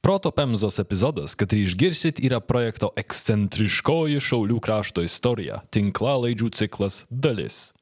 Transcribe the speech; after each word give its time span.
Proto 0.00 0.30
Pemzos 0.32 0.78
epizodas, 0.80 1.34
kurį 1.36 1.66
išgirsit, 1.66 2.22
yra 2.24 2.38
projekto 2.40 2.88
ekscentriškoji 2.96 4.22
Šaulių 4.24 4.56
krašto 4.64 5.04
istorija- 5.04 5.60
tinklalaidžių 5.76 6.48
ciklas 6.56 7.04
dalis. 7.10 7.74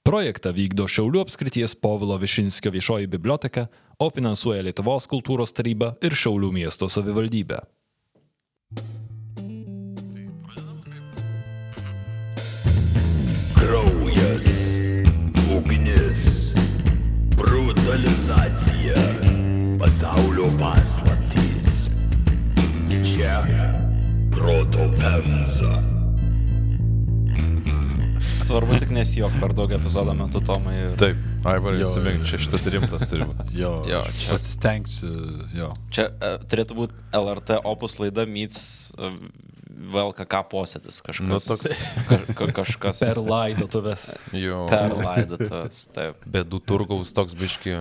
Projektą 0.00 0.54
vykdo 0.56 0.88
Šiaulių 0.88 1.20
apskrities 1.26 1.74
Povilo 1.76 2.16
Višinskio 2.16 2.72
viešoji 2.72 3.06
biblioteka, 3.06 3.68
o 4.00 4.08
finansuoja 4.08 4.62
Lietuvos 4.64 5.04
kultūros 5.06 5.52
taryba 5.52 5.96
ir 6.00 6.16
Šiaulių 6.16 6.50
miesto 6.52 6.88
savivaldybė. 6.88 7.60
Kraujas, 13.52 14.48
ugnis, 15.52 16.24
brutalizacija, 17.36 18.96
pasaulio 19.78 20.48
paslaptys. 20.56 21.05
Čia 23.16 23.40
proto 24.28 24.92
pemza. 25.00 25.72
Svarbu 28.36 28.76
tik 28.78 28.90
nesijok 28.92 29.38
per 29.40 29.54
daug 29.56 29.72
epizodo 29.72 30.12
metu, 30.14 30.42
Tomai. 30.44 30.74
Ir... 30.76 30.90
Taip, 31.00 31.22
Aivarai, 31.48 31.80
atsimink, 31.86 32.26
čia 32.28 32.36
šitas 32.44 32.66
rimtas 32.68 33.06
turi 33.08 33.24
būti. 33.24 33.46
Jo, 33.62 33.70
Jo, 33.88 34.02
čia- 34.12 34.34
pasistengsiu, 34.34 35.14
jo. 35.56 35.70
Čia 35.88 36.10
uh, 36.12 36.36
turėtų 36.44 36.76
būti 36.76 37.00
LRT 37.16 37.56
opus 37.64 37.96
laida 38.02 38.26
Myts 38.28 38.92
uh, 39.00 39.16
VLKK 39.96 40.42
posėdis 40.52 41.00
kažkas. 41.08 41.24
Nu, 41.32 41.40
toks. 41.40 41.72
Ka, 42.12 42.20
ka, 42.36 42.52
kažkas. 42.60 43.00
Per 43.00 43.24
laidotuvės. 43.24 44.10
Jo. 44.36 44.66
Per 44.68 44.92
laidotas, 45.00 45.86
taip. 45.96 46.20
Bėdų 46.28 46.60
turgaus 46.68 47.16
toks 47.16 47.32
biški. 47.40 47.80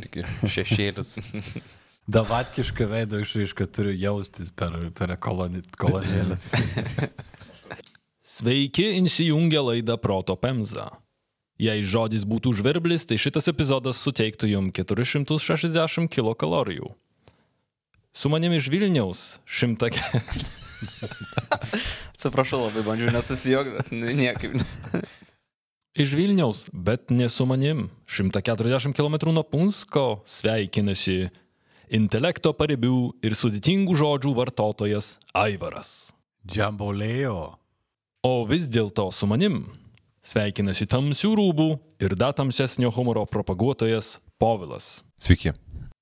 Irgi 0.00 0.24
šešėlis. 0.48 1.18
Davatkišką 2.04 2.84
veido 2.90 3.16
išraišką 3.22 3.66
turiu 3.72 3.94
jaustis 3.96 4.50
per, 4.52 4.74
per 4.92 5.14
koloni, 5.16 5.62
kolonėlę. 5.80 6.36
Sveiki, 8.34 8.90
įsijungę 9.00 9.62
laidą 9.64 9.96
Proto 10.00 10.36
Pemza. 10.36 10.90
Jei 11.60 11.84
žodis 11.86 12.26
būtų 12.28 12.52
žvirblis, 12.58 13.06
tai 13.08 13.16
šitas 13.20 13.48
epizodas 13.48 14.02
suteiktų 14.04 14.50
jums 14.50 14.74
460 14.76 16.10
kilokalorijų. 16.12 16.90
Su 18.14 18.28
manimi 18.28 18.60
iš 18.60 18.68
Vilniaus 18.72 19.24
šimta... 19.46 19.88
Atsiprašau, 22.14 22.66
labai 22.66 22.84
bandžiau 22.84 23.14
nesusijokti, 23.14 23.78
bet 23.78 23.88
niekaip. 24.20 24.60
Iš 26.04 26.12
Vilniaus, 26.18 26.66
bet 26.74 27.12
ne 27.14 27.28
su 27.30 27.46
manim. 27.46 27.86
140 28.10 28.92
km 28.98 29.30
nuo 29.30 29.44
Punsko 29.46 30.24
sveikinasi 30.26 31.30
intelekto 31.92 32.54
paribių 32.56 32.98
ir 33.24 33.36
sudėtingų 33.38 33.96
žodžių 34.00 34.34
vartotojas 34.36 35.16
Aivaras. 35.36 36.12
Džambolėjo. 36.46 37.54
O 38.24 38.34
vis 38.48 38.68
dėlto 38.72 39.10
su 39.12 39.28
manim 39.28 39.64
sveikinasi 40.24 40.88
tamsių 40.88 41.34
rūbų 41.38 41.68
ir 42.04 42.16
datamsesnio 42.16 42.90
humoro 42.94 43.26
propaguotojas 43.28 44.18
Povilas. 44.40 45.04
Sveiki. 45.20 45.52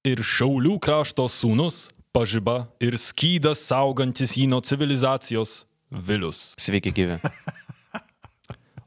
Ir 0.07 0.23
Šaulių 0.27 0.79
krašto 0.83 1.29
sūnus, 1.31 1.89
pažiba 2.15 2.67
ir 2.83 2.97
skydas 2.99 3.63
saugantis 3.69 4.35
jį 4.39 4.49
nuo 4.51 4.63
civilizacijos 4.65 5.63
Vilius. 5.93 6.53
Sveiki, 6.59 6.95
gyvi. 6.95 7.19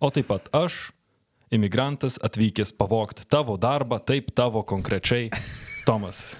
O 0.04 0.10
taip 0.12 0.28
pat 0.28 0.50
aš, 0.54 0.90
imigrantas 1.56 2.20
atvykęs 2.22 2.74
pavogti 2.78 3.24
tavo 3.32 3.56
darbą, 3.58 3.98
taip 4.04 4.28
tavo 4.36 4.62
konkrečiai, 4.68 5.32
Tomas. 5.88 6.36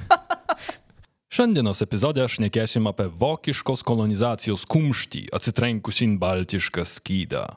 Šiandienos 1.36 1.82
epizode 1.84 2.24
aš 2.24 2.38
nekėsim 2.40 2.86
apie 2.88 3.10
vokiškos 3.12 3.82
kolonizacijos 3.84 4.64
kumštį 4.72 5.26
atsitrenkusin 5.36 6.20
baltišką 6.22 6.86
skydą. 6.88 7.48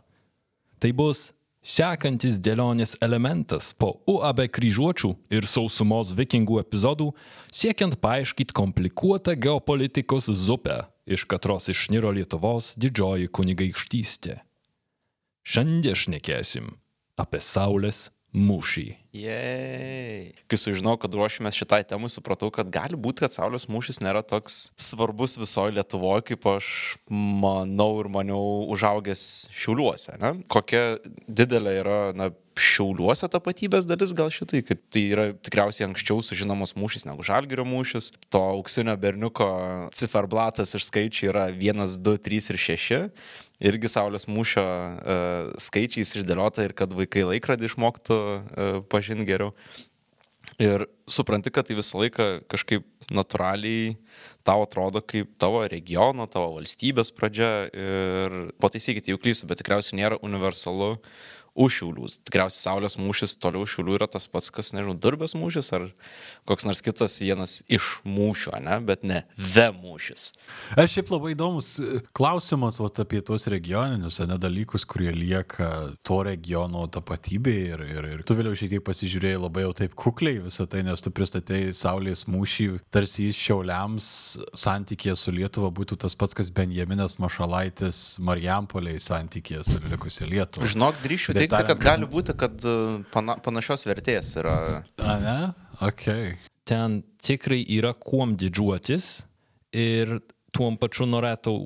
Tai 0.83 0.91
bus 0.99 1.29
sekantis 1.63 2.39
dėlionės 2.43 2.97
elementas 3.05 3.71
po 3.77 3.93
UAB 4.09 4.47
kryžiuočių 4.55 5.13
ir 5.35 5.47
sausumos 5.47 6.15
vikingų 6.17 6.63
epizodų, 6.63 7.11
siekiant 7.53 7.99
paaiškinti 8.03 8.57
komplikuotą 8.57 9.37
geopolitikos 9.37 10.31
zupę, 10.33 10.87
iš 11.07 11.27
katros 11.29 11.69
išniro 11.73 12.13
Lietuvos 12.15 12.73
didžioji 12.81 13.29
kunigaikštystė. 13.31 14.41
Šiandien 15.49 15.97
šnekėsim 15.97 16.73
apie 17.21 17.41
Saulės 17.41 18.09
mūšį. 18.37 18.87
Jei. 19.19 20.33
Kai 20.51 20.59
sužinojau, 20.61 21.01
kad 21.03 21.15
ruošimės 21.17 21.57
šitai 21.59 21.81
temai, 21.89 22.11
supratau, 22.13 22.51
kad 22.55 22.69
gali 22.73 22.99
būti, 22.99 23.25
kad 23.25 23.35
Saulės 23.35 23.67
mūšis 23.73 24.03
nėra 24.05 24.21
toks 24.27 24.69
svarbus 24.77 25.39
visoje 25.41 25.75
Lietuvoje, 25.79 26.27
kaip 26.33 26.45
aš 26.53 26.69
manau 27.09 27.95
ir 28.03 28.11
maniau 28.13 28.69
užaugęs 28.75 29.49
šiauliuose. 29.55 30.19
Ne? 30.21 30.35
Kokia 30.53 31.01
didelė 31.27 31.79
yra 31.81 31.99
na, 32.17 32.31
šiauliuose 32.59 33.29
tapatybės 33.31 33.87
dalis 33.89 34.13
gal 34.19 34.31
šitai, 34.35 34.63
kad 34.67 34.81
tai 34.93 35.05
yra 35.15 35.27
tikriausiai 35.33 35.87
anksčiau 35.89 36.23
sužinomas 36.25 36.75
mūšis 36.79 37.07
negu 37.09 37.25
Žalgirio 37.27 37.65
mūšis. 37.69 38.11
To 38.35 38.43
auksinio 38.57 38.97
berniuko 39.01 39.49
ciferblatas 39.97 40.75
ir 40.77 40.85
skaičiai 40.85 41.31
yra 41.33 41.47
1, 41.55 41.87
2, 42.03 42.17
3 42.29 42.51
ir 42.53 42.61
6 42.67 43.01
irgi 43.59 43.91
Saulės 43.91 44.29
mūšio 44.31 44.65
uh, 44.65 45.53
skaičiais 45.61 46.15
išdėliota 46.21 46.67
ir 46.69 46.75
kad 46.79 46.95
vaikai 46.95 47.27
laikrodį 47.29 47.71
išmoktų 47.71 48.19
uh, 48.19 48.81
pažinti 48.91 49.29
geriau. 49.29 49.55
Ir 50.59 50.89
supranti, 51.07 51.53
kad 51.55 51.69
tai 51.69 51.77
visą 51.79 52.01
laiką 52.01 52.25
kažkaip 52.51 52.87
natūraliai 53.15 53.93
tau 54.47 54.65
atrodo 54.65 55.03
kaip 55.05 55.31
tavo 55.39 55.61
regiono, 55.71 56.27
tavo 56.27 56.57
valstybės 56.57 57.13
pradžia 57.15 57.51
ir 57.71 58.39
pataisykite, 58.59 59.13
jau 59.13 59.21
klysiu, 59.23 59.47
bet 59.51 59.61
tikriausiai 59.63 60.01
nėra 60.01 60.19
universalu 60.25 60.97
už 61.59 61.81
šiaulių. 61.81 62.09
Tikriausiai 62.29 62.63
Saulės 62.63 62.97
mūšis 63.01 63.37
toliau 63.43 63.67
šiaulių 63.69 63.97
yra 63.99 64.09
tas 64.11 64.29
pats, 64.31 64.53
kas, 64.55 64.71
nežinau, 64.77 64.95
durbės 64.95 65.35
mūšis 65.39 65.73
ar 65.75 65.89
koks 66.49 66.67
nors 66.69 66.83
kitas 66.85 67.19
vienas 67.21 67.59
iš 67.69 67.99
mūšių, 68.07 68.55
ne, 68.65 68.79
bet 68.87 69.03
ne 69.07 69.23
ve 69.37 69.67
mūšis. 69.75 70.31
Aš 70.79 70.95
šiaip 70.97 71.11
labai 71.13 71.35
įdomus 71.35 71.75
e, 71.83 72.03
klausimas 72.17 72.79
vat, 72.81 73.01
apie 73.03 73.21
tuos 73.27 73.49
regioninius 73.51 74.21
ne, 74.23 74.39
dalykus, 74.41 74.87
kurie 74.89 75.11
lieka 75.15 75.71
to 76.07 76.21
regiono 76.27 76.87
tapatybė 76.95 77.57
ir, 77.73 77.85
ir, 77.89 78.09
ir 78.15 78.25
tu 78.27 78.39
vėliau 78.39 78.57
šiek 78.59 78.77
tiek 78.77 78.87
pasižiūrėjai 78.87 79.43
labai 79.43 79.67
jau 79.67 79.75
taip 79.83 79.99
kukliai 79.99 80.41
visą 80.47 80.69
tai, 80.71 80.85
nes 80.87 81.03
tu 81.05 81.13
pristatėjai 81.15 81.75
Saulės 81.77 82.25
mūšį, 82.31 82.69
tarsi 82.95 83.29
jis 83.29 83.43
šiauliams 83.49 84.09
santykėje 84.57 85.17
su 85.19 85.35
Lietuva 85.35 85.73
būtų 85.75 85.99
tas 86.05 86.17
pats, 86.19 86.37
kas 86.39 86.53
Benjaminas 86.55 87.19
Mašalaitis 87.23 88.19
Marijampoliai 88.25 89.03
santykėje 89.03 89.67
su 89.69 89.83
likusia 89.89 90.29
Lietuva. 90.29 90.69
Žinok, 90.69 91.03
drįšiu 91.05 91.35
Kitaip 91.35 91.48
teikti, 91.49 91.67
kad 91.71 91.81
tariant, 91.81 91.87
gali 91.87 92.11
būti, 92.13 92.35
kad 92.39 92.67
e, 92.67 92.77
pana, 93.15 93.39
panašios 93.45 93.87
vertės 93.89 94.35
yra. 94.41 94.59
A, 95.01 95.17
ne? 95.23 95.39
Ok. 95.85 96.07
Ten 96.69 97.01
tikrai 97.25 97.63
yra 97.79 97.95
kuom 97.97 98.37
didžiuotis 98.39 99.09
ir 99.77 100.19
tuom 100.55 100.79
pačiu 100.81 101.09
norėtų 101.09 101.57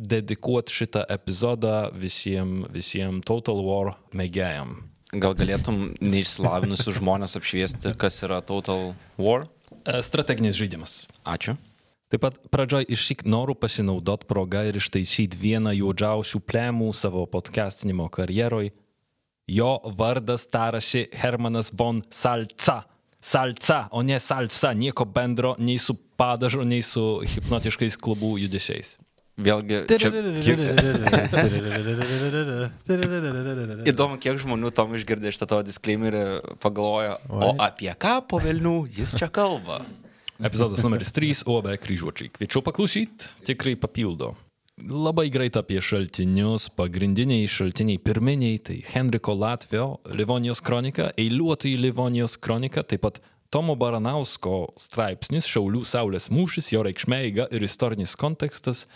dedikuoti 0.00 0.72
šitą 0.72 1.04
epizodą 1.12 1.90
visiems 1.92 2.70
visiem 2.72 3.20
Total 3.26 3.60
War 3.64 3.94
mėgėjam. 4.16 4.78
Gal 5.10 5.34
galėtum 5.34 5.90
neišsilavinusius 5.98 7.00
žmonės 7.00 7.34
apšviesti, 7.40 7.96
kas 7.98 8.22
yra 8.22 8.38
Total 8.46 8.92
War? 9.18 9.48
E, 9.82 9.98
Strateginis 10.06 10.56
žaidimas. 10.58 11.02
Ačiū. 11.26 11.56
Taip 12.10 12.24
pat 12.24 12.38
pradžioj 12.50 12.88
išsyk 12.90 13.22
noriu 13.30 13.54
pasinaudoti 13.54 14.26
progą 14.26 14.64
ir 14.66 14.78
ištaisyti 14.80 15.38
vieną 15.38 15.76
juodžiausių 15.78 16.40
plemų 16.42 16.88
savo 16.98 17.22
podcastinimo 17.30 18.08
karjeroj. 18.10 18.72
Jo 19.50 19.78
vardas 19.98 20.46
taraši 20.46 21.08
Hermanas 21.12 21.72
von 21.74 22.02
Salca. 22.10 22.82
Salca, 23.20 23.88
o 23.90 24.02
ne 24.02 24.20
salsa, 24.20 24.72
nieko 24.72 25.04
bendro 25.04 25.54
nei 25.58 25.78
su 25.78 25.94
padažu, 26.16 26.62
nei 26.64 26.82
su 26.86 27.20
hipnotiškais 27.26 27.98
klubų 28.00 28.38
judesiais. 28.44 28.94
Vėlgi, 29.40 29.80
čia 29.90 30.10
kiek... 30.44 30.60
įdomu, 33.92 34.18
kiek 34.22 34.38
žmonių 34.40 34.70
tom 34.76 34.94
išgirdė 34.96 35.32
šitą 35.34 35.46
tavo 35.50 35.64
disclaimerį, 35.66 36.22
pagalvojo, 36.62 37.16
o 37.28 37.50
apie 37.64 37.90
ką 37.92 38.20
po 38.30 38.40
Vilnių 38.44 38.76
jis 39.00 39.16
čia 39.18 39.28
kalba? 39.32 39.82
Epizodas 40.40 40.84
numeris 40.84 41.12
3 41.16 41.42
OB 41.50 41.66
kryžiuočiai. 41.82 42.30
Kviečiu 42.36 42.62
paklausyti, 42.64 43.34
tikrai 43.48 43.74
papildo. 43.80 44.32
Labai 44.88 45.28
greit 45.28 45.56
apie 45.60 45.80
šaltinius. 45.84 46.70
Pagrindiniai 46.72 47.48
šaltiniai 47.50 47.98
pirminiai 48.00 48.58
tai 48.64 48.78
Henriko 48.92 49.34
Latvio 49.36 49.98
Livonijos 50.08 50.62
kronika, 50.64 51.10
eiliuotojų 51.20 51.80
Livonijos 51.82 52.38
kronika, 52.40 52.82
taip 52.82 53.02
pat 53.04 53.18
Tomo 53.52 53.74
Baranausko 53.76 54.70
straipsnis 54.80 55.48
Šaulių 55.50 55.82
Saulės 55.84 56.30
mūšis, 56.32 56.70
jo 56.72 56.84
reikšmė 56.86 57.18
eiga 57.26 57.48
ir 57.52 57.66
istorinis 57.66 58.14
kontekstas 58.16 58.86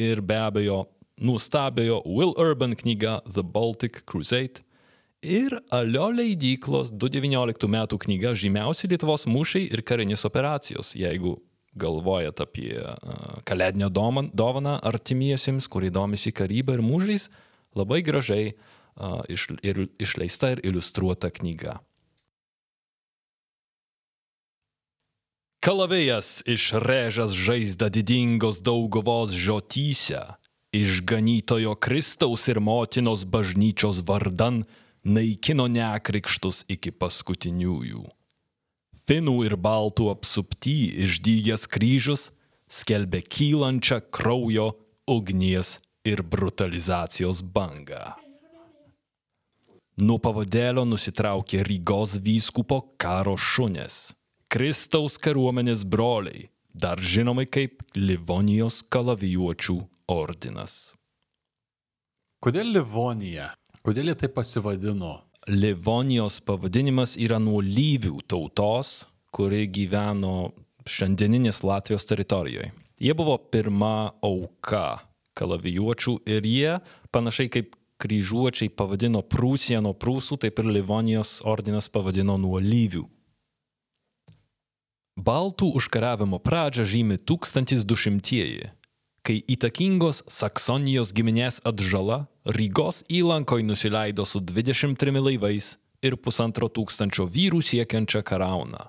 ir 0.00 0.22
be 0.24 0.38
abejo 0.40 0.86
nuostabiojo 1.20 2.00
Will 2.08 2.34
Urban 2.40 2.74
knyga 2.74 3.20
The 3.28 3.44
Baltic 3.44 4.02
Crusade 4.10 4.64
ir 5.22 5.60
Alio 5.70 6.08
leidyklos 6.16 6.90
2019 6.96 7.70
metų 7.70 8.00
knyga 8.06 8.34
Žymiausi 8.34 8.90
Lietuvos 8.90 9.28
mūšiai 9.30 9.68
ir 9.68 9.84
karinės 9.86 10.24
operacijos, 10.26 10.96
jeigu 10.96 11.36
galvojat 11.78 12.40
apie 12.42 12.74
uh, 12.78 13.38
kalėdinę 13.46 13.90
dovaną 13.90 14.78
artimiesiems, 14.80 15.68
kurie 15.70 15.90
domisi 15.90 16.32
karybą 16.32 16.78
ir 16.78 16.82
mūžiais, 16.84 17.28
labai 17.78 18.02
gražiai 18.02 18.52
uh, 18.54 19.22
iš, 19.28 19.50
ir, 19.62 19.86
išleista 20.02 20.54
ir 20.56 20.64
iliustruota 20.66 21.30
knyga. 21.30 21.78
Kalavėjas 25.60 26.40
išrežęs 26.48 27.34
žaizdą 27.36 27.90
didingos 27.92 28.62
dauguvos 28.64 29.34
žiotyse, 29.36 30.22
išganytojo 30.72 31.74
Kristaus 31.76 32.46
ir 32.48 32.62
motinos 32.64 33.26
bažnyčios 33.28 34.00
vardan 34.08 34.62
naikino 35.04 35.68
nekrikštus 35.68 36.64
iki 36.72 36.94
paskutiniųjų. 36.96 38.06
Finų 39.10 39.40
ir 39.42 39.56
baltų 39.58 40.04
apsupty 40.12 41.02
išdygęs 41.02 41.64
kryžius 41.66 42.28
skelbė 42.70 43.24
kylančią 43.26 43.96
kraujo, 44.14 44.68
ugnies 45.10 45.80
ir 46.06 46.22
brutalizacijos 46.22 47.40
bangą. 47.42 48.12
Nuo 49.98 50.20
pavadėlio 50.22 50.84
nusitraukė 50.86 51.64
Rygos 51.66 52.20
vyskupo 52.22 52.78
karo 53.02 53.34
šunės, 53.34 54.12
Kristaus 54.46 55.18
kariuomenės 55.18 55.82
broliai, 55.90 56.46
dar 56.70 57.02
žinomi 57.02 57.48
kaip 57.50 57.82
Livonijos 57.98 58.78
kalavijuočių 58.94 59.76
ordinas. 60.06 60.94
Kodėl 62.38 62.70
Livonija? 62.78 63.50
Kodėl 63.82 64.12
jie 64.12 64.16
taip 64.22 64.38
pasivadino? 64.38 65.16
Livonijos 65.48 66.40
pavadinimas 66.44 67.14
yra 67.16 67.38
nuo 67.40 67.62
Lyvių 67.64 68.18
tautos, 68.28 69.06
kuri 69.32 69.64
gyveno 69.72 70.50
šiandieninės 70.84 71.62
Latvijos 71.64 72.04
teritorijoje. 72.04 72.72
Jie 73.00 73.14
buvo 73.16 73.38
pirma 73.48 74.12
auka 74.20 75.00
kalavijuočių 75.40 76.18
ir 76.28 76.44
jie, 76.44 76.74
panašiai 77.08 77.48
kaip 77.48 77.72
kryžiuočiai 78.00 78.68
pavadino 78.68 79.22
Prūsiją 79.24 79.80
nuo 79.84 79.94
Prūsų, 79.96 80.36
taip 80.44 80.60
ir 80.60 80.68
Livonijos 80.76 81.38
ordinas 81.48 81.88
pavadino 81.88 82.36
nuo 82.40 82.60
Lyvių. 82.60 83.06
Baltų 85.20 85.70
užkariavimo 85.76 86.40
pradžią 86.40 86.84
žymi 86.88 87.16
1200-ieji, 87.28 88.70
kai 89.24 89.40
įtakingos 89.52 90.22
Saksonijos 90.28 91.12
giminės 91.16 91.60
atžala 91.64 92.26
Rygos 92.44 93.02
įlankoj 93.08 93.62
nusileido 93.62 94.24
su 94.24 94.40
23 94.40 95.20
laivais 95.20 95.74
ir 96.00 96.16
pusantro 96.16 96.70
tūkstančio 96.72 97.26
vyrų 97.28 97.60
siekiančią 97.60 98.22
karauną. 98.24 98.86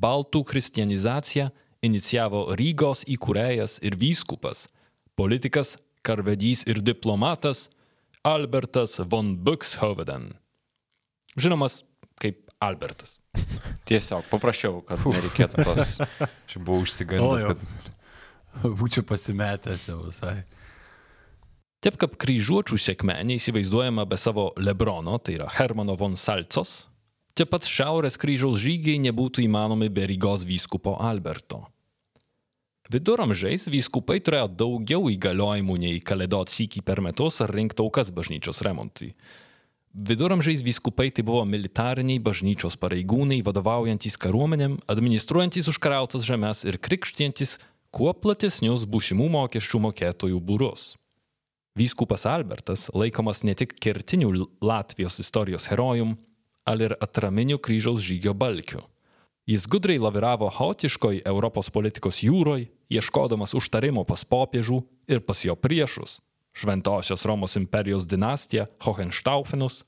Baltų 0.00 0.40
kristianizaciją 0.48 1.50
inicijavo 1.84 2.46
Rygos 2.56 3.04
įkūrėjas 3.04 3.78
ir 3.84 3.98
vyskupas, 4.00 4.68
politikas, 5.14 5.76
karvedys 6.02 6.64
ir 6.66 6.80
diplomatas 6.80 7.68
Albertas 8.24 8.96
von 8.98 9.36
Buxhoveden. 9.36 10.32
Žinomas 11.36 11.82
kaip 12.16 12.48
Albertas. 12.64 13.18
Tiesiog 13.88 14.24
paprašiau, 14.32 14.80
kad 14.88 15.04
nereikėtų 15.04 15.68
tos. 15.68 15.98
Aš 16.48 16.56
buvau 16.56 16.86
užsigandęs, 16.86 17.50
kad 17.52 17.92
Būčiau 18.62 19.02
pasimetęs 19.02 19.88
jau 19.90 19.98
visai. 20.04 20.44
Taip 21.84 21.98
kaip 22.00 22.14
kryžiuočių 22.16 22.78
sėkmė 22.80 23.18
neįsivaizduojama 23.28 24.06
be 24.08 24.16
savo 24.16 24.46
Lebrono, 24.56 25.18
tai 25.20 25.34
yra 25.36 25.50
Hermano 25.52 25.92
von 26.00 26.14
Salcos, 26.16 26.86
taip 27.36 27.50
pat 27.52 27.68
Šiaurės 27.68 28.16
kryžiaus 28.16 28.56
žygiai 28.62 29.02
nebūtų 29.04 29.44
įmanomi 29.44 29.90
be 29.92 30.06
Rygos 30.08 30.46
vyskupo 30.48 30.94
Alberto. 30.96 31.66
Viduramžiais 32.88 33.68
vyskupai 33.68 34.16
turėjo 34.24 34.48
daugiau 34.62 35.12
įgaliojimų 35.12 35.76
nei 35.84 36.00
kalėdot 36.00 36.48
sykį 36.52 36.86
per 36.88 37.04
metus 37.04 37.42
ar 37.44 37.52
rinkti 37.52 37.84
aukas 37.84 38.14
bažnyčios 38.16 38.64
remontui. 38.64 39.12
Viduramžiais 39.92 40.64
vyskupai 40.64 41.10
tai 41.12 41.20
buvo 41.20 41.44
militariniai 41.44 42.16
bažnyčios 42.16 42.80
pareigūnai, 42.80 43.42
vadovaujantis 43.44 44.16
kariuomenėm, 44.24 44.80
administruojantis 44.88 45.68
užkarautas 45.68 46.24
žemės 46.24 46.64
ir 46.64 46.80
krikštientis 46.80 47.58
kuo 47.92 48.16
platesnius 48.16 48.88
būsimų 48.88 49.28
mokesčių 49.36 49.86
mokėtojų 49.90 50.40
būrus. 50.40 50.94
Vyskupas 51.74 52.26
Albertas 52.26 52.86
laikomas 52.94 53.42
ne 53.42 53.54
tik 53.54 53.74
kertiniu 53.82 54.30
Latvijos 54.62 55.18
istorijos 55.18 55.66
herojum, 55.66 56.14
al 56.64 56.80
ir 56.80 56.94
atraminiu 57.02 57.58
kryžiaus 57.58 58.00
žygio 58.00 58.34
balkiu. 58.34 58.84
Jis 59.46 59.66
gudriai 59.66 59.98
laviravo 59.98 60.46
chaotiškoj 60.54 61.24
Europos 61.26 61.68
politikos 61.74 62.22
jūroj, 62.22 62.68
ieškodamas 62.94 63.56
užtarimo 63.58 64.04
pas 64.06 64.22
popiežų 64.24 64.78
ir 65.10 65.20
pas 65.26 65.42
jo 65.44 65.56
priešus- 65.56 66.20
Šventosios 66.58 67.26
Romos 67.26 67.56
imperijos 67.56 68.06
dinastiją 68.06 68.66
Hohenstaufenus, 68.86 69.84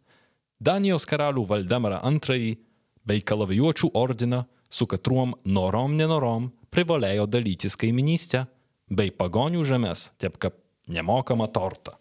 Danijos 0.61 1.07
karalių 1.07 1.47
Valdemarą 1.47 2.03
II 2.03 2.57
bei 3.05 3.21
kalavijuočių 3.21 3.91
ordiną, 3.95 4.45
su 4.69 4.87
katruom 4.87 5.35
norom 5.45 5.97
nenorom 5.97 6.51
privalėjo 6.71 7.27
dalytis 7.27 7.77
kaiminystę 7.77 8.47
bei 8.91 9.11
pagonių 9.11 9.63
žemės, 9.65 10.11
taip 10.19 10.39
kaip 10.39 10.66
nemokamą 10.87 11.49
tortą. 11.53 11.97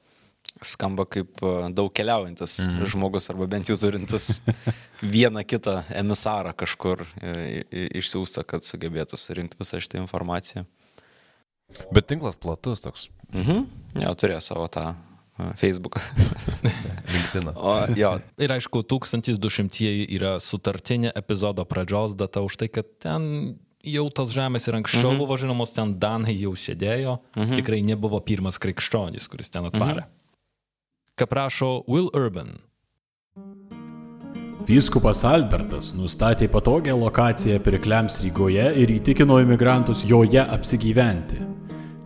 Skamba 0.63 1.03
kaip 1.09 1.41
e, 1.43 1.53
daug 1.75 1.91
keliaujantis 1.93 2.61
mm. 2.69 2.85
žmogus 2.93 3.27
arba 3.33 3.47
bent 3.51 3.67
jau 3.69 3.75
turintis 3.79 4.39
vieną 5.15 5.43
kitą 5.43 5.81
emisarą 5.99 6.53
kažkur 6.55 7.03
e, 7.19 7.65
išsiųstą, 7.99 8.45
kad 8.47 8.63
sugebėtų 8.63 9.19
surinkti 9.19 9.59
visą 9.59 9.81
šitą 9.83 9.99
informaciją. 10.03 10.63
Bet 11.91 12.07
tinklas 12.07 12.39
platus 12.39 12.85
toks. 12.85 13.09
Mhm. 13.33 13.65
Jo, 13.99 14.13
turėjo 14.15 14.39
savo 14.47 14.69
tą 14.71 14.93
e, 14.93 15.49
Facebooką. 15.59 15.99
LinkedIn. 17.13 17.51
O, 17.55 17.75
jo, 17.99 18.15
Ir 18.39 18.55
aišku, 18.55 18.85
1200 18.95 19.91
yra 20.15 20.38
sutartinė 20.39 21.11
epizodo 21.19 21.65
pradžios 21.67 22.15
data 22.15 22.45
už 22.45 22.61
tai, 22.61 22.71
kad 22.71 22.89
ten 23.03 23.57
jau 23.85 24.05
tos 24.13 24.33
žemės 24.35 24.67
ir 24.69 24.79
anksčiau 24.79 25.11
mhm. 25.13 25.21
buvo 25.23 25.37
žinomos, 25.39 25.73
ten 25.75 25.95
Danai 26.01 26.35
jau 26.37 26.53
sėdėjo, 26.57 27.19
mhm. 27.37 27.57
tikrai 27.61 27.81
nebuvo 27.85 28.19
pirmas 28.25 28.59
krikščionis, 28.61 29.29
kuris 29.31 29.51
ten 29.53 29.67
atvarė. 29.69 30.05
Mhm. 30.05 30.13
Ką 31.15 31.29
prašo 31.31 31.71
Will 31.87 32.09
Urban. 32.17 32.57
Vyskupas 34.65 35.21
Albertas 35.29 35.91
nustatė 35.93 36.47
patogią 36.49 36.95
lokaciją 36.97 37.59
pirkliams 37.61 38.17
Rygoje 38.23 38.71
ir 38.81 38.95
įtikino 38.97 39.37
imigrantus 39.43 40.01
joje 40.09 40.41
apsigyventi. 40.41 41.54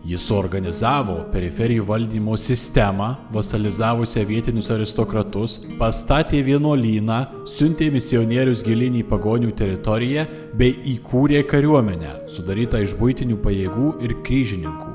Jis 0.00 0.22
suorganizavo 0.24 1.18
periferijų 1.28 1.84
valdymo 1.84 2.32
sistemą, 2.40 3.10
vasalizavusią 3.34 4.22
vietinius 4.24 4.70
aristokratus, 4.72 5.58
pastatė 5.76 6.40
vienuolyną, 6.46 7.18
siuntė 7.44 7.90
misionierius 7.92 8.62
gilin 8.64 8.96
į 8.96 9.02
pagonių 9.10 9.52
teritoriją 9.58 10.24
bei 10.56 10.72
įkūrė 10.94 11.42
kariuomenę, 11.50 12.14
sudarytą 12.32 12.80
iš 12.86 12.94
būtinių 12.96 13.36
pajėgų 13.44 13.90
ir 14.06 14.14
kryžininkų. 14.24 14.94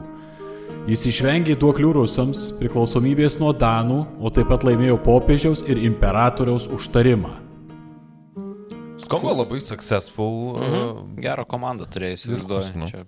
Jis 0.90 1.06
išvengė 1.10 1.54
duoklių 1.62 1.92
rusams, 2.00 2.42
priklausomybės 2.58 3.38
nuo 3.42 3.52
Danų, 3.54 4.00
o 4.18 4.32
taip 4.34 4.50
pat 4.50 4.66
laimėjo 4.66 4.98
popiežiaus 5.06 5.62
ir 5.70 5.84
imperatoriaus 5.86 6.66
užtarimą. 6.74 7.36
Skamba 9.06 9.36
labai 9.38 9.62
successful. 9.62 10.58
Mhm. 10.58 11.22
gerą 11.22 11.46
komandą 11.46 11.86
turėjo 11.86 12.18
įsivaizduoju. 12.18 12.74
nu. 12.82 12.90
Čia. 12.90 13.06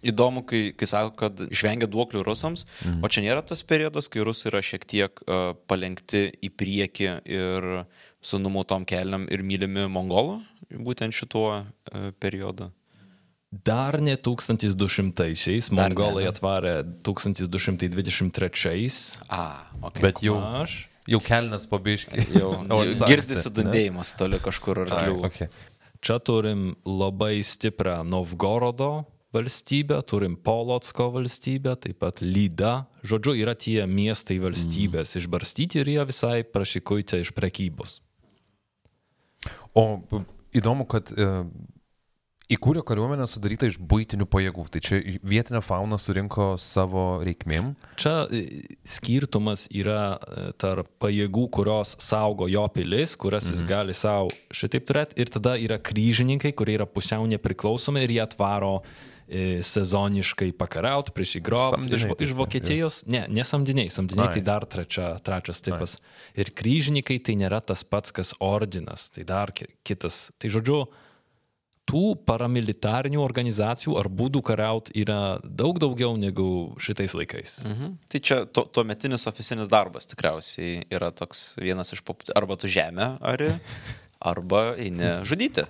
Įdomu, 0.00 0.40
kai, 0.48 0.70
kai 0.72 0.86
sako, 0.88 1.12
kad 1.20 1.40
išvengia 1.52 1.88
duoklių 1.90 2.22
rusams, 2.24 2.64
mhm. 2.80 3.02
o 3.04 3.10
čia 3.12 3.24
nėra 3.26 3.42
tas 3.44 3.60
periodas, 3.66 4.08
kai 4.08 4.24
rusai 4.24 4.48
yra 4.48 4.62
šiek 4.64 4.86
tiek 4.88 5.22
uh, 5.26 5.52
palengti 5.68 6.30
į 6.40 6.52
priekį 6.56 7.10
ir 7.28 7.70
su 8.24 8.40
numautom 8.40 8.86
keliam 8.88 9.26
ir 9.28 9.44
mylimi 9.44 9.84
mongolų, 9.92 10.38
būtent 10.72 11.16
šituo 11.16 11.48
uh, 11.60 12.12
periodu. 12.20 12.70
Dar 13.50 13.98
ne 14.00 14.14
1200-aisiais, 14.14 15.68
Dar 15.74 15.90
ne, 15.90 15.96
mongolai 15.96 16.22
ne. 16.22 16.30
atvarė 16.30 16.74
1223. 17.02 18.90
A, 19.26 19.44
ok. 19.82 19.98
Bet 20.00 20.22
jau, 20.22 20.36
Aš. 20.62 20.86
jau 21.10 21.18
kelnes 21.26 21.66
pabiškai. 21.68 22.28
jau, 22.38 22.52
jau 22.70 23.08
girdisi 23.10 23.50
dundėjimas 23.52 24.14
toli 24.16 24.38
kažkur 24.40 24.84
ar 24.86 24.92
kliūva. 24.94 25.32
okay. 25.32 25.50
Čia 26.00 26.16
turim 26.24 26.70
labai 26.86 27.42
stiprią 27.44 28.00
Novgorodo 28.08 29.02
valstybę, 29.32 30.02
turim 30.02 30.36
Polotsko 30.36 31.10
valstybę, 31.10 31.76
taip 31.76 31.98
pat 32.02 32.20
Lyda. 32.20 32.86
Žodžiu, 33.06 33.34
yra 33.40 33.54
tie 33.54 33.86
miestai 33.86 34.40
valstybės 34.42 35.14
mm. 35.14 35.22
išbarstyti 35.22 35.80
ir 35.80 35.92
jie 35.94 36.06
visai 36.08 36.38
prašikuitė 36.44 37.22
iš 37.24 37.34
prekybos. 37.36 38.00
O 39.74 40.02
įdomu, 40.52 40.84
kad 40.90 41.12
e, 41.14 41.30
Įkūrė 42.50 42.80
kariuomenę 42.82 43.28
sudarytą 43.30 43.68
iš 43.70 43.76
būtinių 43.78 44.26
pajėgų. 44.26 44.64
Tai 44.74 44.80
čia 44.82 44.96
vietinė 45.22 45.60
fauna 45.62 46.00
surinko 46.02 46.56
savo 46.58 47.20
reikmėm. 47.22 47.68
Čia 48.02 48.24
e, 48.26 48.40
skirtumas 48.82 49.68
yra 49.70 50.16
e, 50.18 50.48
tarp 50.58 50.88
pajėgų, 50.98 51.44
kurios 51.54 51.94
saugo 52.02 52.48
jo 52.50 52.64
pilis, 52.74 53.14
kurias 53.14 53.46
jis 53.52 53.62
gali 53.68 53.94
savo 53.94 54.34
šitaip 54.50 54.88
turėti, 54.90 55.20
ir 55.22 55.30
tada 55.30 55.54
yra 55.62 55.78
kryžininkai, 55.78 56.50
kurie 56.58 56.74
yra 56.80 56.90
pusiau 56.90 57.30
nepriklausomi 57.30 58.02
ir 58.02 58.16
jie 58.16 58.24
atvaro 58.26 58.80
e, 58.80 59.09
sezoniškai 59.62 60.50
pakariauti 60.58 61.14
prieš 61.14 61.36
įgrobti. 61.40 61.90
Iš, 61.94 62.06
iš 62.26 62.32
Vokietijos, 62.38 63.02
ne, 63.10 63.24
ne 63.30 63.44
samdiniai, 63.46 63.90
samdiniai 63.92 64.28
Ai. 64.28 64.34
tai 64.38 64.42
dar 64.46 64.66
trečia, 64.66 65.12
trečias 65.24 65.62
tipas. 65.64 65.98
Ir 66.34 66.50
kryžininkai 66.56 67.20
tai 67.22 67.36
nėra 67.38 67.60
tas 67.64 67.84
pats, 67.86 68.14
kas 68.14 68.34
ordinas, 68.42 69.08
tai 69.14 69.26
dar 69.28 69.54
ki- 69.54 69.70
kitas. 69.86 70.28
Tai 70.40 70.50
žodžiu, 70.50 70.82
tų 71.90 72.02
paramilitarinių 72.28 73.20
organizacijų 73.22 73.96
ar 73.98 74.08
būdų 74.12 74.42
kariauti 74.46 74.94
yra 75.02 75.40
daug 75.42 75.78
daugiau 75.82 76.14
negu 76.20 76.76
šitais 76.82 77.14
laikais. 77.18 77.60
Mhm. 77.66 77.96
Tai 78.10 78.20
čia 78.22 78.44
to, 78.46 78.66
tuometinis 78.70 79.26
oficinis 79.30 79.70
darbas 79.70 80.06
tikriausiai 80.10 80.84
yra 80.92 81.10
toks 81.10 81.56
vienas 81.58 81.92
iš 81.96 82.04
pop... 82.06 82.22
arba 82.36 82.58
tu 82.60 82.70
žemę 82.70 83.16
ari, 83.20 83.50
arba 84.32 84.74
eini 84.78 85.20
žudyti. 85.26 85.66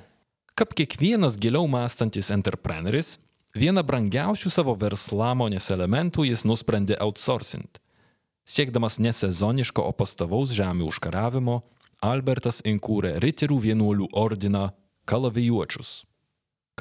Kaip 0.59 0.75
kiekvienas 0.77 1.39
giliau 1.41 1.65
mąstantis 1.71 2.29
entrepreneris, 2.35 3.17
vieną 3.55 3.83
brangiausių 3.87 4.51
savo 4.53 4.75
verslamonės 4.79 5.71
elementų 5.75 6.27
jis 6.29 6.45
nusprendė 6.47 6.99
outsourcing. 7.03 7.67
Siekdamas 8.47 8.99
nesezoniško, 8.99 9.83
o 9.83 9.93
pastovaus 9.95 10.55
žemių 10.57 10.89
užkaravimo, 10.91 11.61
Albertas 12.01 12.63
įkūrė 12.65 13.19
riterių 13.21 13.59
vienuolių 13.61 14.07
ordiną 14.17 14.71
kalavijuočius. 15.05 16.05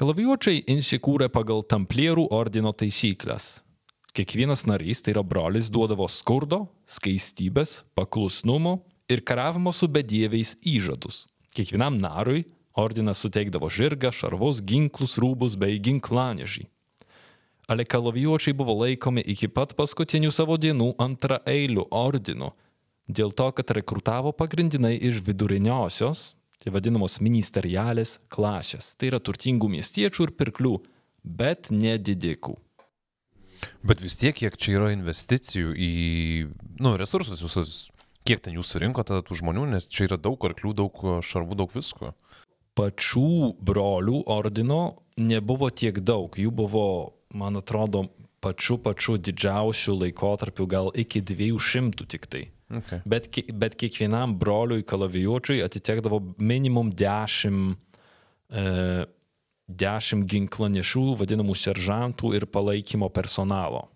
Kalavijuočiai 0.00 0.62
įsikūrė 0.72 1.28
pagal 1.28 1.60
tamplierų 1.68 2.24
ordino 2.32 2.72
taisyklės. 2.72 3.58
Kiekvienas 4.16 4.64
narys, 4.66 5.02
tai 5.04 5.12
yra 5.12 5.22
brolis, 5.22 5.68
duodavo 5.70 6.06
skurdo, 6.08 6.64
skaistybės, 6.88 7.82
paklusnumo 7.94 8.78
ir 9.12 9.20
karavimo 9.22 9.74
su 9.76 9.90
bedieviais 9.92 10.56
įžadus. 10.66 11.26
Kiekvienam 11.54 11.98
narui 12.00 12.46
ordinas 12.78 13.22
suteikdavo 13.22 13.70
žirgą, 13.70 14.12
šarvus, 14.14 14.62
ginklus, 14.66 15.18
rūbus 15.20 15.56
bei 15.60 15.80
ginklanežį. 15.82 16.66
Ale 17.70 17.86
kalavijuočiai 17.86 18.56
buvo 18.56 18.74
laikomi 18.80 19.22
iki 19.22 19.48
pat 19.48 19.76
paskutinių 19.78 20.32
savo 20.34 20.56
dienų 20.58 20.94
antrą 20.98 21.38
eilių 21.46 21.86
ordinų, 21.94 22.50
dėl 23.06 23.30
to, 23.34 23.50
kad 23.54 23.70
rekrutavo 23.74 24.32
pagrindinai 24.34 24.96
iš 24.98 25.20
viduriniosios, 25.26 26.32
tai 26.60 26.72
vadinamos 26.74 27.20
ministerialės 27.22 28.18
klasės. 28.32 28.94
Tai 28.98 29.12
yra 29.12 29.20
turtingų 29.22 29.70
miestiečių 29.76 30.26
ir 30.26 30.34
pirklių, 30.36 30.74
bet 31.24 31.70
ne 31.70 31.94
didikų. 31.98 32.56
Bet 33.84 34.00
vis 34.00 34.16
tiek, 34.20 34.34
kiek 34.36 34.56
čia 34.56 34.76
yra 34.78 34.90
investicijų 34.94 35.72
į 35.76 35.90
nu, 36.80 36.94
resursus 37.00 37.42
visus, 37.44 37.74
kiek 38.28 38.40
ten 38.44 38.56
jūs 38.56 38.72
surinkote 38.72 39.20
tų 39.26 39.40
žmonių, 39.40 39.66
nes 39.74 39.88
čia 39.88 40.06
yra 40.08 40.20
daug 40.20 40.40
arklių, 40.48 40.74
daug 40.76 41.02
šarvų, 41.24 41.58
daug 41.60 41.74
visko. 41.76 42.14
Pačių 42.80 43.58
brolių 43.60 44.22
ordino 44.32 44.80
nebuvo 45.20 45.68
tiek 45.68 46.00
daug, 46.00 46.32
jų 46.40 46.52
buvo, 46.62 46.86
man 47.36 47.60
atrodo, 47.60 48.06
pačiu 48.40 48.78
pačiu 48.80 49.18
didžiausiu 49.20 49.98
laikotarpiu 50.00 50.66
gal 50.70 50.90
iki 50.96 51.20
200 51.20 52.08
tik 52.08 52.26
tai. 52.30 52.46
Okay. 52.70 53.02
Bet, 53.04 53.26
bet 53.58 53.74
kiekvienam 53.74 54.36
broliui 54.38 54.84
kalavijuočiui 54.86 55.62
atitekdavo 55.64 56.20
minimum 56.38 56.92
10, 56.94 57.74
e, 58.54 58.66
10 59.66 60.26
ginklanešių, 60.30 61.02
vadinamų 61.18 61.56
seržantų 61.58 62.34
ir 62.38 62.46
palaikymo 62.46 63.10
personalo. 63.10 63.88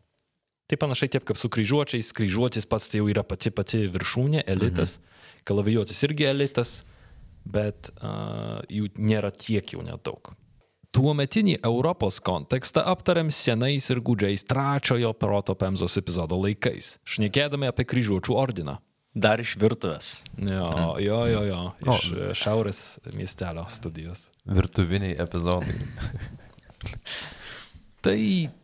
Tai 0.66 0.78
panašiai 0.80 1.12
taip 1.14 1.26
kaip 1.28 1.38
su 1.38 1.50
kryžiuočiais, 1.52 2.10
kryžiuotis 2.16 2.66
pats 2.66 2.90
tai 2.90 2.98
jau 3.02 3.08
yra 3.12 3.22
pati 3.22 3.52
pati 3.54 3.84
viršūnė, 3.94 4.42
elitas, 4.50 4.98
mhm. 4.98 5.40
kalavijuotis 5.46 6.02
irgi 6.08 6.28
elitas, 6.32 6.80
bet 7.44 7.90
uh, 8.00 8.62
jų 8.72 8.90
nėra 8.98 9.30
tiek 9.30 9.76
jau 9.76 9.84
nedaug. 9.84 10.32
Tuometinį 10.94 11.56
Europos 11.66 12.20
kontekstą 12.22 12.84
aptariam 12.86 13.30
senais 13.34 13.88
ir 13.90 13.98
gudžiais 14.04 14.46
trečiojo 14.46 15.10
proto 15.18 15.56
Pemzos 15.58 15.98
epizodo 15.98 16.38
laikais, 16.38 16.98
šnekėdami 17.02 17.66
apie 17.72 17.86
kryžiuočių 17.90 18.36
ordiną. 18.38 18.76
Dar 19.14 19.38
iš 19.42 19.54
virtuvės. 19.62 20.24
Jo, 20.38 20.94
jo, 21.02 21.18
jo, 21.30 21.42
jo, 21.46 21.60
iš 21.86 22.06
o. 22.14 22.30
šiaurės 22.34 22.80
miestelio 23.14 23.66
studijos. 23.70 24.28
Virtuviniai 24.46 25.14
epizodai. 25.22 25.76
Tai 28.04 28.18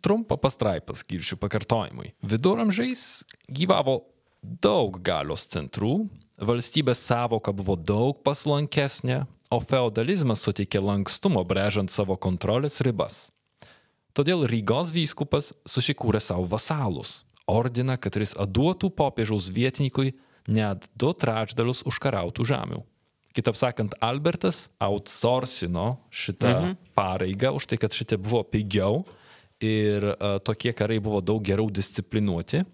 trumpą 0.05 0.37
pastraipą 0.37 0.93
skirčiu 0.93 1.39
pakartojimui. 1.41 2.11
Viduramžiais 2.21 3.23
gyvavo 3.49 3.95
daug 4.41 4.97
galios 5.03 5.45
centrų, 5.49 6.07
valstybės 6.41 7.01
savoka 7.05 7.53
buvo 7.53 7.77
daug 7.77 8.17
paslankesnė, 8.25 9.23
o 9.51 9.59
feudalizmas 9.59 10.43
suteikė 10.45 10.81
lankstumo 10.81 11.43
brežiant 11.45 11.91
savo 11.91 12.15
kontrolės 12.15 12.79
ribas. 12.85 13.29
Todėl 14.15 14.45
Rygos 14.49 14.91
vyskupas 14.91 15.51
susikūrė 15.67 16.19
savo 16.19 16.47
vasalus- 16.51 17.23
ordiną, 17.47 17.97
kad 17.99 18.15
jis 18.15 18.33
duotų 18.35 18.91
popiežiaus 18.91 19.49
vietininkui 19.51 20.13
net 20.47 20.89
du 20.95 21.13
trečdalius 21.13 21.83
užkarautų 21.83 22.45
žemių. 22.45 22.83
Kitaip 23.31 23.55
sakant, 23.55 23.93
Albertas 24.01 24.69
outsourcino 24.79 25.99
šitą 26.11 26.51
mhm. 26.51 26.77
pareigą 26.95 27.55
už 27.55 27.67
tai, 27.67 27.77
kad 27.77 27.91
šitie 27.91 28.17
buvo 28.17 28.43
pigiau 28.43 29.05
ir 29.61 30.03
uh, 30.03 30.39
tokie 30.43 30.73
karai 30.73 30.99
buvo 30.99 31.21
daug 31.21 31.41
geriau 31.43 31.69
disciplinuoti. 31.71 32.65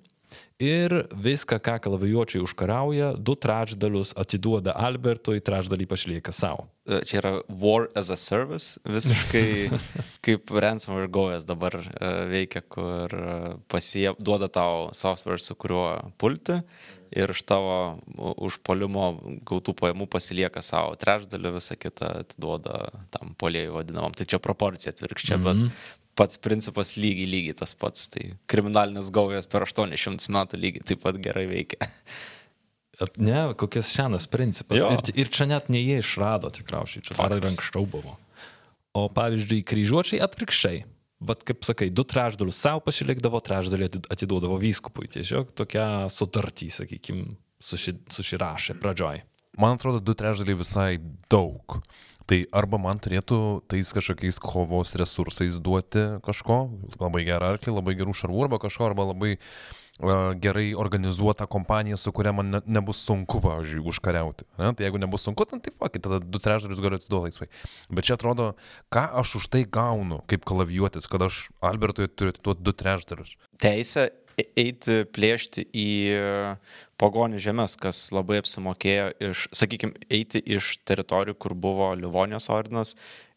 Ir 0.58 1.03
viską, 1.13 1.60
ką 1.62 1.75
kalavijuočiai 1.86 2.41
užkarauja, 2.41 3.12
du 3.22 3.36
trečdalius 3.38 4.15
atiduoda 4.17 4.74
Albertui, 4.74 5.38
trečdalį 5.46 5.86
pašlieka 5.86 6.34
savo. 6.34 6.65
E, 6.89 7.03
Čia 7.06 7.20
yra 7.20 7.34
War 7.62 7.86
as 7.94 8.10
a 8.10 8.17
Service, 8.17 8.82
visiškai 8.82 9.70
kaip 10.25 10.50
ransomware 10.50 11.12
gojas 11.13 11.46
dabar 11.46 11.77
e, 11.77 12.12
veikia, 12.34 12.65
kur 12.65 13.13
e, 13.13 13.38
pasie, 13.70 14.10
duoda 14.17 14.50
tau 14.50 14.89
software, 14.98 15.38
su 15.38 15.53
kuriuo 15.53 15.91
pulti 16.17 16.58
ir 17.12 17.32
iš 17.32 17.44
tavo 17.48 18.00
užpolimo 18.17 19.06
gautų 19.48 19.74
pajamų 19.77 20.08
pasilieka 20.12 20.63
savo 20.65 20.96
trečdalį, 21.00 21.53
visą 21.58 21.77
kitą 21.79 22.10
atiduoda 22.24 22.88
tam 23.13 23.34
polėjui 23.39 23.75
vadinamam. 23.77 24.15
Tai 24.17 24.27
čia 24.29 24.39
proporcija 24.44 24.94
atvirkščia, 24.94 25.38
mm 25.38 25.46
-hmm. 25.46 25.63
bet 25.63 25.97
pats 26.17 26.39
principas 26.41 26.95
lygiai, 26.97 27.29
lygiai 27.29 27.57
tas 27.62 27.75
pats. 27.77 28.07
Tai 28.13 28.31
kriminalinis 28.50 29.12
gaujas 29.13 29.50
per 29.50 29.65
800 29.67 30.33
metų 30.33 30.59
lygiai 30.63 30.89
taip 30.91 31.03
pat 31.05 31.21
gerai 31.21 31.45
veikia. 31.51 31.89
Ne, 33.21 33.53
kokias 33.53 33.91
senas 33.93 34.25
principas. 34.25 34.79
Jo. 34.79 34.89
Ir, 34.95 35.12
ir 35.21 35.29
čia 35.29 35.45
net 35.50 35.67
ne 35.69 35.77
jie 35.77 36.00
išrado 36.01 36.50
tikriausiai, 36.53 37.03
čia 37.05 37.17
dar 37.19 37.36
ir 37.38 37.45
anksčiau 37.45 37.86
buvo. 37.86 38.15
O 38.97 39.03
pavyzdžiui, 39.13 39.62
kryžiuočiai 39.69 40.24
atvirkščiai. 40.25 40.79
Vat 41.27 41.41
kaip 41.45 41.65
sakai, 41.65 41.89
du 41.93 42.05
trečdalius 42.05 42.57
savo 42.62 42.81
pasilikdavo, 42.86 43.39
trečdalį 43.45 43.88
ati- 43.89 44.01
atiduodavo 44.13 44.57
vyskupui. 44.62 45.09
Tiesiog 45.13 45.50
tokia 45.57 45.86
sutartį, 46.13 46.69
sakykime, 46.74 47.31
suši, 47.62 47.95
suširašė 48.13 48.77
pradžioj. 48.81 49.24
Man 49.62 49.77
atrodo, 49.77 50.01
du 50.01 50.13
trečdaliai 50.17 50.57
visai 50.57 50.91
daug. 51.29 51.79
Tai 52.27 52.41
arba 52.60 52.79
man 52.81 53.00
turėtų 53.00 53.39
tais 53.72 53.93
kažkokiais 53.96 54.39
kovos 54.43 54.93
resursais 55.00 55.62
duoti 55.63 56.19
kažko, 56.25 56.65
labai 57.00 57.24
gerą 57.27 57.53
arklį, 57.55 57.77
labai 57.79 57.96
gerų 58.00 58.15
šarvų 58.19 58.48
arba 58.48 58.60
kažko, 58.60 58.89
arba 58.89 59.05
labai 59.13 59.38
uh, 59.38 59.77
gerai 60.36 60.75
organizuotą 60.75 61.48
kompaniją, 61.48 61.98
su 61.98 62.12
kuria 62.12 62.31
man 62.34 62.50
ne, 62.50 62.62
nebus 62.65 62.98
sunku, 63.01 63.41
pavyzdžiui, 63.41 63.81
užkariauti. 63.89 64.46
Ne? 64.60 64.74
Tai 64.74 64.86
jeigu 64.86 65.01
nebus 65.01 65.25
sunku, 65.25 65.46
tai 65.46 65.60
taip, 65.60 65.77
va, 65.81 65.89
tada 65.89 66.19
du 66.19 66.39
trečdalius 66.39 66.81
galiu 66.84 67.00
atiduoti 67.00 67.31
laisvai. 67.31 67.50
Bet 67.89 68.05
čia 68.05 68.17
atrodo, 68.17 68.51
ką 68.93 69.07
aš 69.24 69.38
už 69.41 69.50
tai 69.53 69.65
gaunu 69.65 70.22
kaip 70.29 70.46
kalavijuotis, 70.46 71.10
kad 71.10 71.25
aš 71.25 71.48
Albertui 71.65 72.07
turiu 72.07 72.36
atiduoti 72.36 72.65
du 72.67 72.75
trečdalius. 72.77 73.34
Teisė 73.62 74.10
e- 74.38 74.50
eiti 74.67 75.01
plėšti 75.17 75.65
į 75.74 75.89
pagonių 77.01 77.39
žemės, 77.42 77.77
kas 77.80 78.08
labai 78.16 78.42
apsimokėjo 78.42 79.08
iš, 79.30 79.46
sakykime, 79.56 79.98
eiti 80.10 80.42
iš 80.58 80.77
teritorijų, 80.88 81.38
kur 81.38 81.54
buvo 81.54 81.92
Livonijos 81.98 82.50
ordinas, 82.54 82.96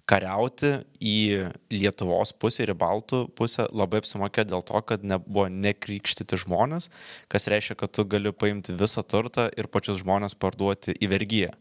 kariauti 0.09 0.73
į 1.00 1.50
Lietuvos 1.73 2.33
pusę 2.37 2.64
ir 2.64 2.73
į 2.75 2.76
Baltų 2.80 3.23
pusę 3.38 3.66
labai 3.73 4.00
apsimokėjo 4.02 4.49
dėl 4.50 4.64
to, 4.66 4.80
kad 4.87 5.04
nebuvo 5.07 5.47
nekrikštyti 5.52 6.38
žmonės, 6.45 6.90
kas 7.33 7.49
reiškia, 7.50 7.76
kad 7.80 7.95
tu 7.95 8.04
gali 8.11 8.33
paimti 8.33 8.75
visą 8.76 9.04
turtą 9.07 9.49
ir 9.57 9.71
pačius 9.73 10.02
žmonės 10.02 10.37
parduoti 10.40 10.97
į 10.99 11.11
vergyją, 11.12 11.54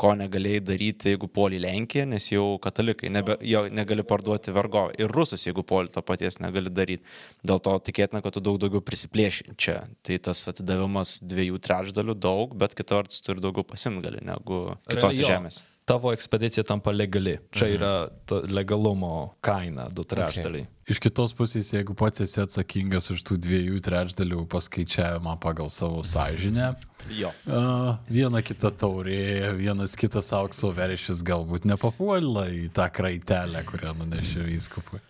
ko 0.00 0.14
negalėjai 0.18 0.62
daryti, 0.70 1.12
jeigu 1.14 1.28
puoli 1.32 1.60
Lenkiją, 1.62 2.06
nes 2.10 2.30
jau 2.32 2.46
katalikai, 2.62 3.10
nebe, 3.12 3.38
jo 3.44 3.66
negali 3.72 4.06
parduoti 4.06 4.54
vergo 4.56 4.86
ir 4.98 5.12
rusus, 5.12 5.46
jeigu 5.48 5.64
puoli 5.66 5.92
to 5.92 6.02
paties 6.06 6.40
negali 6.42 6.72
daryti. 6.72 7.04
Dėl 7.46 7.62
to 7.64 7.76
tikėtina, 7.90 8.22
kad 8.24 8.36
tu 8.36 8.44
daug 8.44 8.60
daugiau 8.62 8.84
prisiplėši 8.84 9.56
čia. 9.60 9.80
Tai 10.06 10.20
tas 10.30 10.46
atidavimas 10.52 11.18
dviejų 11.26 11.62
trečdalių 11.64 12.16
daug, 12.18 12.58
bet 12.58 12.76
kita 12.78 13.00
vertus 13.00 13.24
turi 13.24 13.42
daugiau 13.44 13.66
pasimti 13.66 14.04
gali 14.06 14.22
negu 14.24 14.68
kitose 14.88 15.26
žemėse. 15.26 15.64
Tavo 15.86 16.12
ekspedicija 16.12 16.64
tampa 16.66 16.90
legali. 16.90 17.38
Čia 17.54 17.68
yra 17.70 17.92
ta 18.26 18.40
legalumo 18.50 19.34
kaina, 19.40 19.86
du 19.94 20.02
trečdaliai. 20.02 20.66
Iš 20.90 21.00
kitos 21.02 21.32
pusės, 21.34 21.72
jeigu 21.74 21.94
pats 21.98 22.22
esi 22.22 22.40
atsakingas 22.42 23.08
už 23.14 23.22
tų 23.26 23.38
dviejų 23.42 23.80
trečdalių 23.86 24.44
paskaičiavimą 24.50 25.36
pagal 25.42 25.70
savo 25.70 26.02
sąžinę, 26.06 26.74
Jo. 27.14 27.30
a, 27.46 27.98
viena 28.10 28.42
kita 28.42 28.70
taurė, 28.74 29.54
vienas 29.58 29.94
kitas 29.98 30.32
aukso 30.34 30.72
veršis 30.74 31.22
galbūt 31.26 31.66
nepapuola 31.70 32.48
į 32.50 32.68
tą 32.74 32.86
kraitelę, 32.90 33.62
kurią 33.66 33.94
nunešė 33.98 34.46
vyskupui. 34.46 35.02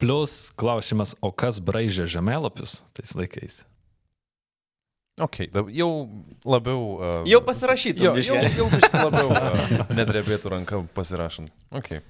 Plus 0.00 0.50
klausimas, 0.56 1.14
o 1.24 1.32
kas 1.32 1.60
braižė 1.64 2.08
žemėlapius 2.16 2.82
tais 2.96 3.16
laikais? 3.16 3.62
Ok, 5.22 5.44
jau 5.70 5.90
labiau. 6.42 6.80
Uh, 6.98 7.20
Jau 7.30 7.38
pasirašytum, 7.46 8.16
jau, 8.18 8.34
jau, 8.34 8.40
jau 8.58 9.04
labiau 9.04 9.30
uh, 9.30 9.84
nedrebėtų 9.94 10.50
ranka 10.56 10.80
pasirašant. 10.96 11.52
Ok. 11.70 12.00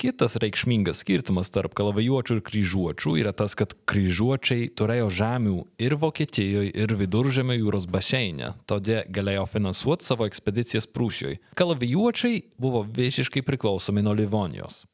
Kitas 0.00 0.34
reikšmingas 0.40 1.04
skirtumas 1.04 1.52
tarp 1.54 1.76
kalavijuočių 1.78 2.38
ir 2.38 2.40
kryžiuočių 2.42 3.12
yra 3.20 3.30
tas, 3.36 3.52
kad 3.54 3.76
kryžiuočiai 3.86 4.70
turėjo 4.74 5.10
žemių 5.14 5.52
ir 5.84 5.94
Vokietijoje, 6.00 6.72
ir 6.74 6.94
Viduržėmio 6.98 7.54
jūros 7.54 7.86
baseinė, 7.92 8.54
todėl 8.66 9.04
galėjo 9.12 9.44
finansuoti 9.52 10.08
savo 10.08 10.26
ekspedicijas 10.26 10.88
Prūsijoje. 10.90 11.38
Kalavijuočiai 11.60 12.40
buvo 12.58 12.82
visiškai 12.88 13.44
priklausomi 13.46 14.02
nuo 14.02 14.16
Livonijos. 14.18 14.86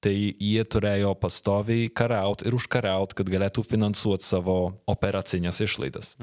Tai 0.00 0.14
jie 0.16 0.62
turėjo 0.64 1.12
pastoviai 1.20 1.90
kariauti 1.92 2.46
ir 2.48 2.56
užkariauti, 2.56 3.18
kad 3.18 3.28
galėtų 3.28 3.66
finansuoti 3.68 4.24
savo 4.24 4.56
operacinės 4.88 5.60
išlaidas. 5.66 6.14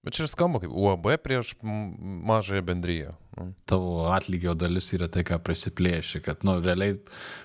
Bet 0.00 0.16
čia 0.16 0.24
ir 0.24 0.30
skamba 0.32 0.62
kaip 0.62 0.72
UAB 0.72 1.10
prieš 1.20 1.52
mažąją 1.60 2.64
bendryją. 2.64 3.12
Nu. 3.36 3.50
Tavo 3.68 4.08
atlygio 4.14 4.54
dalis 4.56 4.88
yra 4.96 5.10
tai, 5.12 5.26
ką 5.28 5.36
prisiplėši, 5.44 6.22
kad, 6.24 6.40
nu, 6.44 6.56
realiai 6.64 6.96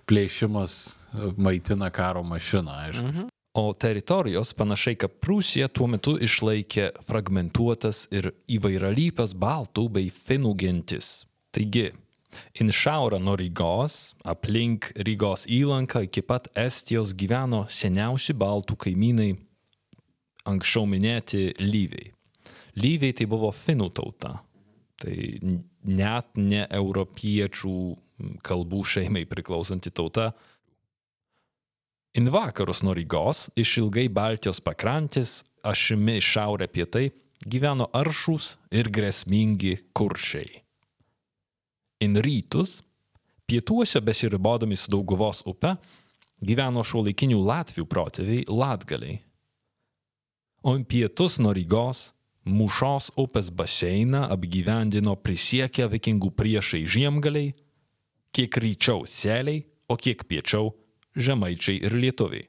plėšimas 0.08 0.76
e, 0.80 1.32
maitina 1.36 1.92
karo 1.94 2.24
mašiną, 2.24 2.78
aišku. 2.88 3.10
Mhm. 3.12 3.32
O 3.56 3.70
teritorijos 3.72 4.52
panašiai 4.60 4.98
kaip 5.00 5.14
Prūsija 5.24 5.70
tuo 5.72 5.86
metu 5.88 6.18
išlaikė 6.20 6.90
fragmentuotas 7.08 8.02
ir 8.12 8.34
įvairialypes 8.52 9.32
baltų 9.40 9.86
bei 9.96 10.10
finų 10.12 10.52
gentis. 10.60 11.14
Taigi, 11.56 11.86
in 12.60 12.72
šiaurę 12.74 13.20
nuo 13.20 13.36
Rygos, 13.40 14.16
aplink 14.24 14.92
Rygos 14.96 15.46
įlanką 15.52 16.06
iki 16.08 16.24
pat 16.26 16.50
Estijos 16.56 17.14
gyveno 17.18 17.66
seniausi 17.70 18.36
baltų 18.38 18.78
kaimynai, 18.86 19.36
anksčiau 20.46 20.88
minėti 20.90 21.52
lyviai. 21.62 22.12
Lyviai 22.76 23.16
tai 23.16 23.30
buvo 23.32 23.54
finų 23.56 23.92
tauta. 23.96 24.40
Tai 25.00 25.16
net 25.86 26.36
ne 26.40 26.66
europiečių 26.72 27.78
kalbų 28.44 28.84
šeimai 28.88 29.26
priklausanti 29.28 29.92
tauta, 29.92 30.32
In 32.16 32.30
vakarus 32.32 32.80
nuo 32.80 32.94
Rygos, 32.96 33.50
išilgai 33.60 34.06
Baltijos 34.08 34.62
pakrantės, 34.64 35.42
ašimi 35.68 36.22
šiaurė 36.24 36.70
pietai, 36.72 37.10
gyveno 37.44 37.90
aršus 37.92 38.54
ir 38.72 38.88
grėsmingi 38.88 39.74
kuršiai. 39.92 40.65
In 42.04 42.18
rytus, 42.20 42.82
pietuose 43.48 44.02
besiribodami 44.02 44.76
su 44.76 44.92
Dauguvos 44.92 45.44
upe, 45.48 45.76
gyveno 46.44 46.84
šiuolaikinių 46.84 47.40
Latvių 47.40 47.86
protėviai 47.88 48.48
Latgaliai. 48.52 49.22
O 50.66 50.74
in 50.76 50.84
pietus 50.84 51.38
nuo 51.40 51.54
Rygos, 51.56 52.10
Mušos 52.46 53.08
upės 53.18 53.48
baseiną 53.50 54.28
apgyvendino 54.30 55.16
prisiekę 55.18 55.88
vikingų 55.90 56.30
priešai 56.38 56.84
žiemgaliai, 56.86 57.56
kiek 58.30 58.58
ryčiau 58.62 59.02
seliai, 59.10 59.64
o 59.90 59.98
kiek 59.98 60.22
piečiau 60.30 60.76
žemaičiai 61.18 61.80
ir 61.82 61.96
lietuviai. 61.98 62.46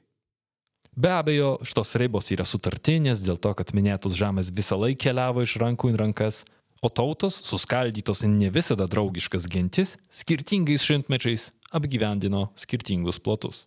Be 0.97 1.09
abejo, 1.13 1.55
šitos 1.65 1.95
ribos 2.01 2.29
yra 2.33 2.45
sutartinės 2.45 3.23
dėl 3.25 3.41
to, 3.41 3.55
kad 3.57 3.73
minėtos 3.73 4.13
žemės 4.17 4.53
visą 4.53 4.77
laiką 4.77 5.07
keliavo 5.07 5.41
iš 5.45 5.57
rankų 5.61 5.91
į 5.93 5.97
rankas, 6.01 6.43
o 6.81 6.89
tautos, 6.89 7.39
suskaldytos 7.47 8.23
į 8.25 8.31
ne 8.33 8.51
visada 8.53 8.87
draugiškas 8.89 9.47
gentis, 9.51 9.95
skirtingais 10.13 10.85
šimtmečiais 10.85 11.51
apgyvendino 11.73 12.47
skirtingus 12.55 13.19
plotus. 13.19 13.65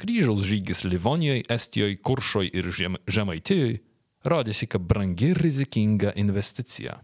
Kryžiaus 0.00 0.46
žygis 0.48 0.84
Livonijoje, 0.84 1.44
Estijoje, 1.48 1.98
Kuršoje 2.00 2.50
ir 2.56 2.70
Žem 2.72 2.96
Žemaitijoje 3.04 3.80
rodėsi 4.24 4.68
kaip 4.68 4.84
brangi 4.88 5.32
ir 5.34 5.40
rizikinga 5.40 6.14
investicija. 6.20 6.96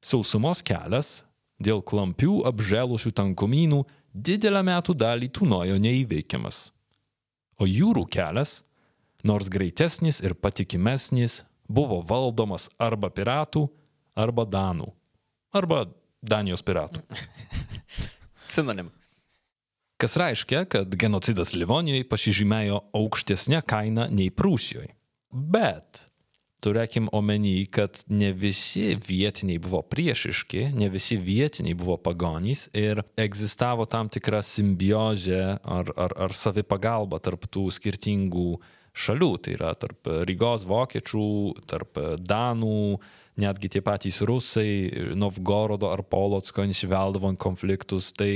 Sausumos 0.00 0.62
kelias 0.64 1.24
dėl 1.60 1.82
klampių 1.84 2.40
apželusių 2.48 3.12
tankumynų 3.16 3.82
didelę 4.14 4.62
metų 4.64 4.96
dalį 4.96 5.28
tūnojo 5.36 5.76
neįveikiamas. 5.80 6.70
O 7.60 7.68
jūrų 7.68 8.06
kelias, 8.08 8.62
nors 9.24 9.50
greitesnis 9.52 10.22
ir 10.24 10.34
patikimesnis, 10.34 11.42
buvo 11.70 12.00
valdomas 12.06 12.68
arba 12.82 13.10
piratų, 13.14 13.66
arba 14.18 14.46
danų, 14.48 14.90
arba 15.54 15.86
Danijos 16.20 16.60
piratų. 16.60 17.00
Sinonim. 18.54 18.90
Kas 20.00 20.16
reiškia, 20.20 20.64
kad 20.68 20.92
genocidas 21.00 21.54
Livonijoje 21.56 22.04
pasižymėjo 22.08 22.82
aukštesnė 22.96 23.60
kaina 23.68 24.06
nei 24.12 24.28
Prūsijoje. 24.32 24.94
Bet 25.30 26.06
turėkim 26.64 27.08
omeny, 27.16 27.64
kad 27.72 28.00
ne 28.08 28.30
visi 28.36 28.94
vietiniai 29.00 29.60
buvo 29.62 29.82
priešiški, 29.92 30.70
ne 30.76 30.90
visi 30.92 31.16
vietiniai 31.20 31.76
buvo 31.78 31.96
pagonys 32.00 32.66
ir 32.76 33.02
egzistavo 33.20 33.86
tam 33.88 34.10
tikra 34.12 34.42
simbiozė 34.44 35.42
ar, 35.56 35.92
ar, 35.96 36.16
ar 36.28 36.36
savipagalba 36.36 37.20
tarp 37.24 37.48
tų 37.52 37.68
skirtingų 37.76 38.50
šalių. 38.96 39.30
Tai 39.44 39.54
yra 39.58 39.74
tarp 39.78 40.10
Rygos 40.28 40.66
vokiečių, 40.70 41.28
tarp 41.70 42.00
Danų, 42.20 42.98
netgi 43.40 43.70
tie 43.76 43.84
patys 43.84 44.20
rusai, 44.26 45.14
Novgorodo 45.18 45.92
ar 45.92 46.02
Polotsko 46.04 46.66
įsiveldavo 46.66 47.30
ant 47.30 47.40
konfliktus. 47.40 48.10
Tai 48.16 48.32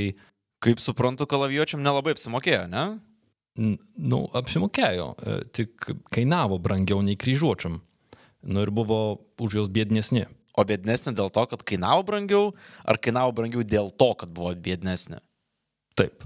Kaip 0.64 0.80
suprantu, 0.80 1.26
kalavijuočiam 1.28 1.82
nelabai 1.84 2.14
apsimokėjo, 2.14 2.62
ne? 2.72 2.84
Nu, 3.54 4.22
apsimokėjo, 4.34 5.10
e, 5.14 5.34
tik 5.54 5.90
kainavo 6.14 6.56
brangiau 6.62 7.02
nei 7.04 7.18
kryžiuočiam. 7.20 7.82
Nu 8.44 8.64
ir 8.64 8.72
buvo 8.74 9.20
už 9.44 9.58
juos 9.58 9.68
biednesni. 9.72 10.24
O 10.56 10.64
biednesnė 10.64 11.12
dėl 11.18 11.28
to, 11.34 11.44
kad 11.50 11.64
kainavo 11.66 12.06
brangiau, 12.08 12.54
ar 12.86 12.96
kainavo 13.02 13.34
brangiau 13.36 13.64
dėl 13.66 13.90
to, 13.92 14.10
kad 14.16 14.32
buvo 14.32 14.54
biednesnė? 14.56 15.20
Taip. 15.98 16.24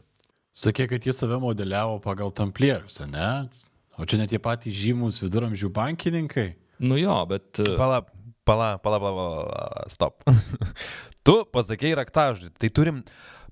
Sakė, 0.55 0.87
kad 0.91 1.07
jie 1.07 1.15
save 1.15 1.39
modeliavo 1.43 1.99
pagal 2.05 2.31
tamplierius, 2.35 3.01
ne? 3.11 3.49
O 3.99 4.07
čia 4.07 4.21
net 4.21 4.31
tie 4.31 4.39
patys 4.39 4.77
žymus 4.79 5.19
viduramžių 5.25 5.73
bankininkai. 5.75 6.53
Nu 6.79 6.99
jo, 7.01 7.17
bet 7.27 7.59
e, 7.59 7.75
Pala, 7.77 8.05
pala, 8.47 8.77
pala, 8.79 9.01
pala, 9.03 9.89
stop. 9.91 10.23
tu 11.27 11.43
pasakėjai 11.53 11.99
raktažodį, 11.99 12.53
tai 12.55 12.71
turim 12.71 13.03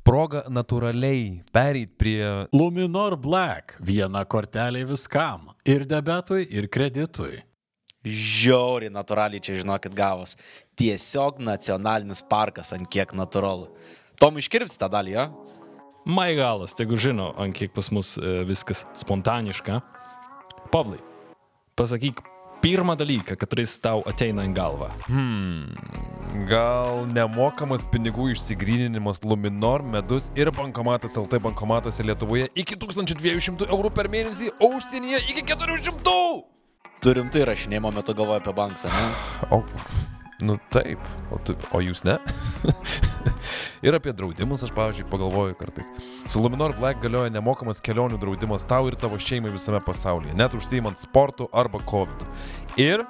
progą 0.06 0.44
natūraliai 0.46 1.42
pereit 1.54 1.96
prie... 1.98 2.22
Luminor 2.54 3.18
Black- 3.18 3.74
viena 3.90 4.22
kortelė 4.24 4.84
viskam. 4.86 5.50
Ir 5.66 5.82
debetui, 5.90 6.46
ir 6.46 6.70
kreditui. 6.70 7.42
Žiauriai 8.06 8.92
natūraliai 8.94 9.42
čia, 9.42 9.58
žinokit, 9.58 9.96
gavos. 9.98 10.36
Tiesiog 10.78 11.42
nacionalinis 11.42 12.22
parkas, 12.30 12.70
ant 12.76 12.86
kiek 12.86 13.10
natūralu. 13.18 13.66
Tom 14.22 14.38
iškirpsi 14.38 14.78
tą 14.78 14.86
dalį, 14.94 15.16
jo? 15.18 15.26
Maigalas, 16.06 16.76
tegu 16.78 16.94
žino, 16.94 17.32
ant 17.34 17.50
kiek 17.56 17.74
pas 17.74 17.90
mus 17.90 18.14
e, 18.20 18.44
viskas 18.46 18.84
spontaniška. 18.94 19.80
Pavlai, 20.70 20.98
pasakyk 21.78 22.22
pirmą 22.62 22.96
dalyką, 22.98 23.36
kuris 23.38 23.76
tau 23.82 24.02
ateina 24.08 24.44
į 24.46 24.52
galvą. 24.56 24.88
Gal 26.50 27.04
nemokamas 27.12 27.84
pinigų 27.92 28.30
išsigryninimas 28.34 29.22
Luminor, 29.24 29.84
medus 29.86 30.30
ir 30.36 30.50
bankomatas 30.56 31.16
LT 31.20 31.40
bankomatuose 31.46 32.04
Lietuvoje 32.06 32.50
iki 32.58 32.78
1200 32.80 33.70
eurų 33.70 33.92
per 33.94 34.10
mėnesį, 34.12 34.50
o 34.60 34.72
užsienyje 34.76 35.22
iki 35.30 35.46
400. 35.46 36.16
Turim 37.04 37.30
tai 37.30 37.44
rašinėjimo 37.46 37.92
metu 37.94 38.16
galvoju 38.16 38.42
apie 38.42 38.56
banką, 38.56 38.90
ne? 38.90 39.06
O, 39.56 39.62
nu 40.42 40.58
taip, 40.74 41.00
o, 41.30 41.38
tu, 41.46 41.54
o 41.72 41.84
jūs 41.84 42.02
ne? 42.08 42.18
ir 43.82 43.96
apie 43.98 44.14
draudimus 44.16 44.64
aš, 44.66 44.72
pavyzdžiui, 44.76 45.08
pagalvoju 45.10 45.58
kartais. 45.58 45.90
Su 46.26 46.42
Luminor 46.42 46.76
Black 46.78 47.02
galioja 47.02 47.32
nemokamas 47.32 47.82
kelionių 47.84 48.20
draudimas 48.22 48.66
tau 48.68 48.88
ir 48.88 48.96
tavo 48.96 49.18
šeimai 49.20 49.52
visame 49.54 49.80
pasaulyje, 49.84 50.36
net 50.38 50.56
užsiimant 50.56 51.00
sportu 51.00 51.50
arba 51.52 51.82
COVID. 51.90 52.26
Ir 52.80 53.04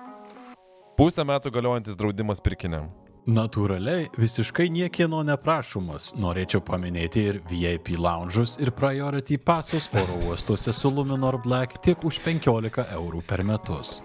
pusę 0.99 1.27
metų 1.27 1.53
galiojantis 1.55 1.99
draudimas 1.99 2.43
pirkiniam. 2.45 2.93
Natūraliai, 3.27 4.05
visiškai 4.15 4.69
niekieno 4.71 5.25
neprašomas. 5.27 6.13
Norėčiau 6.23 6.61
paminėti 6.63 7.25
ir 7.27 7.41
VIP 7.51 7.97
lounge'us 7.99 8.55
ir 8.63 8.71
priority 8.71 9.35
pasus 9.43 9.89
oro 9.99 10.21
uostuose 10.29 10.71
su 10.71 10.93
Luminor 10.95 11.41
Black 11.43 11.81
tiek 11.83 12.05
už 12.07 12.21
15 12.23 12.87
eurų 12.95 13.25
per 13.27 13.43
metus. 13.43 13.99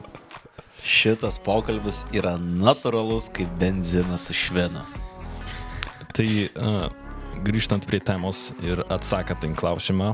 Šitas 0.82 1.38
pokalbis 1.46 2.08
yra 2.18 2.34
natūralus 2.42 3.30
kaip 3.30 3.54
benzinas 3.62 4.26
su 4.26 4.34
švinu. 4.34 4.82
Tai 6.22 6.34
uh, 6.62 6.84
grįžtant 7.42 7.82
prie 7.90 7.98
temos 7.98 8.52
ir 8.62 8.84
atsakant 8.94 9.42
į 9.42 9.56
klausimą, 9.58 10.12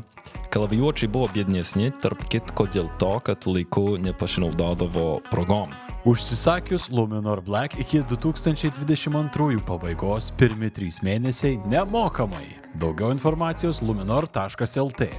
kalavijuočiai 0.54 1.10
buvo 1.12 1.28
biednesni, 1.34 1.90
tarp 2.00 2.22
kitko 2.32 2.64
dėl 2.72 2.88
to, 3.02 3.10
kad 3.28 3.44
laiku 3.44 3.98
nepasinaudodavo 4.00 5.18
progom. 5.28 5.74
Užsisakius 6.08 6.88
Luminor 6.96 7.42
Black 7.44 7.76
iki 7.84 8.00
2022 8.08 9.60
pabaigos 9.68 10.32
pirmi 10.40 10.72
3 10.72 11.04
mėnesiai 11.04 11.60
nemokamai. 11.68 12.56
Daugiau 12.80 13.12
informacijos 13.12 13.84
luminor.lt. 13.84 15.10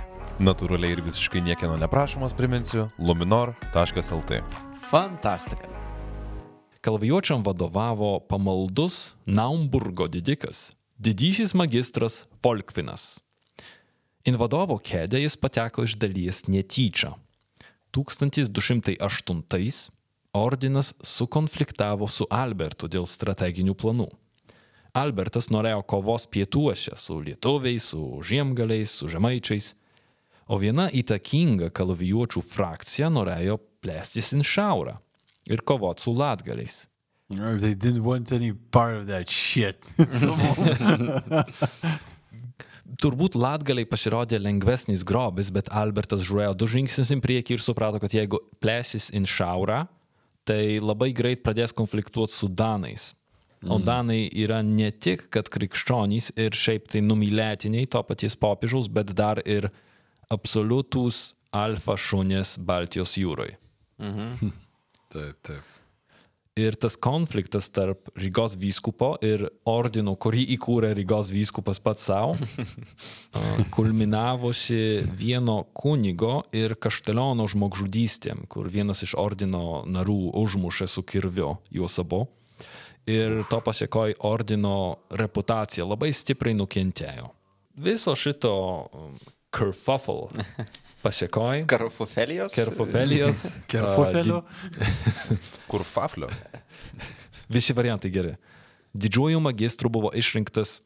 Natūraliai 0.40 0.96
ir 0.96 1.04
visiškai 1.04 1.44
niekieno 1.44 1.76
neprašomas 1.84 2.32
priminsiu 2.32 2.88
luminor.lt. 2.96 4.40
Fantastika. 4.88 5.68
Kalvijuočiam 6.80 7.44
vadovavo 7.44 8.20
pamaldus 8.20 9.14
Naumburgo 9.26 10.06
didikas, 10.08 10.77
didysis 10.98 11.54
magistras 11.54 12.24
Folkvinas. 12.42 13.20
In 14.26 14.34
vadovo 14.34 14.80
kėdę 14.82 15.20
jis 15.22 15.36
pateko 15.38 15.84
iš 15.86 15.94
dalies 16.02 16.48
netyčia. 16.50 17.14
1208 17.94 19.90
ordinas 20.34 20.94
sukonfliktavo 20.98 22.08
su 22.10 22.26
Albertu 22.30 22.90
dėl 22.90 23.06
strateginių 23.06 23.74
planų. 23.78 24.08
Albertas 24.98 25.48
norėjo 25.54 25.86
kovos 25.86 26.26
pietuose 26.26 26.96
su 26.98 27.20
lietuviais, 27.22 27.84
su 27.94 28.18
žiemgaliais, 28.18 28.90
su 28.90 29.08
žemaičiais, 29.08 29.74
o 30.50 30.58
viena 30.58 30.90
įtakinga 30.90 31.70
kalavijuočių 31.70 32.42
frakcija 32.42 33.08
norėjo 33.14 33.60
plėstis 33.84 34.34
į 34.34 34.42
šiaurę 34.42 34.98
ir 35.46 35.62
kovoti 35.62 36.02
su 36.02 36.12
latgaliais. 36.18 36.88
They 37.30 37.74
didn't 37.74 38.04
want 38.04 38.32
any 38.32 38.52
part 38.52 38.96
of 38.96 39.06
that 39.08 39.28
shit. 39.28 39.76
Turbūt 42.98 43.36
latgaliai 43.36 43.84
pasirodė 43.86 44.40
lengvesnis 44.40 45.04
grobis, 45.06 45.52
bet 45.52 45.68
Albertas 45.68 46.24
žiūrėjo 46.24 46.54
du 46.56 46.66
žingsnius 46.72 47.12
į 47.12 47.20
priekį 47.22 47.58
ir 47.58 47.62
suprato, 47.62 48.00
kad 48.00 48.16
jeigu 48.16 48.40
plėsis 48.64 49.10
į 49.12 49.22
šiaurę, 49.28 49.84
tai 50.48 50.80
labai 50.80 51.12
greit 51.12 51.44
pradės 51.44 51.76
konfliktuoti 51.76 52.32
su 52.32 52.48
Danais. 52.48 53.12
O 53.68 53.76
Danai 53.82 54.24
yra 54.32 54.62
ne 54.64 54.88
tik, 54.90 55.28
kad 55.34 55.52
krikščionys 55.52 56.32
ir 56.40 56.56
šiaip 56.56 56.88
tai 56.88 57.04
numylėtiniai 57.04 57.90
to 57.92 58.02
paties 58.08 58.38
popiežiaus, 58.40 58.88
bet 58.88 59.12
dar 59.18 59.42
ir 59.44 59.68
absoliutus 60.32 61.34
alfa 61.52 61.98
šunės 62.00 62.56
Baltijos 62.56 63.18
jūroje. 63.20 63.58
taip, 65.12 65.36
taip. 65.44 65.77
Ir 66.58 66.74
tas 66.80 66.96
konfliktas 66.98 67.68
tarp 67.70 68.08
Rygos 68.18 68.56
vyskupo 68.58 69.12
ir 69.22 69.44
ordino, 69.68 70.16
kurį 70.18 70.42
įkūrė 70.56 70.90
Rygos 70.98 71.30
vyskupas 71.30 71.78
pats 71.78 72.08
savo, 72.08 72.34
kulminavosi 73.76 74.80
vieno 75.20 75.60
kunigo 75.76 76.40
ir 76.56 76.74
kašteliono 76.80 77.46
žmogžudystėm, 77.52 78.48
kur 78.50 78.66
vienas 78.72 79.04
iš 79.06 79.14
ordino 79.20 79.84
narų 79.86 80.32
užmušė 80.42 80.88
su 80.90 81.06
kirviu 81.06 81.54
juos 81.70 82.00
abu. 82.02 82.24
Ir 83.08 83.44
to 83.48 83.62
pasiekoj 83.64 84.18
ordino 84.26 84.98
reputacija 85.14 85.86
labai 85.86 86.10
stipriai 86.12 86.58
nukentėjo. 86.58 87.30
Viso 87.78 88.12
šito 88.18 88.52
um, 88.90 89.14
kerfuffle 89.54 90.26
pasiekoj. 91.02 91.64
Karofofelijos. 91.66 92.54
Kerfofelijos. 92.54 93.44
Kerfufelio. 93.70 94.42
Kur 95.70 95.84
faflio? 95.84 96.28
Visi 97.48 97.72
variantai 97.72 98.10
geri. 98.10 98.34
Didžiuoju 98.92 99.40
magistru 99.40 99.88
buvo 99.88 100.10
išrinktas 100.14 100.82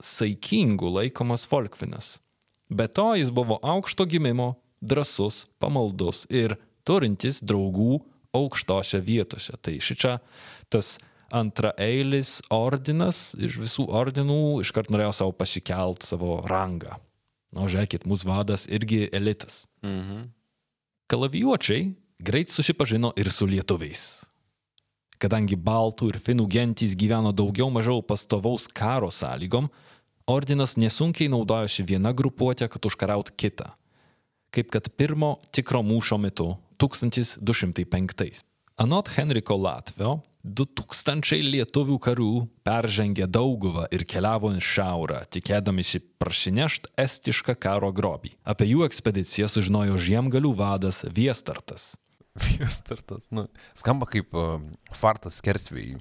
saikingu 0.00 0.88
laikomas 0.96 1.48
Folkvinas. 1.48 2.20
Be 2.68 2.86
to 2.88 3.14
jis 3.14 3.30
buvo 3.30 3.58
aukšto 3.62 4.04
gimimo, 4.06 4.54
drasus, 4.80 5.46
pamaldus 5.58 6.24
ir 6.30 6.54
turintis 6.86 7.42
draugų 7.42 8.00
aukštose 8.36 9.00
vietose. 9.02 9.56
Tai 9.58 9.76
šičia 9.82 10.18
tas 10.70 10.98
antraeilis 11.34 12.38
ordinas 12.54 13.34
iš 13.38 13.58
visų 13.62 13.86
ordinų 13.90 14.60
iškart 14.64 14.90
norėjo 14.90 15.12
savo 15.20 15.34
pasikelt 15.36 16.06
savo 16.06 16.40
rangą. 16.50 16.96
Na, 17.50 17.66
žiūrėkit, 17.66 18.06
mūsų 18.06 18.28
vadas 18.30 18.66
irgi 18.70 19.08
elitas. 19.12 19.64
Mhm. 19.82 20.28
Kalavijuočiai 21.10 21.88
greit 22.22 22.52
susipažino 22.52 23.10
ir 23.18 23.30
su 23.34 23.48
lietuviais. 23.50 24.22
Kadangi 25.20 25.56
baltų 25.58 26.12
ir 26.12 26.18
finų 26.22 26.46
gentys 26.48 26.94
gyveno 26.96 27.32
daugiau 27.36 27.68
mažiau 27.72 28.00
pastovaus 28.00 28.68
karo 28.72 29.10
sąlygom, 29.12 29.66
ordinas 30.30 30.76
nesunkiai 30.80 31.28
naudojosi 31.32 31.84
viena 31.84 32.14
grupuotė, 32.16 32.70
kad 32.72 32.86
užkaraut 32.86 33.34
kitą. 33.36 33.72
Kaip 34.54 34.70
kad 34.72 34.88
pirmo 34.96 35.36
tikro 35.52 35.82
mūšio 35.84 36.16
metu 36.22 36.54
1205. 36.80 38.44
Anot 38.80 39.10
Henriko 39.12 39.58
Latvio, 39.60 40.20
2000 40.44 41.36
lietuvių 41.44 41.96
karių 42.00 42.30
peržengė 42.64 43.26
Dauguvą 43.28 43.86
ir 43.92 44.06
keliavo 44.08 44.52
į 44.56 44.62
šiaurę, 44.64 45.20
tikėdamisi 45.36 46.00
prašinešt 46.20 46.88
estišką 47.00 47.56
karo 47.60 47.90
grobį. 47.92 48.32
Apie 48.48 48.70
jų 48.70 48.86
ekspediciją 48.88 49.50
sužinojo 49.52 49.98
žiemgalių 50.00 50.54
vadas 50.56 51.02
Viestartas. 51.04 51.92
Viestartas. 52.40 53.28
Nu, 53.34 53.48
skamba 53.76 54.08
kaip 54.08 54.32
uh, 54.38 54.60
fartas 54.96 55.42
kersvėjai. 55.44 55.98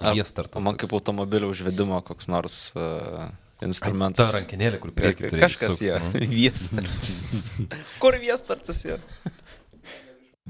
Ar- 0.00 0.14
Viestartas. 0.16 0.62
Man 0.64 0.78
kaip 0.80 0.92
automobilio 0.96 1.50
užvedimo 1.50 1.98
koks 2.06 2.28
nors 2.30 2.58
uh, 2.78 3.26
instrumentas. 3.64 4.30
Ta 4.30 4.38
rankinėlė, 4.38 4.78
kur 4.82 4.92
priekį 4.94 5.32
turi. 5.32 5.42
Kažkas 5.42 5.80
jie. 5.82 5.96
nu. 5.98 6.26
Viestartas. 6.36 7.16
Kur 8.02 8.16
viestartas 8.22 8.84
jie? 8.86 9.00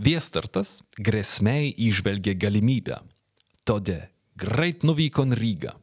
Viestartas 0.00 0.80
grėsmiai 0.96 1.72
išvelgė 1.88 2.36
galimybę. 2.38 3.00
Todėl 3.68 4.08
greit 4.40 4.84
nuvyko 4.86 5.26
į 5.28 5.36
Rygą. 5.36 5.74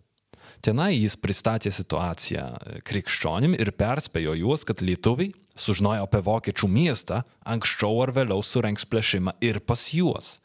Tenai 0.65 0.95
jis 0.97 1.15
pristatė 1.21 1.69
situaciją 1.71 2.45
krikščionim 2.87 3.53
ir 3.57 3.71
perspėjo 3.77 4.33
juos, 4.39 4.65
kad 4.65 4.81
lietuviai, 4.81 5.29
sužinoję 5.57 6.01
apie 6.01 6.21
vokiečių 6.25 6.69
miestą, 6.69 7.21
anksčiau 7.45 8.01
ar 8.03 8.13
vėliau 8.15 8.41
surenks 8.41 8.87
plėšimą 8.89 9.37
ir 9.45 9.61
pas 9.61 9.83
juos. 9.93 10.37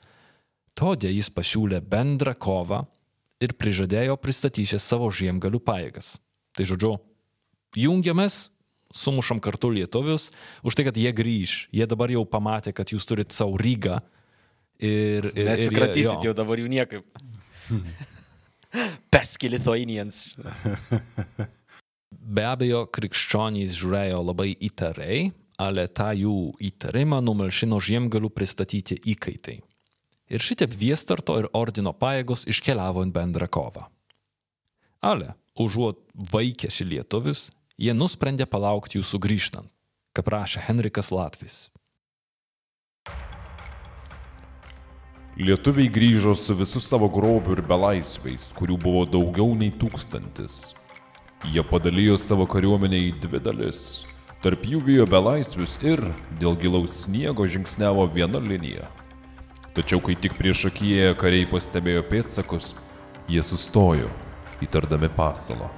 Todėl 0.77 1.16
jis 1.16 1.33
pasiūlė 1.33 1.81
bendrą 1.85 2.35
kovą 2.37 2.85
ir 3.42 3.57
prižadėjo 3.57 4.16
pristatyti 4.21 4.79
savo 4.81 5.09
žiemgalių 5.12 5.61
pajėgas. 5.64 6.16
Tai 6.57 6.68
žodžiu, 6.68 6.97
jungiamės, 7.77 8.51
sumušam 8.92 9.40
kartu 9.40 9.73
lietuvius, 9.73 10.31
už 10.62 10.77
tai, 10.77 10.87
kad 10.88 10.97
jie 11.01 11.12
grįž. 11.16 11.68
Jie 11.73 11.88
dabar 11.88 12.12
jau 12.12 12.25
pamatė, 12.29 12.75
kad 12.77 12.92
jūs 12.92 13.09
turite 13.09 13.35
savo 13.37 13.57
Rygą. 13.61 14.01
Ir, 14.83 15.29
ir, 15.31 15.33
ir 15.38 15.47
Neatsikratysit 15.47 16.18
jo. 16.18 16.31
jau 16.31 16.35
dabar 16.37 16.59
jų 16.59 16.71
niekaip. 16.73 17.07
Pesky 19.12 19.51
Lithuanians. 19.53 20.25
Be 22.37 22.45
abejo, 22.49 22.87
krikščionys 22.90 23.77
žiūrėjo 23.79 24.21
labai 24.25 24.53
įtariai, 24.68 25.31
ale 25.62 25.87
tą 25.88 26.11
jų 26.16 26.37
įtarimą 26.71 27.21
numalšino 27.25 27.79
žiemgalių 27.83 28.31
pristatyti 28.35 28.99
įkaitai. 29.14 29.61
Ir 30.33 30.40
šitaip 30.40 30.73
Viestarto 30.73 31.37
ir 31.40 31.51
ordino 31.53 31.92
pajėgos 31.92 32.47
iškeliavo 32.49 33.05
į 33.05 33.12
bendrą 33.12 33.49
kovą. 33.53 33.85
Ale, 35.05 35.35
užuot 35.59 35.99
vaikėsi 36.33 36.87
lietuvius, 36.88 37.51
jie 37.77 37.92
nusprendė 37.97 38.47
palaukti 38.49 39.01
jų 39.01 39.05
sugrįžtant, 39.05 39.68
kaip 40.16 40.29
prašė 40.29 40.64
Henrikas 40.68 41.11
Latvis. 41.12 41.66
Lietuviai 45.33 45.88
grįžo 45.88 46.35
su 46.37 46.53
visu 46.53 46.81
savo 46.85 47.07
grobiu 47.09 47.55
ir 47.57 47.62
belaisviais, 47.64 48.51
kurių 48.53 48.75
buvo 48.77 49.07
daugiau 49.09 49.55
nei 49.57 49.73
tūkstantis. 49.73 50.75
Jie 51.49 51.64
padalijo 51.64 52.18
savo 52.21 52.45
kariuomenę 52.45 53.01
į 53.01 53.14
dvi 53.25 53.40
dalis. 53.40 53.81
Tarp 54.45 54.66
jų 54.68 54.83
vijo 54.85 55.07
belaisvius 55.09 55.79
ir, 55.81 56.05
dėl 56.37 56.59
gilaus 56.61 57.07
sniego, 57.07 57.49
žingsniavo 57.49 58.05
viena 58.12 58.45
linija. 58.45 58.90
Tačiau 59.73 60.05
kai 60.05 60.18
tik 60.21 60.37
prieš 60.37 60.66
akiją 60.68 61.16
kariai 61.16 61.49
pastebėjo 61.49 62.05
pėdsakus, 62.12 62.75
jie 63.25 63.40
sustojo, 63.40 64.12
įtardami 64.61 65.09
pasalą. 65.16 65.73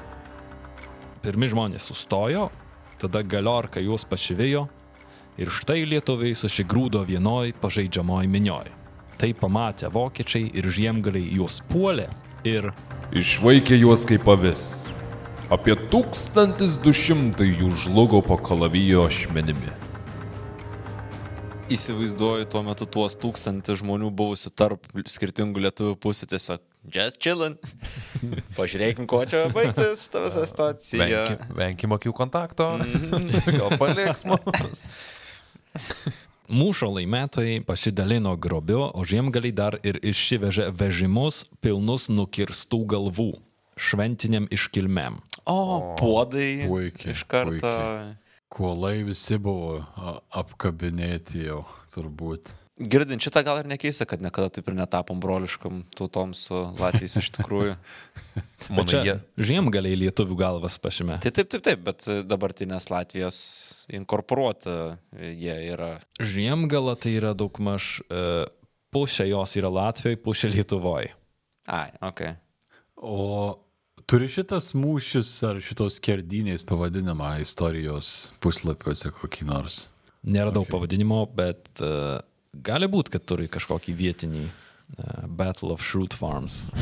Pirmi 1.23 1.47
žmonės 1.47 1.93
sustojo, 1.95 2.49
tada 2.99 3.23
galiorka 3.23 3.79
juos 3.79 4.03
pašivėjo 4.03 4.67
ir 5.38 5.59
štai 5.62 5.85
lietuviai 5.87 6.35
susigrūdo 6.35 7.07
vienoj 7.07 7.55
pažeidžiamoj 7.62 8.27
minioj. 8.27 8.81
Tai 9.20 9.31
pamatę 9.38 9.88
vokiečiai 9.94 10.50
ir 10.59 10.66
žiemgaliai 10.74 11.37
juos 11.38 11.61
puolė 11.70 12.09
ir 12.44 12.72
Išvaikė 13.14 13.77
juos 13.79 14.03
kaip 14.09 14.27
avis. 14.33 14.62
Apie 15.55 15.77
1200 15.79 17.46
jų 17.46 17.68
žlugo 17.85 18.18
po 18.27 18.35
kalavijo 18.40 19.05
ašmenimi. 19.07 19.70
Įsivaizduoju 21.70 22.48
tuo 22.50 22.64
metu 22.66 22.88
tuos 22.90 23.14
tūkstantį 23.22 23.77
žmonių 23.81 24.11
buvusių 24.18 24.50
tarp 24.59 24.90
skirtingų 25.07 25.62
lietuvių 25.68 25.94
pusių 26.03 26.29
tiesiog 26.35 26.64
just 26.90 27.22
chillin. 27.22 27.55
Pažiūrėkim, 28.59 29.07
kuo 29.07 29.22
čia 29.31 29.46
baigsis 29.55 30.03
šitą 30.09 30.27
visą 30.27 30.44
situaciją. 30.50 31.07
Venkim, 31.07 31.57
venkim 31.61 31.96
akių 32.00 32.16
kontakto. 32.18 32.72
Gal 33.46 33.79
paliks 33.79 34.27
mus. 34.27 34.85
Mūšio 36.52 36.90
laimėtojai 36.98 37.62
pasidalino 37.64 38.35
grobiu, 38.37 38.83
o 38.92 39.04
žiemgaliai 39.09 39.54
dar 39.57 39.78
ir 39.83 39.96
išsivežė 40.04 40.68
vežimus 40.76 41.44
pilnus 41.64 42.11
nukirstų 42.12 42.83
galvų 42.92 43.30
šventiniam 43.80 44.44
iškilmėm. 44.52 45.16
O, 45.48 45.94
puodai. 45.98 46.66
Puikiai, 46.68 47.14
Iš 47.16 47.24
karto. 47.28 47.57
puikiai. 47.57 48.12
Kuolai 48.54 49.00
visi 49.09 49.38
buvo 49.42 49.80
a, 49.96 50.18
apkabinėti 50.42 51.46
jau, 51.48 51.64
turbūt. 51.94 52.52
Girdint 52.75 53.23
šitą 53.23 53.45
gal 53.47 53.61
ir 53.61 53.69
nekeista, 53.71 54.03
kad 54.03 54.23
niekada 54.23 54.49
taip 54.51 54.67
ir 54.67 54.75
netapom 54.75 55.21
broliškam 55.23 55.85
tautom 55.95 56.33
su 56.35 56.57
Latvijais 56.81 57.15
iš 57.21 57.29
tikrųjų. 57.37 57.77
Čia 58.91 59.03
jie, 59.07 59.15
žiemgaliai 59.39 60.01
lietuvių 60.01 60.39
galvas 60.41 60.81
pašymė. 60.83 61.21
Tai 61.23 61.31
taip, 61.37 61.53
taip, 61.53 61.63
taip, 61.63 61.85
bet 61.87 62.09
dabartinės 62.27 62.89
Latvijos 62.91 63.39
inkorporuota 63.95 64.97
jie 65.15 65.55
yra. 65.71 65.93
Žiemgala 66.19 66.97
tai 66.99 67.15
yra 67.21 67.31
daugmaž 67.39 68.01
uh, 68.09 68.43
pusė 68.95 69.29
jos 69.31 69.55
yra 69.61 69.71
Latvijoje, 69.71 70.19
pusė 70.27 70.51
Lietuvoje. 70.51 71.15
Ai, 71.71 71.89
ok. 72.03 72.27
O 73.07 73.55
turi 74.11 74.27
šitas 74.27 74.73
mūšis 74.75 75.31
ar 75.47 75.63
šitos 75.63 76.03
kerdynės 76.03 76.67
pavadinimą 76.67 77.37
istorijos 77.47 78.33
puslapiuose 78.43 79.15
kokį 79.23 79.47
nors? 79.55 79.85
Nėra 80.25 80.51
daug 80.51 80.65
okay. 80.67 80.75
pavadinimo, 80.75 81.23
bet 81.37 81.69
uh, 81.85 82.19
gali 82.62 82.88
būti, 82.90 83.17
kad 83.17 83.25
turi 83.27 83.49
kažkokį 83.51 83.95
vietinį 83.99 84.45
uh, 84.47 85.27
Battle 85.27 85.73
of 85.75 85.83
Shroot 85.83 86.14
Farms. 86.14 86.69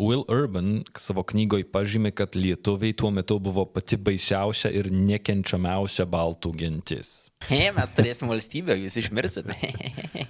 Will 0.00 0.24
Urban 0.30 0.84
savo 0.96 1.24
knygoje 1.26 1.66
pažymė, 1.68 2.12
kad 2.16 2.36
lietuviai 2.38 2.94
tuo 2.96 3.10
metu 3.12 3.36
buvo 3.42 3.66
pati 3.68 3.98
baisiausia 4.00 4.70
ir 4.72 4.88
nekenčiamiausia 4.94 6.06
baltų 6.08 6.54
gentis. 6.62 7.10
He, 7.50 7.66
mes 7.74 7.92
turėsim 7.96 8.30
valstybę, 8.30 8.76
jūs 8.78 9.00
išmirsit. 9.02 9.50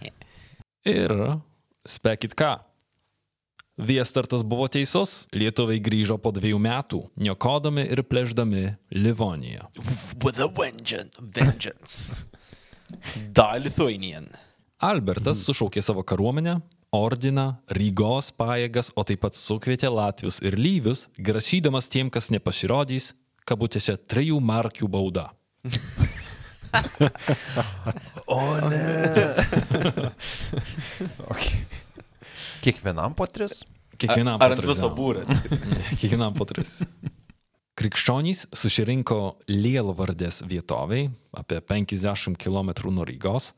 Ir 0.89 1.13
spėkit 1.85 2.35
ką. 2.39 2.57
Viestartas 3.81 4.43
buvo 4.45 4.67
teisus, 4.69 5.25
lietuviai 5.33 5.81
grįžo 5.81 6.19
po 6.21 6.33
dviejų 6.37 6.59
metų, 6.61 7.01
niokodami 7.21 7.87
ir 7.89 8.03
plėždami 8.05 8.65
Livoniją. 8.93 9.71
With 10.21 10.41
a 10.41 10.49
vengeance. 10.53 11.21
vengeance. 11.21 12.30
Da 13.37 13.53
Lithuanian. 13.61 14.29
Albertas 14.81 15.43
sušaukė 15.45 15.83
savo 15.85 16.03
kariuomenę, 16.07 16.57
ordiną, 16.97 17.47
Rygos 17.77 18.31
pajėgas, 18.37 18.93
o 18.97 19.05
taip 19.05 19.21
pat 19.27 19.37
sukvietė 19.37 19.93
Latvius 19.93 20.41
ir 20.45 20.57
Lyvius, 20.59 21.07
grasydamas 21.19 21.91
tiem, 21.93 22.11
kas 22.11 22.31
nepasirodys, 22.33 23.13
kabutėse 23.49 23.97
trijų 24.09 24.41
markių 24.41 24.89
bauda. 24.91 25.31
kiekvienam 32.65 33.15
po 33.15 33.27
tris. 33.27 33.65
Kiekvienam 34.01 34.41
Ar 34.41 34.41
po 34.41 34.45
ant 34.55 34.61
tris, 34.63 34.71
viso 34.71 34.89
jo. 34.89 34.95
būrio? 34.97 35.23
Kiekvienam 36.01 36.35
po 36.37 36.45
tris. 36.49 36.83
Krikščionys 37.81 38.43
susirinko 38.53 39.39
Lielvardės 39.49 40.43
vietoviai, 40.45 41.07
apie 41.33 41.63
50 41.65 42.37
km 42.37 42.75
nuo 42.93 43.07
Rygos, 43.09 43.55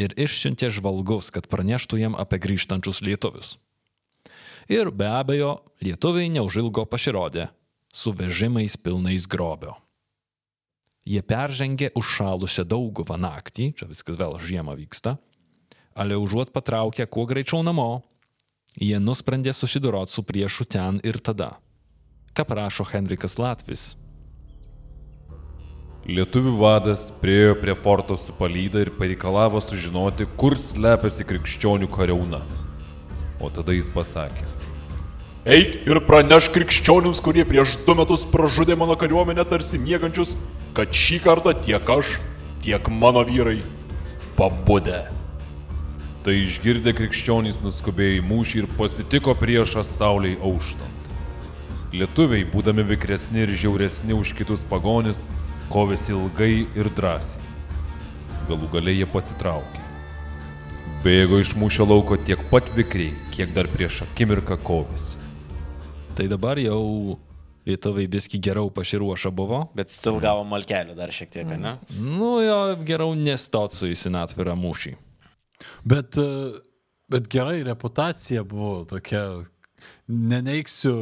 ir 0.00 0.14
išsiuntė 0.16 0.70
žvalgus, 0.72 1.28
kad 1.28 1.44
praneštų 1.52 1.98
jiem 2.00 2.16
apie 2.16 2.38
grįžtančius 2.40 3.02
lietuvius. 3.04 3.58
Ir 4.72 4.88
be 4.88 5.10
abejo, 5.12 5.58
lietuviai 5.84 6.30
neužilgo 6.32 6.86
pasirodė 6.88 7.50
su 7.92 8.14
vežimais 8.16 8.78
pilnais 8.80 9.28
grobio. 9.28 9.76
Jie 11.04 11.20
peržengė 11.20 11.92
užšalusią 12.00 12.64
dauguvą 12.64 13.20
naktį, 13.20 13.74
čia 13.76 13.90
viskas 13.92 14.16
vėl 14.16 14.40
žiemą 14.40 14.72
vyksta, 14.80 15.18
ale 15.92 16.16
užuot 16.16 16.48
patraukę 16.56 17.04
kuo 17.12 17.28
greičiau 17.28 17.60
namo, 17.60 18.00
jie 18.80 18.96
nusprendė 19.04 19.52
susidoroti 19.52 20.16
su 20.16 20.24
priešu 20.24 20.64
ten 20.64 21.04
ir 21.04 21.20
tada. 21.20 21.58
Ką 22.36 22.44
prašo 22.44 22.84
Henrikas 22.84 23.38
Latvis? 23.40 23.94
Lietuvių 26.04 26.50
vadas 26.60 27.06
priejo 27.22 27.54
prie 27.56 27.72
forto 27.72 28.12
su 28.20 28.34
palyda 28.36 28.82
ir 28.84 28.90
pareikalavo 28.98 29.56
sužinoti, 29.64 30.26
kur 30.36 30.58
slepiasi 30.60 31.24
krikščionių 31.24 31.88
kariauna. 31.94 32.42
O 33.40 33.48
tada 33.48 33.72
jis 33.72 33.88
pasakė. 33.94 34.44
Eik 35.48 35.88
ir 35.88 36.02
praneš 36.04 36.50
krikščionims, 36.52 37.22
kurie 37.24 37.46
prieš 37.48 37.78
du 37.86 37.94
metus 37.96 38.26
pražudė 38.28 38.76
mano 38.76 38.98
kariuomenę 39.00 39.46
tarsi 39.48 39.80
miegančius, 39.80 40.34
kad 40.76 40.92
šį 40.92 41.22
kartą 41.24 41.54
tiek 41.64 41.88
aš, 41.96 42.18
tiek 42.66 42.90
mano 42.92 43.22
vyrai 43.24 43.62
pabudę. 44.36 45.06
Tai 46.20 46.36
išgirdę 46.42 46.92
krikščionys 47.00 47.62
nuskubėjo 47.64 48.20
į 48.20 48.28
mūšį 48.28 48.62
ir 48.66 48.70
pasitiko 48.76 49.32
priešą 49.40 49.86
sauliai 49.88 50.36
auštant. 50.36 50.95
Lietuviai, 51.94 52.42
būdami 52.50 52.82
vikresni 52.82 53.44
ir 53.44 53.52
žiauresni 53.54 54.14
už 54.16 54.32
kitus 54.34 54.64
pagonis, 54.66 55.22
kovėsi 55.70 56.16
ilgai 56.16 56.66
ir 56.74 56.90
drąsiai. 56.96 57.42
Galų 58.48 58.70
galiai 58.72 58.98
jie 58.98 59.06
pasitraukė. 59.10 59.84
Bėgo 61.04 61.38
iš 61.38 61.52
mūšio 61.54 61.86
lauko 61.86 62.18
tiek 62.18 62.42
pat 62.50 62.66
vikriai, 62.74 63.14
kiek 63.30 63.54
dar 63.54 63.70
prieš 63.70 64.00
akimirką 64.08 64.58
kovėsi. 64.66 65.14
Tai 66.18 66.26
dabar 66.32 66.58
jau 66.58 66.82
lietuviai 67.66 68.10
biski 68.10 68.42
geriau 68.42 68.70
pasiruošę 68.74 69.30
buvo. 69.30 69.62
Bet 69.78 69.94
stil 69.94 70.18
gavo 70.22 70.42
malkelių 70.48 70.98
dar 70.98 71.14
šiek 71.14 71.30
tiek, 71.30 71.54
ne? 71.54 71.76
Nu 71.94 72.40
jo, 72.42 72.60
geriau 72.86 73.14
nestot 73.18 73.74
su 73.78 73.90
jais 73.92 74.06
į 74.10 74.14
atvirą 74.24 74.58
mūšį. 74.58 74.96
Bet, 75.86 76.18
e, 76.18 76.52
bet 77.10 77.30
gerai 77.30 77.60
reputacija 77.66 78.42
buvo 78.46 78.84
tokia, 78.90 79.26
neneiksiu, 80.06 80.96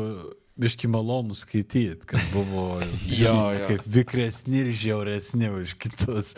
biški 0.57 0.89
malonu 0.89 1.35
skaityti, 1.35 2.07
kad 2.07 2.21
buvo 2.33 2.81
Jo, 3.23 3.53
jo. 3.53 3.67
kaip 3.69 3.83
vikresni 3.87 4.63
ir 4.65 4.73
žiauresni 4.73 5.51
už 5.51 5.75
kitus. 5.79 6.35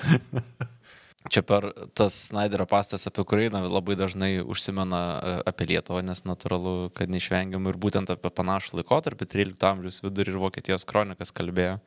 Čia 1.33 1.43
per 1.43 1.73
tas 1.99 2.15
Snyderio 2.29 2.69
pastas 2.71 3.09
apie 3.11 3.25
Ukrainą 3.25 3.65
labai 3.67 3.97
dažnai 3.99 4.45
užsimena 4.47 5.01
e, 5.19 5.33
apie 5.51 5.67
Lietuvą, 5.73 6.05
nes 6.07 6.23
natūralu, 6.23 6.93
kad 6.95 7.11
neišvengiam 7.11 7.67
ir 7.67 7.79
būtent 7.83 8.13
apie 8.15 8.31
panašų 8.31 8.79
laikotarpį, 8.79 9.27
13 9.33 9.67
amžiaus 9.73 10.05
vidurį 10.05 10.37
ir 10.37 10.39
Vokietijos 10.45 10.87
kronikas 10.87 11.35
kalbėjo, 11.35 11.81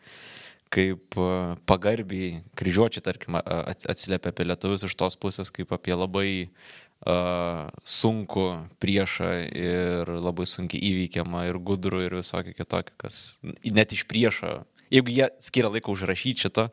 kaip 0.75 1.15
e, 1.15 1.29
pagarbiai 1.71 2.43
kryžiuočiai, 2.59 3.05
tarkim, 3.05 3.39
atsiliepia 3.39 4.35
apie 4.35 4.49
lietuvius 4.49 4.83
iš 4.89 4.97
tos 4.99 5.15
pusės, 5.15 5.53
kaip 5.55 5.71
apie 5.71 5.95
labai 5.95 6.29
uh, 6.49 6.78
sunku 6.99 8.45
priešą 8.83 9.29
ir 9.55 10.09
labai 10.19 10.43
sunkiai 10.49 10.81
įveikiamą 10.89 11.45
ir 11.47 11.61
gudrų 11.63 12.03
ir 12.05 12.17
visokį 12.19 12.57
kitokį, 12.57 12.95
kas 12.99 13.21
net 13.63 13.95
iš 13.95 14.03
priešo 14.09 14.57
Jeigu 14.89 15.13
jie 15.13 15.27
skiria 15.45 15.69
laiko 15.69 15.93
užrašyti 15.93 16.47
šitą, 16.47 16.65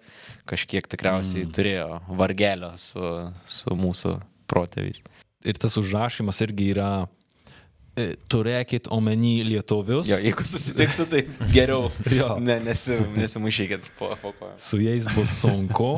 kažkiek 0.49 0.87
tikriausiai 0.89 1.45
mm. 1.45 1.53
turėjo 1.53 1.89
vargelio 2.17 2.73
su, 2.81 3.11
su 3.45 3.77
mūsų 3.77 4.15
protėviais. 4.49 5.03
Ir 5.47 5.61
tas 5.61 5.77
užrašymas 5.77 6.41
irgi 6.47 6.71
yra, 6.73 6.91
e, 7.93 8.15
turėkit 8.33 8.89
omeny 8.95 9.45
lietuvius. 9.45 10.09
Jo, 10.09 10.17
jeigu 10.25 10.49
susitiksit, 10.49 11.13
tai 11.13 11.51
geriau 11.53 11.91
Jo. 12.19 12.39
ne, 12.41 12.57
nesi, 12.65 12.97
nesimaišykit 13.19 13.93
po, 14.01 14.15
kojom. 14.25 14.57
Su 14.57 14.81
jais 14.81 15.09
bus 15.13 15.37
sunku. 15.43 15.93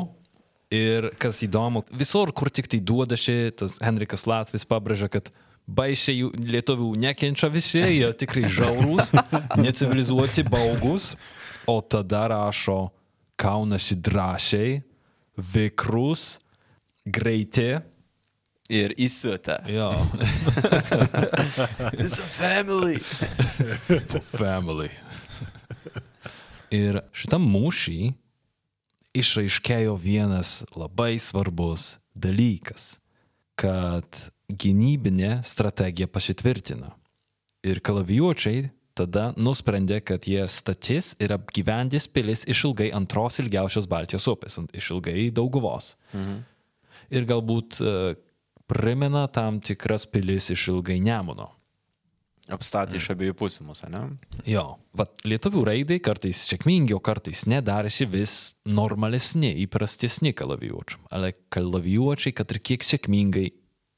Ir 0.68 1.06
kas 1.16 1.38
įdomu, 1.46 1.80
visur, 1.96 2.28
kur 2.36 2.50
tik 2.52 2.66
tai 2.68 2.82
duoda 2.84 3.16
šį, 3.16 3.36
tas 3.56 3.78
Henrikas 3.80 4.26
Latvis 4.28 4.66
pabrėžia, 4.68 5.08
kad 5.08 5.30
baisiai 5.64 6.28
lietuvių 6.28 6.90
nekenčia 7.00 7.48
visi, 7.52 7.80
jie 7.80 8.10
tikrai 8.20 8.44
žiaurūs, 8.52 9.14
necivilizuoti, 9.64 10.44
baugus, 10.44 11.14
o 11.64 11.78
tada 11.80 12.26
rašo, 12.34 12.90
kaunasi 13.40 13.96
drąsiai, 13.96 14.82
vikrus, 15.40 16.36
greiti. 17.06 17.78
Ir 18.68 18.92
įsiutę. 19.00 19.62
Jo, 19.72 19.88
It's 21.96 22.20
a 22.20 22.26
family. 22.28 22.98
family. 24.20 24.90
Ir 26.68 27.00
šitam 27.16 27.48
mūšį 27.48 28.12
išaiškėjo 29.18 29.94
vienas 29.98 30.62
labai 30.76 31.16
svarbus 31.22 31.96
dalykas, 32.14 32.98
kad 33.58 34.06
gynybinė 34.48 35.40
strategija 35.46 36.08
pasitvirtino. 36.10 36.94
Ir 37.66 37.82
kalavijuočiai 37.84 38.68
tada 38.98 39.32
nusprendė, 39.38 40.00
kad 40.02 40.26
jie 40.26 40.42
statys 40.50 41.12
ir 41.22 41.34
apgyvendys 41.36 42.08
pilis 42.10 42.44
išilgai 42.50 42.90
antros 42.96 43.38
ilgiausios 43.42 43.88
Baltijos 43.90 44.26
upės, 44.30 44.58
išilgai 44.74 45.28
dauguvos. 45.34 45.94
Mhm. 46.12 46.40
Ir 47.14 47.24
galbūt 47.28 47.78
e, 47.80 47.92
primena 48.68 49.26
tam 49.32 49.62
tikras 49.64 50.04
pilis 50.10 50.50
iš 50.52 50.68
ilgai 50.74 50.98
Nemuno. 51.00 51.48
Apstatė 52.48 52.96
iš 52.96 53.10
abiejų 53.12 53.34
pusių 53.36 53.66
mūsų, 53.68 53.90
ne? 53.92 53.98
Jo, 54.48 54.80
vat 54.96 55.20
lietuvių 55.28 55.66
raidai 55.68 55.98
kartais 56.00 56.38
sėkmingi, 56.48 56.96
o 56.96 57.00
kartais 57.04 57.44
nedarėsi 57.50 58.06
vis 58.08 58.54
normalesni, 58.64 59.50
įprastesni 59.66 60.32
kalavijuočiam. 60.36 61.00
Ale 61.12 61.32
kalavijuočiai, 61.52 62.32
kad 62.38 62.48
ir 62.54 62.58
kiek 62.64 62.80
sėkmingai 62.88 63.48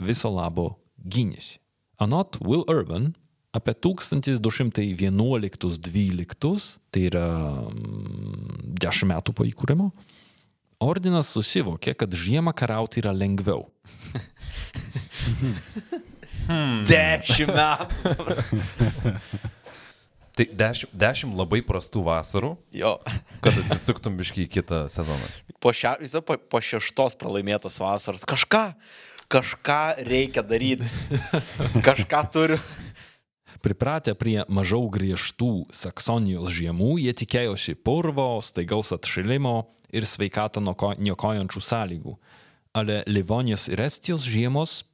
viso 0.02 0.30
labo 0.34 0.82
gynėsi. 0.98 1.58
Anot 2.02 2.40
Will 2.42 2.64
Urban, 2.72 3.14
apie 3.54 3.74
1211-12, 3.86 6.74
tai 6.90 7.02
yra 7.06 7.26
mm, 7.70 8.74
10 8.82 9.06
metų 9.14 9.30
po 9.36 9.42
įkūrimo, 9.46 9.86
ordinas 10.82 11.30
susivokė, 11.36 11.94
kad 11.94 12.10
žiemą 12.18 12.50
karauti 12.56 13.00
yra 13.04 13.12
lengviau. 13.14 13.70
Dešimt 16.90 17.54
metų. 17.54 18.14
Tai 20.40 20.46
dešimt, 20.56 20.92
dešimt 20.96 21.36
labai 21.36 21.60
prastų 21.66 22.00
vasarų, 22.06 22.54
Jo. 22.72 22.94
kad 23.44 23.56
atsisuktum 23.60 24.14
biškai 24.16 24.46
į 24.46 24.50
kitą 24.54 24.78
sezoną. 24.88 25.26
Po, 25.60 25.72
šia, 25.76 25.96
po, 26.24 26.38
po 26.38 26.60
šeštos 26.64 27.18
pralaimėtos 27.20 27.76
vasaros. 27.82 28.24
Kažką, 28.24 28.62
kažką 29.28 29.80
reikia 30.06 30.44
daryti. 30.46 30.86
Kažką 31.86 32.22
turiu. 32.32 32.60
Pripratę 33.60 34.14
prie 34.16 34.38
mažiau 34.48 34.86
griežtų 34.88 35.66
Saksonijos 35.76 36.48
žiemų, 36.56 36.94
jie 37.02 37.12
tikėjosi 37.12 37.74
purvo, 37.76 38.38
staigaus 38.40 38.94
atšilimo 38.96 39.66
ir 39.92 40.08
sveikatą 40.08 40.62
niokojančių 40.64 41.60
sąlygų. 41.60 42.14
Ale 42.72 43.02
Livonijos 43.10 43.66
ir 43.68 43.82
Estijos 43.84 44.24
žiemos 44.24 44.86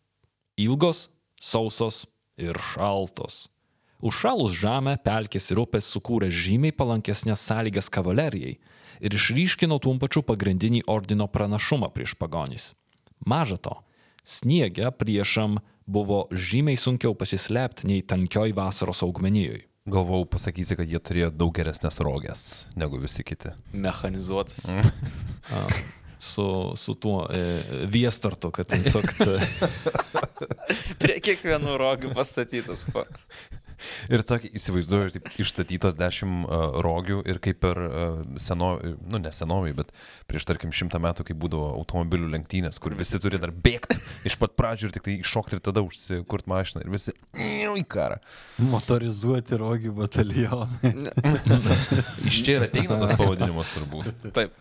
ilgos, 0.59 1.07
sausos 1.41 2.05
ir 2.37 2.59
šaltos. 2.73 3.47
Užšalus 4.05 4.53
žemę, 4.61 4.99
pelkės 5.01 5.49
ir 5.53 5.63
upės 5.63 5.89
sukūrė 5.89 6.29
žymiai 6.29 6.75
palankesnės 6.77 7.41
sąlygas 7.49 7.89
kavalerijai 7.93 8.59
ir 9.01 9.17
išryškino 9.17 9.79
tuo 9.81 9.95
pačiu 10.01 10.23
pagrindinį 10.27 10.85
ordino 10.93 11.29
pranašumą 11.33 11.89
prieš 11.95 12.17
pagonys. 12.21 12.75
Maža 13.25 13.57
to, 13.57 13.79
sniege 14.25 14.91
priešam 14.93 15.61
buvo 15.87 16.27
žymiai 16.31 16.77
sunkiau 16.77 17.17
pasislėpti 17.17 17.89
nei 17.89 18.05
tankioj 18.05 18.53
vasaros 18.57 19.03
augmenijoje. 19.07 19.65
Galvau, 19.87 20.25
pasakysi, 20.27 20.75
kad 20.75 20.91
jie 20.91 20.99
turėjo 20.99 21.29
daug 21.31 21.53
geresnės 21.55 22.01
rogės 22.03 22.41
negu 22.75 22.99
visi 22.99 23.23
kiti. 23.23 23.53
Mechanizuotas. 23.71 24.73
Su, 26.19 26.73
su 26.81 26.95
tuo 26.97 27.27
e, 27.29 27.43
viestartu, 27.93 28.51
kad 28.55 28.71
tiesiog 28.73 29.05
Prie 31.03 31.21
kiekvienų 31.21 31.77
rogių 31.81 32.15
pastatytas. 32.17 32.87
Pa. 32.93 33.05
Ir 34.11 34.23
tokį 34.27 34.51
įsivaizduoju, 34.57 35.13
taip, 35.17 35.29
išstatytos 35.43 35.97
dešimt 35.99 36.47
uh, 36.47 36.79
rogių 36.85 37.21
ir 37.29 37.41
kaip 37.45 37.61
per 37.63 37.81
uh, 37.83 38.21
senovi, 38.41 38.95
nu 39.11 39.21
ne 39.23 39.33
senovi, 39.35 39.75
bet 39.77 39.93
prieš 40.31 40.47
tarkim 40.49 40.73
šimtą 40.75 41.01
metų, 41.03 41.27
kai 41.29 41.37
būdavo 41.39 41.69
automobilių 41.77 42.31
lenktynės, 42.33 42.81
kur 42.83 42.97
visi 42.99 43.21
turi 43.23 43.41
dar 43.43 43.53
bėgti 43.53 43.99
iš 44.29 44.39
pat 44.41 44.57
pradžių 44.59 44.89
ir 44.89 44.97
tik 44.97 45.07
tai 45.07 45.19
iššokti 45.21 45.59
ir 45.59 45.65
tada 45.69 45.85
užsikurt 45.87 46.49
mašiną 46.51 46.85
ir 46.85 46.93
visi 46.95 47.17
į 47.37 47.85
karą. 47.93 48.21
Motorizuoti 48.73 49.61
rogių 49.61 49.93
batalionai. 50.01 50.95
Iš 52.27 52.41
čia 52.47 52.59
ir 52.59 52.69
ateina 52.71 53.01
tas 53.03 53.17
pavadinimas 53.19 53.75
turbūt. 53.77 54.33
Taip. 54.37 54.57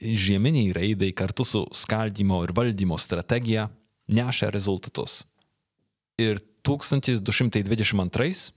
Žieminiai 0.00 0.72
raidai 0.76 1.12
kartu 1.16 1.44
su 1.44 1.64
skaldymo 1.74 2.42
ir 2.44 2.52
valdymo 2.56 2.98
strategija 2.98 3.68
nešė 4.08 4.50
rezultatus. 4.54 5.24
Ir 6.20 6.40
1222 6.66 8.52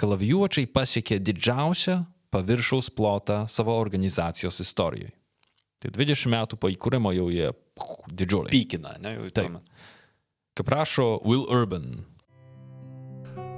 kalavijuočiai 0.00 0.68
pasiekė 0.70 1.18
didžiausią 1.20 2.00
paviršaus 2.30 2.90
plotą 2.94 3.44
savo 3.50 3.74
organizacijos 3.78 4.60
istorijoje. 4.62 5.12
Tai 5.80 5.90
20 5.96 6.28
metų 6.28 6.58
po 6.60 6.68
įkūrimo 6.68 7.12
jau 7.16 7.30
jie 7.32 7.48
didžiuliai. 8.12 8.52
Pykina, 8.52 8.96
ne? 9.00 9.14
Jau 9.16 9.30
tuomet. 9.38 9.64
Kaip 10.58 10.68
rašo 10.68 11.06
Will 11.24 11.46
Urban, 11.48 12.02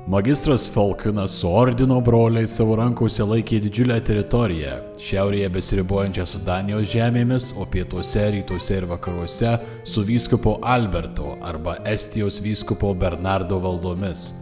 Magistras 0.06 0.68
Falkinas 0.74 1.30
su 1.30 1.48
ordino 1.48 2.00
broliai 2.00 2.48
savo 2.50 2.74
rankose 2.74 3.22
laikė 3.22 3.60
didžiulę 3.62 4.00
teritoriją, 4.02 4.72
šiaurėje 4.98 5.50
besiribojančią 5.54 6.26
su 6.26 6.40
Danijos 6.42 6.88
žemėmis, 6.90 7.52
o 7.54 7.62
pietuose, 7.70 8.24
rytuose 8.34 8.80
ir 8.80 8.88
vakaruose 8.90 9.52
su 9.86 10.02
vyskupo 10.02 10.56
Alberto 10.74 11.36
arba 11.38 11.76
Estijos 11.86 12.40
vyskupo 12.42 12.90
Bernardo 12.98 13.60
valdomis. 13.62 14.32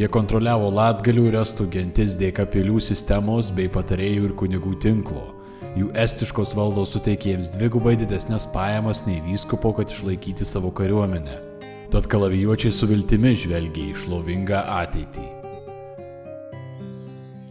Jie 0.00 0.08
kontroliavo 0.08 0.72
Latgalių 0.72 1.28
ir 1.28 1.38
Estų 1.44 1.68
gentis 1.76 2.16
dėka 2.16 2.48
pilių 2.48 2.80
sistemos 2.80 3.52
bei 3.52 3.68
patarėjų 3.68 4.30
ir 4.30 4.36
kunigų 4.40 4.78
tinklo. 4.80 5.28
Jų 5.76 5.92
estiškos 5.92 6.56
valdos 6.56 6.96
suteikė 6.96 7.34
jiems 7.36 7.52
dvigubai 7.52 7.98
didesnės 8.00 8.48
pajamas 8.56 9.04
nei 9.04 9.20
vyskupo, 9.28 9.76
kad 9.76 9.92
išlaikyti 9.92 10.48
savo 10.48 10.72
kariuomenę. 10.72 11.51
Tad 11.92 12.06
kalavijuočiai 12.06 12.72
su 12.72 12.86
viltimi 12.88 13.34
žvelgia 13.36 13.90
į 13.92 13.96
šlovingą 14.00 14.62
ateitį. 14.78 15.24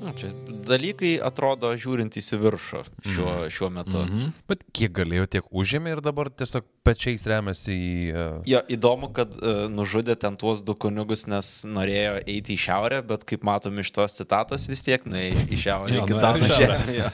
Na, 0.02 0.16
čia 0.18 0.32
dalykai 0.66 1.12
atrodo 1.22 1.70
žiūrintys 1.78 2.32
į 2.34 2.40
viršų 2.42 2.82
šiuo, 3.06 3.36
šiuo 3.54 3.70
metu. 3.76 4.00
Mm 4.00 4.10
-hmm. 4.10 4.34
Bet 4.50 4.66
kiek 4.74 4.96
galėjo, 4.98 5.28
tiek 5.38 5.54
užėmė 5.54 5.94
ir 5.94 6.02
dabar 6.02 6.32
tiesiog 6.34 6.66
pečiais 6.82 7.28
remiasi 7.30 7.78
į... 7.78 7.94
Uh, 8.10 8.42
Jo, 8.50 8.66
įdomu, 8.66 9.14
kad 9.14 9.38
uh, 9.38 9.70
nužudė 9.70 10.18
ten 10.18 10.38
tuos 10.42 10.66
du 10.66 10.74
kunigus, 10.74 11.28
nes 11.28 11.54
norėjo 11.70 12.18
eiti 12.26 12.58
į 12.58 12.62
šiaurę, 12.66 13.06
bet 13.06 13.24
kaip 13.24 13.46
matom 13.46 13.78
iš 13.78 13.92
tos 13.92 14.18
citatos 14.18 14.66
vis 14.68 14.82
tiek 14.82 15.06
nuėjo 15.06 15.46
į 15.54 15.58
šiaurę. 15.68 15.94
Jo, 15.94 16.04
iki 16.04 16.14
nuėjo 16.14 16.18
į 16.18 16.26
Danų 16.26 16.50
šiaurę. 16.58 16.80
žemės. 16.90 17.14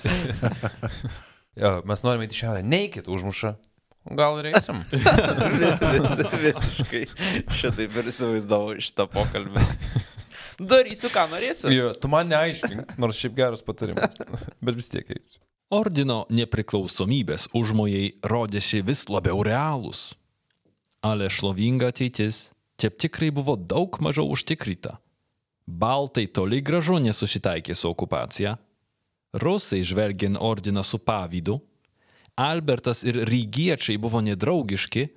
ja, 1.56 1.82
mes 1.92 2.04
norime 2.04 2.32
į 2.32 2.40
šiaurę, 2.40 2.64
neikit 2.64 3.12
užmuša. 3.12 3.58
Gal 4.16 4.40
ir 4.40 4.52
eisim. 4.54 4.78
Vis, 5.98 6.20
visiškai 6.44 7.04
šitaip 7.60 7.98
ir 8.00 8.12
įsivaizdavau 8.12 8.78
šitą 8.84 9.08
pokalbį. 9.12 9.64
Darysiu, 10.58 11.10
ką 11.14 11.28
norėsiu. 11.30 11.70
jo, 11.74 11.92
tu 11.94 12.10
man 12.10 12.30
neaiškink, 12.32 12.96
nors 12.98 13.20
šiaip 13.20 13.36
geras 13.38 13.62
patarimas. 13.66 14.16
Bet 14.64 14.78
vis 14.80 14.90
tiek 14.90 15.10
eisiu. 15.14 15.42
Ordino 15.74 16.22
nepriklausomybės 16.32 17.50
užmojai 17.58 18.14
rodėsi 18.24 18.80
vis 18.88 19.04
labiau 19.12 19.44
realūs. 19.44 20.14
Ale 21.06 21.28
šlovinga 21.30 21.92
ateitis 21.92 22.48
taip 22.80 22.96
tikrai 22.98 23.30
buvo 23.36 23.58
daug 23.60 24.00
mažiau 24.02 24.32
užtikryta. 24.32 24.96
Baltai 25.68 26.26
toli 26.32 26.62
gražu 26.64 26.98
nesusitaikė 27.04 27.76
su 27.76 27.90
okupacija, 27.92 28.56
rusai 29.36 29.82
žvelgin 29.84 30.38
ordiną 30.40 30.84
su 30.88 30.98
pavydu, 31.04 31.60
Albertas 32.38 33.02
ir 33.08 33.18
rygiečiai 33.26 33.98
buvo 34.02 34.22
nedraugiški, 34.22 35.08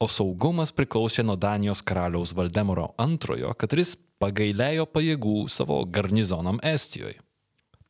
o 0.00 0.08
saugumas 0.10 0.74
priklausė 0.76 1.24
nuo 1.24 1.38
Danijos 1.40 1.80
karaliaus 1.86 2.34
Valdemoro 2.36 2.90
II, 3.00 3.54
kad 3.56 3.72
jis 3.72 3.94
pagailėjo 4.20 4.84
pajėgų 4.92 5.46
savo 5.52 5.80
garnizonam 5.88 6.60
Estijoje. 6.64 7.18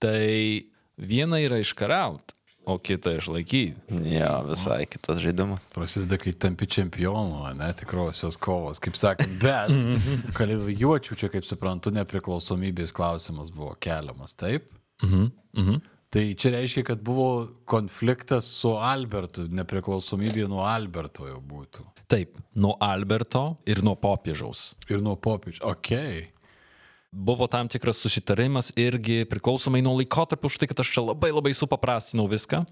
Tai 0.02 0.22
viena 0.96 1.40
yra 1.42 1.58
iškaraut, 1.62 2.36
o 2.66 2.76
kita 2.82 3.16
išlaikyti. 3.16 3.96
Jo, 4.10 4.30
visai 4.48 4.84
kitas 4.90 5.20
žaidimas. 5.22 5.66
Prasideda, 5.74 6.18
kai 6.18 6.34
tampi 6.34 6.66
čempionu, 6.66 7.44
ne 7.58 7.68
tikrosios 7.78 8.38
kovos, 8.42 8.82
kaip 8.82 8.98
sakant, 8.98 9.36
bet 9.42 9.74
kalivijuočių 10.38 11.18
čia, 11.18 11.30
kaip 11.32 11.46
suprantu, 11.46 11.94
nepriklausomybės 11.94 12.94
klausimas 12.94 13.54
buvo 13.54 13.74
keliamas, 13.82 14.34
taip? 14.38 14.70
Mhm. 15.02 15.30
Mhm. 15.58 15.84
Tai 16.14 16.22
čia 16.38 16.52
reiškia, 16.54 16.84
kad 16.86 17.02
buvo 17.02 17.48
konfliktas 17.68 18.46
su 18.60 18.76
Albertu, 18.78 19.48
nepriklausomybė 19.50 20.46
nuo 20.48 20.62
Alberto 20.68 21.26
jau 21.26 21.40
būtų. 21.42 21.84
Taip, 22.06 22.38
nuo 22.54 22.76
Alberto 22.82 23.56
ir 23.66 23.82
nuo 23.84 23.96
popiežiaus. 23.98 24.76
Ir 24.86 25.02
nuo 25.02 25.16
popiežių. 25.18 25.64
Ok. 25.66 25.90
Buvo 27.10 27.48
tam 27.50 27.66
tikras 27.72 27.98
susitarimas 28.02 28.70
irgi 28.78 29.24
priklausomai 29.30 29.82
nuo 29.82 29.96
laikotarpio, 29.98 30.50
už 30.50 30.60
tai, 30.62 30.70
kad 30.70 30.84
aš 30.84 30.92
čia 30.94 31.04
labai 31.08 31.32
labai 31.34 31.54
supaprastinau 31.56 32.28
viską, 32.30 32.62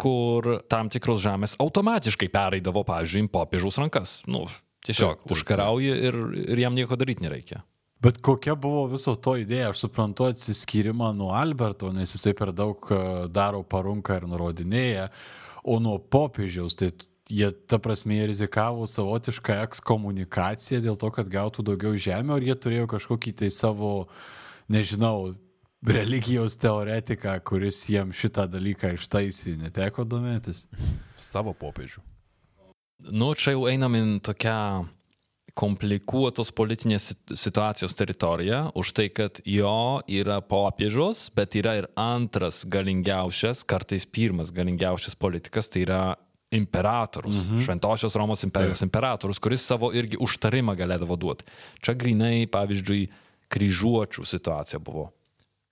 kur 0.00 0.56
tam 0.70 0.90
tikros 0.90 1.22
žemės 1.22 1.54
automatiškai 1.62 2.30
pereidavo, 2.32 2.82
pavyzdžiui, 2.88 3.28
popiežiaus 3.30 3.78
rankas. 3.82 4.16
Nu, 4.26 4.48
tiesiog 4.86 5.20
Taip, 5.20 5.28
taip, 5.28 5.36
užkarauji 5.36 5.94
ir, 6.10 6.18
ir 6.56 6.64
jam 6.64 6.74
nieko 6.74 6.98
daryti 6.98 7.26
nereikia. 7.26 7.62
Bet 8.04 8.18
kokia 8.20 8.52
buvo 8.60 8.82
viso 8.92 9.14
to 9.16 9.32
idėja? 9.40 9.70
Aš 9.72 9.86
suprantu 9.86 10.26
atsiskyrimą 10.28 11.14
nuo 11.16 11.30
Alberto, 11.32 11.88
nes 11.94 12.10
jisai 12.12 12.34
per 12.36 12.50
daug 12.52 12.90
e, 12.92 12.98
daro 13.32 13.62
parunką 13.64 14.18
ir 14.18 14.26
nurodinėja, 14.28 15.06
o 15.64 15.78
nuo 15.80 15.96
popiežiaus, 15.96 16.76
tai 16.76 16.90
jie, 17.32 17.48
ta 17.64 17.78
prasme, 17.80 18.18
jie 18.18 18.26
rizikavo 18.28 18.84
savotišką 18.90 19.56
ekskomunikaciją 19.64 20.82
dėl 20.84 20.98
to, 21.00 21.08
kad 21.16 21.30
gautų 21.32 21.64
daugiau 21.64 21.96
žemę, 21.96 22.36
ar 22.36 22.44
jie 22.44 22.56
turėjo 22.66 22.90
kažkokį 22.92 23.32
tai 23.40 23.48
savo, 23.54 23.94
nežinau, 24.68 25.32
religijos 25.84 26.58
teoretiką, 26.60 27.38
kuris 27.48 27.78
jiems 27.88 28.20
šitą 28.20 28.44
dalyką 28.52 28.94
ištaisė, 28.98 29.56
neteko 29.60 30.04
domėtis. 30.08 30.66
Savo 31.20 31.56
popiežių. 31.56 32.04
Nu, 33.12 33.32
čia 33.32 33.56
jau 33.56 33.64
einam 33.68 33.96
į 33.96 34.04
tokią 34.24 34.58
komplikuotos 35.54 36.50
politinės 36.50 37.12
sit- 37.12 37.34
situacijos 37.38 37.94
teritorija, 37.94 38.66
už 38.74 38.90
tai, 38.96 39.08
kad 39.14 39.38
jo 39.46 40.02
yra 40.10 40.40
popiežius, 40.42 41.28
bet 41.34 41.54
yra 41.54 41.76
ir 41.78 41.88
antras 41.94 42.64
galingiausias, 42.66 43.62
kartais 43.62 44.06
pirmas 44.06 44.50
galingiausias 44.54 45.14
politikas, 45.14 45.70
tai 45.70 45.86
yra 45.86 46.02
imperatorius, 46.54 47.46
mhm. 47.46 47.62
Šventosios 47.66 48.14
Romos 48.18 48.42
imperijos 48.46 48.78
Taip. 48.82 48.88
imperatorius, 48.88 49.40
kuris 49.42 49.66
savo 49.66 49.90
irgi 49.94 50.18
užtarimą 50.22 50.76
galėdavo 50.78 51.16
duoti. 51.18 51.46
Čia 51.82 51.94
grinai, 51.98 52.46
pavyzdžiui, 52.50 53.08
kryžiuočių 53.54 54.26
situacija 54.26 54.80
buvo. 54.82 55.10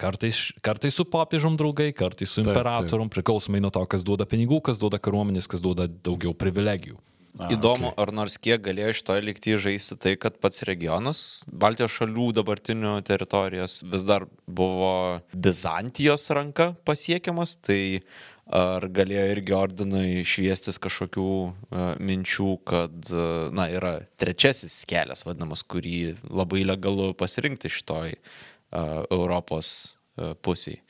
Kartais, 0.02 0.50
kartais 0.64 0.96
su 0.98 1.04
popiežom 1.06 1.54
draugai, 1.58 1.92
kartais 1.94 2.30
su 2.30 2.42
imperatorium, 2.42 3.10
priklausomai 3.12 3.60
nuo 3.62 3.70
to, 3.70 3.84
kas 3.86 4.02
duoda 4.02 4.26
pinigų, 4.26 4.58
kas 4.66 4.80
duoda 4.82 4.98
kariuomenės, 4.98 5.46
kas 5.50 5.62
duoda 5.62 5.86
daugiau 5.86 6.34
privilegijų. 6.34 6.98
A, 7.40 7.46
Įdomu, 7.48 7.88
okay. 7.88 8.02
ar 8.04 8.10
nors 8.12 8.34
kiek 8.36 8.60
galėjo 8.60 8.90
iš 8.92 9.00
to 9.08 9.14
likti 9.24 9.54
žaisti 9.56 9.96
tai, 9.96 10.10
kad 10.20 10.36
pats 10.42 10.66
regionas, 10.68 11.22
Baltijos 11.48 11.94
šalių 11.94 12.26
dabartinių 12.36 12.98
teritorijos 13.08 13.78
vis 13.88 14.04
dar 14.04 14.26
buvo 14.44 15.22
Bizantijos 15.32 16.28
ranka 16.36 16.74
pasiekiamas, 16.84 17.56
tai 17.64 17.80
ar 18.52 18.84
galėjo 18.92 19.24
irgi 19.32 19.56
ordinui 19.56 20.26
šviestis 20.28 20.76
kažkokių 20.82 21.26
uh, 21.32 21.80
minčių, 22.04 22.52
kad, 22.68 23.00
uh, 23.14 23.48
na, 23.54 23.70
yra 23.72 23.94
trečiasis 24.20 24.82
kelias, 24.90 25.24
vadinamas, 25.24 25.64
kurį 25.64 26.18
labai 26.28 26.66
legalu 26.68 27.14
pasirinkti 27.16 27.72
šitoj 27.72 28.12
uh, 28.12 29.04
Europos 29.08 29.96
uh, 30.18 30.34
pusiai. 30.44 30.82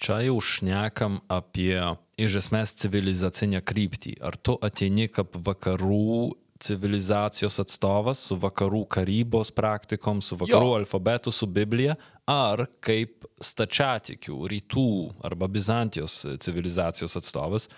Čia 0.00 0.22
jau 0.24 0.38
šnekam 0.40 1.20
apie 1.30 1.76
iš 2.20 2.40
esmės 2.42 2.74
civilizacinę 2.82 3.62
kryptį. 3.64 4.18
Ar 4.24 4.36
tu 4.36 4.56
ateini 4.62 5.08
kaip 5.12 5.36
vakarų 5.46 6.32
civilizacijos 6.60 7.56
atstovas 7.62 8.20
su 8.28 8.36
vakarų 8.40 8.82
karybos 8.92 9.52
praktikom, 9.56 10.20
su 10.20 10.36
vakarų 10.36 10.74
Jo. 10.74 10.76
alfabetu, 10.82 11.32
su 11.32 11.48
Biblija, 11.48 11.96
ar 12.28 12.66
kaip 12.84 13.24
stačiatikių, 13.40 14.36
rytų 14.52 14.90
arba 15.24 15.48
Bizantijos 15.48 16.20
civilizacijos 16.44 17.16
atstovas 17.16 17.70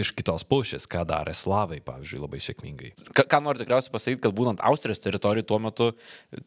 iš 0.00 0.12
kitos 0.16 0.44
pusės, 0.48 0.86
ką 0.90 1.02
darė 1.08 1.34
slavai, 1.36 1.80
pavyzdžiui, 1.84 2.20
labai 2.22 2.40
sėkmingai. 2.42 2.92
Ką, 3.12 3.26
ką 3.28 3.40
noriu 3.44 3.62
tikriausiai 3.62 3.92
pasakyti, 3.94 4.22
kad 4.24 4.34
būnant 4.38 4.62
Austrijos 4.64 5.02
teritorijų 5.04 5.44
tuo 5.50 5.58
metu 5.62 5.90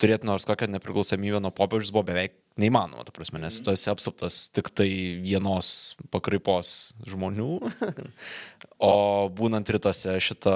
turėti 0.02 0.28
nors 0.30 0.48
kokią 0.50 0.70
nepriklausomybę 0.74 1.42
nuo 1.44 1.54
popiežius 1.56 1.94
buvo 1.96 2.08
beveik 2.10 2.36
neįmanoma, 2.62 3.04
ta 3.06 3.12
prasme, 3.16 3.42
nes 3.44 3.58
tu 3.62 3.74
esi 3.74 3.90
apsuptas 3.92 4.46
tik 4.56 4.70
tai 4.74 4.88
vienos 5.22 5.96
pakraipos 6.14 6.96
žmonių, 7.06 7.50
o 8.90 8.94
būnant 9.36 9.72
rytuose 9.76 10.16
šita 10.24 10.56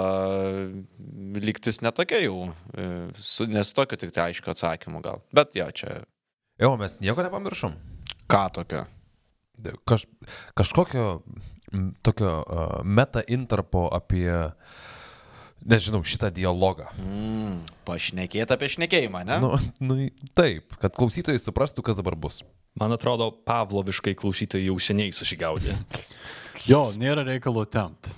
lygtis 1.43 1.81
netokia 1.83 2.23
jau, 2.23 2.47
e, 2.73 2.87
su, 3.19 3.49
nes 3.51 3.75
tokio 3.75 3.99
tik 3.99 4.15
tai 4.15 4.29
aiškio 4.29 4.55
atsakymo 4.55 5.03
gal. 5.05 5.21
Bet 5.35 5.59
jo, 5.59 5.67
čia 5.75 5.99
Jo, 6.59 6.73
mes 6.75 6.97
nieko 6.99 7.23
nepamiršom. 7.23 7.75
ką 8.27 8.41
tokio. 8.51 8.83
Kaž, 9.87 10.05
kažkokio 10.55 11.21
tokio 12.05 12.31
uh, 12.43 12.79
meta 12.83 13.23
interpo 13.27 13.87
apie, 13.93 14.29
nežinau, 15.65 16.01
šitą 16.05 16.31
dialogą. 16.33 16.89
Mm, 17.01 17.59
pašnekėti 17.87 18.55
apie 18.55 18.71
šnekėjimą, 18.75 19.25
ne? 19.27 19.39
Nu, 19.43 19.51
nu, 19.83 19.99
taip, 20.37 20.77
kad 20.81 20.95
klausytojai 20.97 21.41
suprastų, 21.41 21.85
kas 21.85 21.99
dabar 22.01 22.17
bus. 22.19 22.41
Man 22.79 22.93
atrodo, 22.95 23.31
Pavloviškai 23.45 24.15
klausytojai 24.17 24.69
jau 24.69 24.77
seniai 24.81 25.13
susigaudė. 25.15 25.75
Jo, 26.67 26.89
nėra 26.99 27.23
reikalo 27.27 27.65
tempt. 27.69 28.13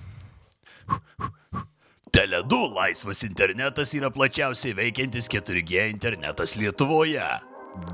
Tele2 2.12 2.58
laisvas 2.76 3.22
internetas 3.24 3.93
yra 3.95 4.10
plačiausiai 4.12 4.76
veikiantis 4.76 5.30
4G 5.32 5.86
internetas 5.93 6.58
Lietuvoje. 6.60 7.24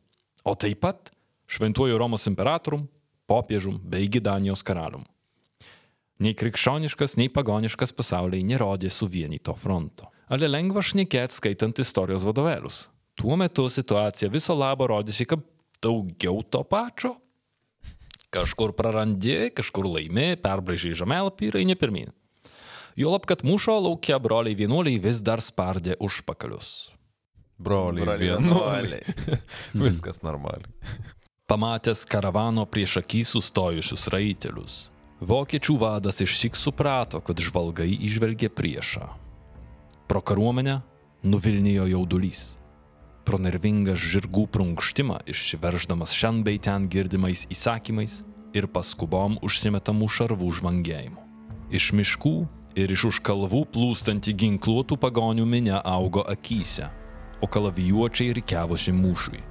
o 0.43 0.55
taip 0.59 0.81
pat 0.83 1.13
šventuoju 1.47 1.95
Romos 1.99 2.27
imperatorium, 2.27 2.89
popiežum 3.29 3.79
bei 3.79 4.09
Gidanijos 4.11 4.65
karalium. 4.67 5.05
Nei 6.19 6.35
krikščioniškas, 6.35 7.15
nei 7.15 7.31
pagoniškas 7.31 7.95
pasauliai 7.95 8.43
nerodė 8.43 8.91
suvienyto 8.91 9.55
fronto. 9.55 10.11
Ale 10.27 10.51
lengva 10.51 10.83
šnekėti 10.83 11.39
skaitant 11.39 11.79
istorijos 11.79 12.27
vadovėlius. 12.27 12.89
Tuo 13.15 13.39
metu 13.39 13.69
situacija 13.71 14.27
viso 14.31 14.55
labo 14.59 14.89
rodėsi, 14.91 15.23
kad 15.23 15.39
daugiau 15.79 16.43
to 16.43 16.65
pačio. 16.67 17.15
Kažkur 18.29 18.75
prarandi, 18.75 19.47
kažkur 19.55 19.87
laimi, 19.87 20.33
perbraižiai 20.43 20.99
žemėlapį 20.99 21.47
ir 21.47 21.63
eini 21.63 21.79
pirmin. 21.79 22.11
Juolab, 22.99 23.23
kad 23.23 23.45
mūšio 23.47 23.77
laukia 23.79 24.17
broliai 24.19 24.57
vienuoliai 24.59 24.99
vis 24.99 25.21
dar 25.23 25.39
spardė 25.39 25.95
užpakalius. 26.03 26.89
Broliai, 27.55 28.03
Broliai 28.03 28.33
vienuoliai. 28.35 28.99
vienuoliai. 29.07 29.39
Viskas 29.85 30.19
normaliai. 30.19 30.67
Pamatęs 31.47 32.03
karavano 32.11 32.65
prieš 32.67 32.97
akį 32.99 33.21
sustojusius 33.25 34.03
raitelius, 34.11 34.75
vokiečių 35.23 35.77
vadas 35.79 36.19
išsik 36.25 36.59
suprato, 36.59 37.23
kad 37.23 37.39
žvalgai 37.39 37.87
išvelgė 37.87 38.51
priešą. 38.51 39.07
Pro 40.11 40.19
kariuomenę 40.19 40.81
nuvilnijo 41.23 41.87
jaudulys. 41.87 42.57
Pro 43.23 43.39
nervingą 43.39 43.95
žirgų 43.95 44.43
prunkštimą 44.51 45.23
išsiverždamas 45.29 46.11
šiandien 46.19 46.43
bei 46.43 46.59
ten 46.59 46.91
girdimais 46.91 47.47
įsakymais 47.47 48.25
ir 48.51 48.67
paskubom 48.67 49.39
užsimetamų 49.45 50.11
šarvų 50.11 50.51
žvangėjimu. 50.59 51.29
Iš 51.69 51.91
miškų 51.93 52.33
ir 52.79 52.93
iš 52.95 53.05
už 53.09 53.19
kalvų 53.25 53.65
plūstanti 53.73 54.33
ginkluotų 54.39 54.97
pagonių 55.01 55.45
minė 55.49 55.79
augo 55.83 56.23
akise, 56.31 56.87
o 57.43 57.47
kalavijuočiai 57.47 58.35
rikiavosi 58.39 58.93
mūšiui. 58.95 59.41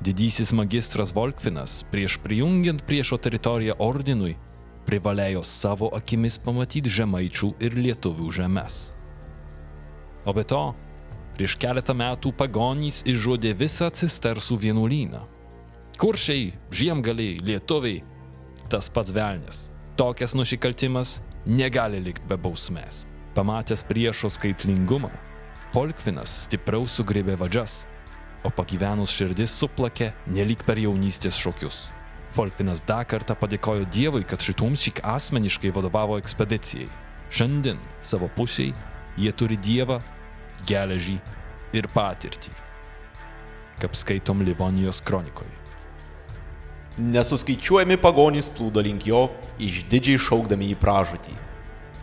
Didysis 0.00 0.54
magistras 0.56 1.12
Volkvinas 1.12 1.82
prieš 1.90 2.16
prijungiant 2.24 2.86
priešo 2.88 3.18
teritoriją 3.20 3.74
ordinui 3.84 4.36
privalėjo 4.86 5.42
savo 5.44 5.90
akimis 5.96 6.38
pamatyti 6.40 6.90
žemaičių 6.90 7.50
ir 7.60 7.76
lietuvių 7.76 8.30
žemės. 8.32 8.78
O 10.24 10.32
be 10.36 10.44
to, 10.44 10.62
prieš 11.36 11.56
keletą 11.60 11.94
metų 11.96 12.32
pagonys 12.36 13.02
išžudė 13.08 13.52
visą 13.60 13.90
cistersų 13.92 14.58
vienuolyną. 14.64 15.20
Kuršiai, 16.00 16.54
žiemgaliai, 16.72 17.38
lietuviai 17.44 18.00
tas 18.72 18.88
pats 18.88 19.12
velnės. 19.12 19.66
Tokias 20.00 20.32
nusikaltimas 20.38 21.18
negali 21.46 22.00
likti 22.02 22.28
be 22.28 22.38
bausmės. 22.40 23.04
Pamatęs 23.34 23.84
priešo 23.86 24.30
skaitlingumą, 24.32 25.10
Polkvinas 25.70 26.32
stipriau 26.48 26.82
sugrėbė 26.90 27.36
vadžias, 27.38 27.84
o 28.42 28.50
pagyvenus 28.50 29.12
širdis 29.14 29.52
suplakė 29.54 30.08
nelik 30.26 30.64
per 30.66 30.80
jaunystės 30.82 31.38
šokius. 31.38 31.84
Folkvinas 32.34 32.82
dar 32.86 33.06
kartą 33.06 33.36
padėkojo 33.38 33.86
Dievui, 33.90 34.24
kad 34.26 34.42
šitumšik 34.42 35.02
asmeniškai 35.06 35.70
vadovavo 35.74 36.18
ekspedicijai. 36.18 36.90
Šiandien 37.30 37.78
savo 38.02 38.26
pusiai 38.34 38.74
jie 39.14 39.30
turi 39.30 39.58
Dievą, 39.62 40.00
geležį 40.66 41.20
ir 41.78 41.86
patirtį. 41.94 42.50
Kaip 43.78 43.94
skaitom 43.94 44.42
Livonijos 44.46 44.98
kronikoje. 45.06 45.59
Nesuskaičiuojami 46.98 47.96
pagonys 48.02 48.50
plūdo 48.50 48.82
link 48.82 49.06
jo, 49.06 49.28
išdidžiai 49.62 50.18
šaukdami 50.18 50.72
į 50.74 50.78
pražūtį. 50.80 51.36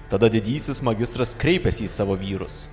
Tada 0.07 0.29
didysis 0.31 0.79
magistras 0.85 1.35
kreipėsi 1.35 1.83
į 1.88 1.91
savo 1.91 2.15
vyrus. 2.15 2.69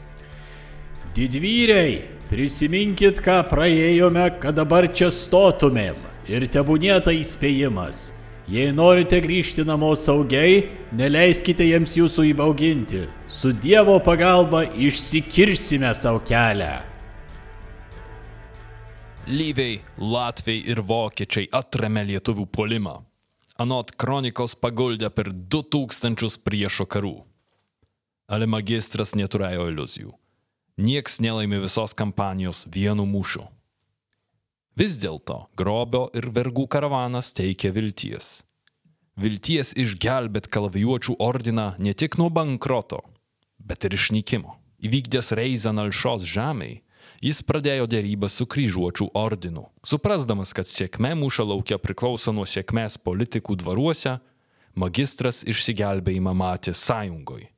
Didvyriai, 1.14 2.04
prisiminkit, 2.30 3.18
ką 3.22 3.40
praėjome, 3.50 4.28
kad 4.42 4.54
dabar 4.58 4.86
čia 4.94 5.10
stotumėm. 5.14 5.98
Ir 6.30 6.46
tebūnė 6.48 7.00
tai 7.04 7.18
įspėjimas. 7.20 8.12
Jei 8.48 8.72
norite 8.76 9.18
grįžti 9.24 9.64
namo 9.66 9.90
saugiai, 9.96 10.64
neleiskite 10.92 11.66
jiems 11.66 11.96
jūsų 11.96 12.28
įbauginti. 12.30 13.06
Su 13.28 13.54
Dievo 13.56 13.98
pagalba 14.04 14.66
išsikirsime 14.68 15.94
savo 15.96 16.20
kelią. 16.28 16.93
Lyviai, 19.24 19.78
Latviai 19.96 20.58
ir 20.68 20.82
Vokiečiai 20.84 21.46
atremė 21.56 22.02
lietuvių 22.10 22.44
polimą. 22.52 22.98
Anot 23.56 23.94
kronikos 23.96 24.52
paguldė 24.60 25.08
per 25.08 25.30
2000 25.32 26.42
priešo 26.44 26.84
karų. 26.84 27.14
Ale 28.28 28.44
magistras 28.44 29.14
neturėjo 29.16 29.70
iliuzijų. 29.70 30.12
Nieks 30.76 31.22
nelaimė 31.24 31.62
visos 31.64 31.96
kampanijos 31.96 32.66
vienu 32.68 33.08
mūšiu. 33.08 33.46
Vis 34.76 35.00
dėlto 35.00 35.46
grobio 35.56 36.10
ir 36.12 36.28
vergų 36.28 36.68
karavanas 36.68 37.32
teikia 37.32 37.72
vilties. 37.72 38.42
Vilties 39.16 39.72
išgelbėt 39.72 40.52
kalavijuočių 40.52 41.16
ordiną 41.16 41.70
ne 41.78 41.96
tik 41.96 42.20
nuo 42.20 42.28
bankroto, 42.28 43.00
bet 43.56 43.88
ir 43.88 43.96
išnykimo. 43.96 44.58
Įvykdęs 44.84 45.32
reizą 45.32 45.72
Nalšos 45.72 46.28
žemėje, 46.28 46.83
jis 47.22 47.42
pradėjo 47.46 47.86
dėrybą 47.90 48.30
su 48.32 48.46
kryžiuočių 48.46 49.10
ordinu. 49.14 49.68
Suprasdamas, 49.86 50.54
kad 50.56 50.68
sėkmė 50.68 51.14
mūšio 51.18 51.46
laukia 51.52 51.78
priklauso 51.78 52.32
nuo 52.32 52.46
sėkmės 52.48 52.98
politikų 52.98 53.58
dvaruose, 53.62 54.18
magistras 54.74 55.42
išsigelbėjimą 55.46 56.34
matė 56.34 56.74
sąjungoj. 56.74 57.50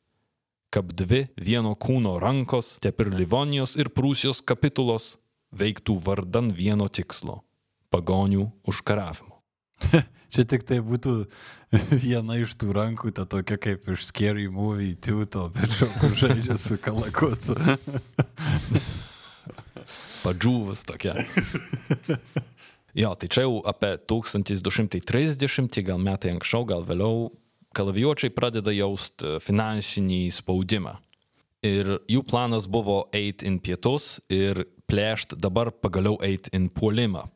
Kaip 0.75 0.91
dvi 0.99 1.23
vieno 1.41 1.73
kūno 1.79 2.17
rankos, 2.21 2.77
taip 2.83 3.01
ir 3.01 3.15
Livonijos 3.15 3.77
ir 3.81 3.89
Prūsijos 3.95 4.43
kapitulos 4.45 5.15
veiktų 5.57 5.97
vardan 6.05 6.51
vieno 6.53 6.89
tikslo- 6.89 7.43
pagonių 7.95 8.51
užkaravimo. 8.67 9.41
Čia 10.33 10.45
tik 10.45 10.67
tai 10.69 10.83
būtų 10.85 11.15
viena 12.05 12.37
iš 12.43 12.57
tų 12.61 12.75
rankų, 12.77 13.15
ta 13.17 13.25
tokia 13.25 13.57
kaip 13.57 13.89
iš 13.89 14.09
Scary 14.11 14.49
Movie 14.53 14.97
Tiuto, 14.97 15.49
bet 15.55 15.71
kur 16.01 16.13
žaidžia 16.19 16.59
su 16.61 16.77
kalakutu. 16.77 17.57
Padžūvas 20.27 20.85
tokia. 20.89 21.17
Jo, 22.97 23.11
tai 23.13 23.29
čia 23.29 23.43
jau 23.45 23.59
apie 23.69 23.99
1230, 24.09 25.83
gal 25.85 25.99
metai 26.01 26.31
anksčiau, 26.33 26.65
gal 26.65 26.81
vėliau, 26.89 27.27
kalavijuočiai 27.77 28.33
pradeda 28.33 28.73
jausti 28.73 29.35
finansinį 29.45 30.23
spaudimą. 30.33 30.95
Ir 31.67 31.99
jų 32.09 32.23
planas 32.25 32.65
buvo 32.73 33.03
eiti 33.13 33.45
in 33.51 33.59
pietus 33.61 34.23
ir 34.33 34.65
plėšt 34.89 35.37
dabar 35.43 35.75
pagaliau 35.77 36.17
eiti 36.25 36.55
in 36.57 36.71
puolimą, 36.73 37.27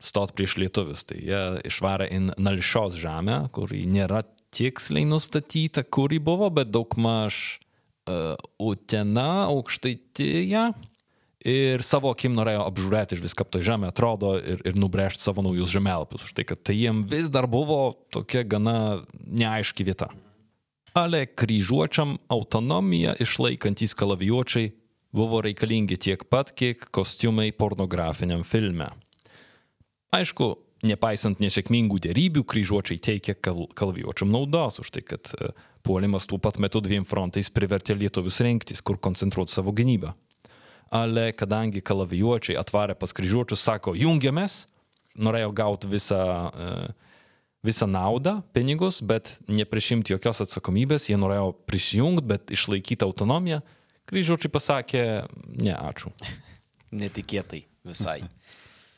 stot 0.00 0.32
prieš 0.36 0.56
lietuvius. 0.62 1.04
Tai 1.04 1.20
jie 1.20 1.42
išvarė 1.68 2.08
in 2.16 2.32
Nalšios 2.40 2.96
žemę, 3.02 3.42
kuri 3.52 3.84
nėra 3.90 4.22
tiksliai 4.56 5.04
nustatyta, 5.04 5.84
kuri 5.84 6.16
buvo, 6.22 6.48
bet 6.54 6.72
daugmaž 6.72 7.60
uh, 8.08 8.40
Utena, 8.56 9.50
aukštaityje. 9.50 10.70
Ir 11.40 11.80
savo 11.80 12.10
akim 12.12 12.34
norėjo 12.36 12.66
apžiūrėti 12.68 13.16
iš 13.16 13.22
viską, 13.24 13.46
tai 13.48 13.62
žemė 13.64 13.88
atrodo 13.88 14.34
ir, 14.36 14.60
ir 14.68 14.76
nubrėžti 14.76 15.24
savo 15.24 15.40
naujus 15.46 15.72
žemėlapius. 15.72 16.26
Už 16.28 16.34
tai, 16.36 16.44
kad 16.44 16.60
tai 16.60 16.76
jiem 16.76 17.00
vis 17.08 17.30
dar 17.32 17.48
buvo 17.48 17.94
tokia 18.12 18.44
gana 18.44 19.06
neaiški 19.24 19.86
vieta. 19.88 20.10
Ale 20.92 21.24
kryžiuočiam 21.24 22.18
autonomiją 22.28 23.14
išlaikantys 23.24 23.96
kalavijuočiai 23.96 24.74
buvo 25.16 25.40
reikalingi 25.40 25.96
tiek 25.96 26.26
pat, 26.28 26.52
kiek 26.52 26.90
kostiumai 26.92 27.50
pornografiniam 27.56 28.44
filme. 28.44 28.90
Aišku, 30.12 30.52
nepaisant 30.86 31.40
nesėkmingų 31.40 32.02
dėrybių, 32.06 32.44
kryžiuočiai 32.44 33.00
teikia 33.00 33.36
kal 33.38 33.64
kalvijuočiam 33.78 34.30
naudos 34.32 34.80
už 34.82 34.92
tai, 34.94 35.04
kad 35.06 35.32
e, 35.36 35.52
puolimas 35.86 36.26
tuo 36.28 36.40
pat 36.42 36.58
metu 36.62 36.82
dviem 36.84 37.06
frontais 37.08 37.48
privertė 37.54 37.96
lietuvius 37.96 38.40
rinktis, 38.44 38.82
kur 38.82 39.00
koncentruoti 39.00 39.54
savo 39.54 39.72
gynybą. 39.76 40.14
Ale 40.90 41.30
kadangi 41.38 41.82
kalavijuočiai 41.86 42.58
atvarė 42.58 42.96
pas 42.98 43.12
kryžiuočius, 43.14 43.62
sako, 43.62 43.94
jungiamės, 43.94 44.64
norėjo 45.22 45.52
gauti 45.54 45.90
visą, 45.90 46.22
e, 46.50 46.70
visą 47.66 47.86
naudą, 47.86 48.40
pinigus, 48.56 48.98
bet 49.02 49.36
neprisimti 49.46 50.16
jokios 50.16 50.42
atsakomybės, 50.42 51.06
jie 51.10 51.18
norėjo 51.20 51.52
prisijungti, 51.70 52.26
bet 52.32 52.50
išlaikyti 52.56 53.06
autonomiją, 53.06 53.60
kryžiuočiai 54.10 54.50
pasakė, 54.50 55.04
ne, 55.62 55.76
ačiū. 55.76 56.10
Netikėtai 57.02 57.62
visai. 57.86 58.24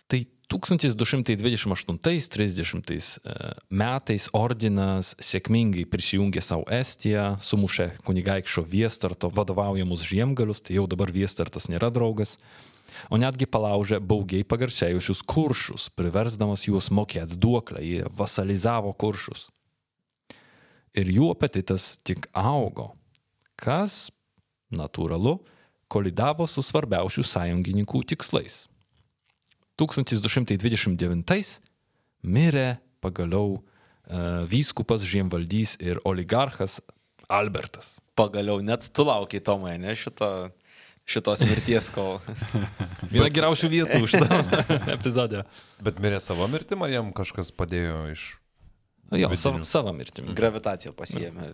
Tai 0.09 0.25
1228-30 0.53 3.25
metais 3.73 4.29
ordinas 4.37 5.17
sėkmingai 5.23 5.87
prisijungė 5.89 6.43
savo 6.45 6.67
Estiją, 6.73 7.37
sumušė 7.41 7.93
kunigaikščio 8.05 8.63
Viestarto 8.69 9.29
vadovaujamus 9.33 10.03
žiemgalius, 10.05 10.61
tai 10.67 10.75
jau 10.77 10.87
dabar 10.91 11.09
Viestartas 11.15 11.69
nėra 11.73 11.89
draugas, 11.95 12.39
o 13.09 13.17
netgi 13.17 13.47
palaužė 13.49 14.01
baugiai 14.05 14.45
pagarsėjusius 14.45 15.23
kuršus, 15.25 15.89
priversdamas 15.97 16.69
juos 16.69 16.91
mokėti 16.93 17.33
duoklę, 17.41 17.81
jie 17.81 18.05
vasalizavo 18.13 18.93
kuršus. 18.93 19.49
Ir 20.93 21.09
jų 21.09 21.33
apetitas 21.33 21.97
tik 22.05 22.29
augo, 22.37 22.93
kas, 23.57 24.13
natūralu, 24.69 25.41
kolidavo 25.89 26.45
su 26.49 26.63
svarbiausių 26.65 27.23
sąjungininkų 27.25 28.05
tikslais. 28.13 28.72
1229 29.81 31.53
mirė 32.23 32.67
pagaliau 33.03 33.59
uh, 33.59 34.43
vyskupas, 34.49 35.05
žiemvaldys 35.09 35.77
ir 35.83 36.01
oligarchas 36.09 36.81
Albertas. 37.33 37.97
Pagaliau 38.19 38.61
net 38.61 38.85
tu 38.93 39.07
laukiai, 39.09 39.41
Tomai, 39.45 39.79
ne 39.81 39.95
šito, 39.97 40.29
šitos 41.09 41.45
mirties, 41.49 41.89
kol. 41.95 42.19
Viena 43.13 43.31
geriausių 43.33 43.71
vietų 43.73 44.03
šitą 44.11 44.41
epizodę. 44.97 45.47
Bet 45.83 46.01
mirė 46.03 46.21
savo 46.23 46.49
mirtim, 46.53 46.85
ar 46.85 46.93
jam 46.93 47.13
kažkas 47.17 47.53
padėjo 47.57 48.05
iš... 48.13 48.29
Jo, 49.13 49.29
Vidinių. 49.29 49.37
savo, 49.41 49.65
savo 49.69 49.93
mirtimi. 49.93 50.33
Gravitacija 50.37 50.95
pasiemė. 50.97 51.51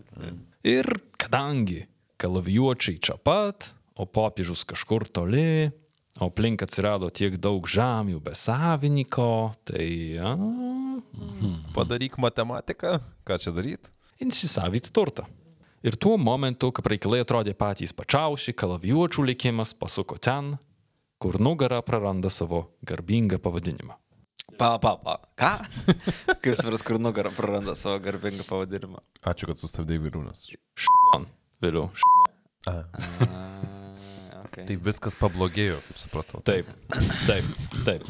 Ir 0.66 0.86
kadangi 1.18 1.88
kalavijuočiai 2.22 3.00
čia 3.02 3.16
pat, 3.18 3.72
o 3.98 4.06
popiežius 4.06 4.62
kažkur 4.68 5.08
toli, 5.10 5.72
o 6.18 6.28
aplink 6.28 6.62
atsirado 6.66 7.10
tiek 7.14 7.38
daug 7.40 7.66
žemių 7.68 8.20
be 8.22 8.34
savininko, 8.34 9.30
tai... 9.68 9.88
A, 10.20 10.34
Padaryk 11.74 12.18
matematiką, 12.18 12.98
ką 13.26 13.38
čia 13.38 13.54
daryti? 13.54 13.92
įsisavyti 14.18 14.92
turtą. 14.94 15.26
Ir 15.86 15.94
tuo 15.94 16.16
momentu, 16.18 16.72
kai 16.74 16.82
reikalai 16.94 17.22
atrodė 17.22 17.54
patys 17.54 17.94
pačiausi, 17.94 18.54
kalavijuočių 18.58 19.28
likimas 19.30 19.76
pasuko 19.78 20.18
ten, 20.18 20.56
kur 21.22 21.38
nugara 21.38 21.78
praranda 21.86 22.30
savo 22.30 22.64
garbingą 22.82 23.38
pavadinimą. 23.42 23.94
Pa, 24.58 24.74
pa, 24.82 24.96
pa. 24.98 25.18
Ką? 25.38 25.52
Kaip 26.42 26.54
svaras, 26.58 26.82
kur 26.82 26.98
nugarą 26.98 27.30
praranda 27.36 27.78
savo 27.78 28.02
garbingą 28.02 28.46
pavadinimą. 28.48 29.04
Ačiū, 29.22 29.50
kad 29.52 29.62
sustabdėjai 29.62 30.08
vyrūnas. 30.08 30.48
Šknon. 30.74 31.30
Vėliau. 31.62 31.90
Šknon. 31.94 33.76
Okay. 34.58 34.74
Tai 34.74 34.76
viskas 34.88 35.14
pablogėjo, 35.18 35.78
kaip 35.86 35.98
supratau. 36.00 36.40
Taip, 36.42 36.70
taip, 37.28 37.46
taip. 37.86 38.06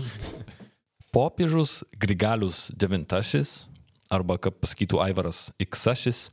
Popiežius 1.12 1.82
Grigalius 2.00 2.68
IX, 2.72 3.50
arba 4.08 4.38
kaip 4.40 4.56
pasakytų 4.62 5.02
Aivaras 5.04 5.48
Iksašis, 5.60 6.28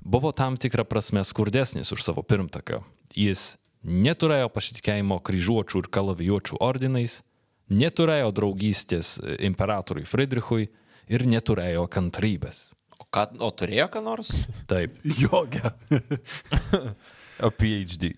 buvo 0.00 0.32
tam 0.32 0.56
tikrą 0.56 0.86
prasme 0.88 1.24
skurdesnis 1.28 1.92
už 1.92 2.06
savo 2.06 2.24
pirmtaką. 2.24 2.80
Jis 3.12 3.58
neturėjo 3.84 4.48
pasitikėjimo 4.52 5.20
kryžiuočių 5.20 5.84
ir 5.84 5.90
kalavijuočių 5.92 6.60
ordinais, 6.64 7.20
neturėjo 7.68 8.32
draugystės 8.32 9.18
imperatoriui 9.44 10.08
Friedrichui 10.08 10.70
ir 11.12 11.28
neturėjo 11.28 11.84
kantrybės. 11.92 12.70
O, 12.96 13.04
ką, 13.12 13.28
o 13.44 13.52
turėjo 13.52 13.90
ką 13.92 14.04
nors? 14.04 14.46
Taip, 14.70 14.96
Jogia. 15.04 15.76
A 17.38 17.50
PhD. 17.54 18.12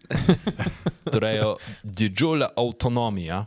turėjo 1.14 1.54
didžiulę 1.84 2.50
autonomiją. 2.60 3.44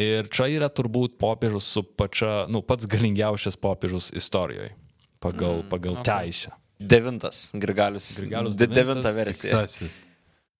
Ir 0.00 0.26
čia 0.34 0.48
yra 0.50 0.66
turbūt 0.74 1.14
popiežius 1.22 1.68
su 1.76 1.84
pačia, 1.86 2.48
nu, 2.50 2.64
pats 2.66 2.88
galingiausias 2.90 3.54
popiežius 3.60 4.10
istorijoje 4.18 4.72
pagal, 5.22 5.62
pagal 5.70 5.94
okay. 6.00 6.08
teisę. 6.08 6.50
Devintas, 6.78 7.52
Grigalius. 7.54 8.08
Grigalius 8.20 8.56
de, 8.56 8.66
devintas, 8.66 8.84
devinta 8.84 9.14
versija. 9.14 9.62
Sasis. 9.62 10.02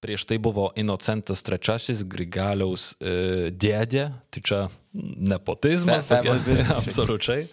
Prieš 0.04 0.26
tai 0.28 0.38
buvo 0.38 0.68
Inocentas 0.76 1.40
III, 1.42 2.04
Grigaliaus 2.08 2.92
e, 3.00 3.50
dėdė, 3.50 4.06
tai 4.30 4.42
čia 4.44 4.58
nepotizmas, 4.92 6.08
tokia- 6.10 6.36
absoliučiai. 6.76 7.46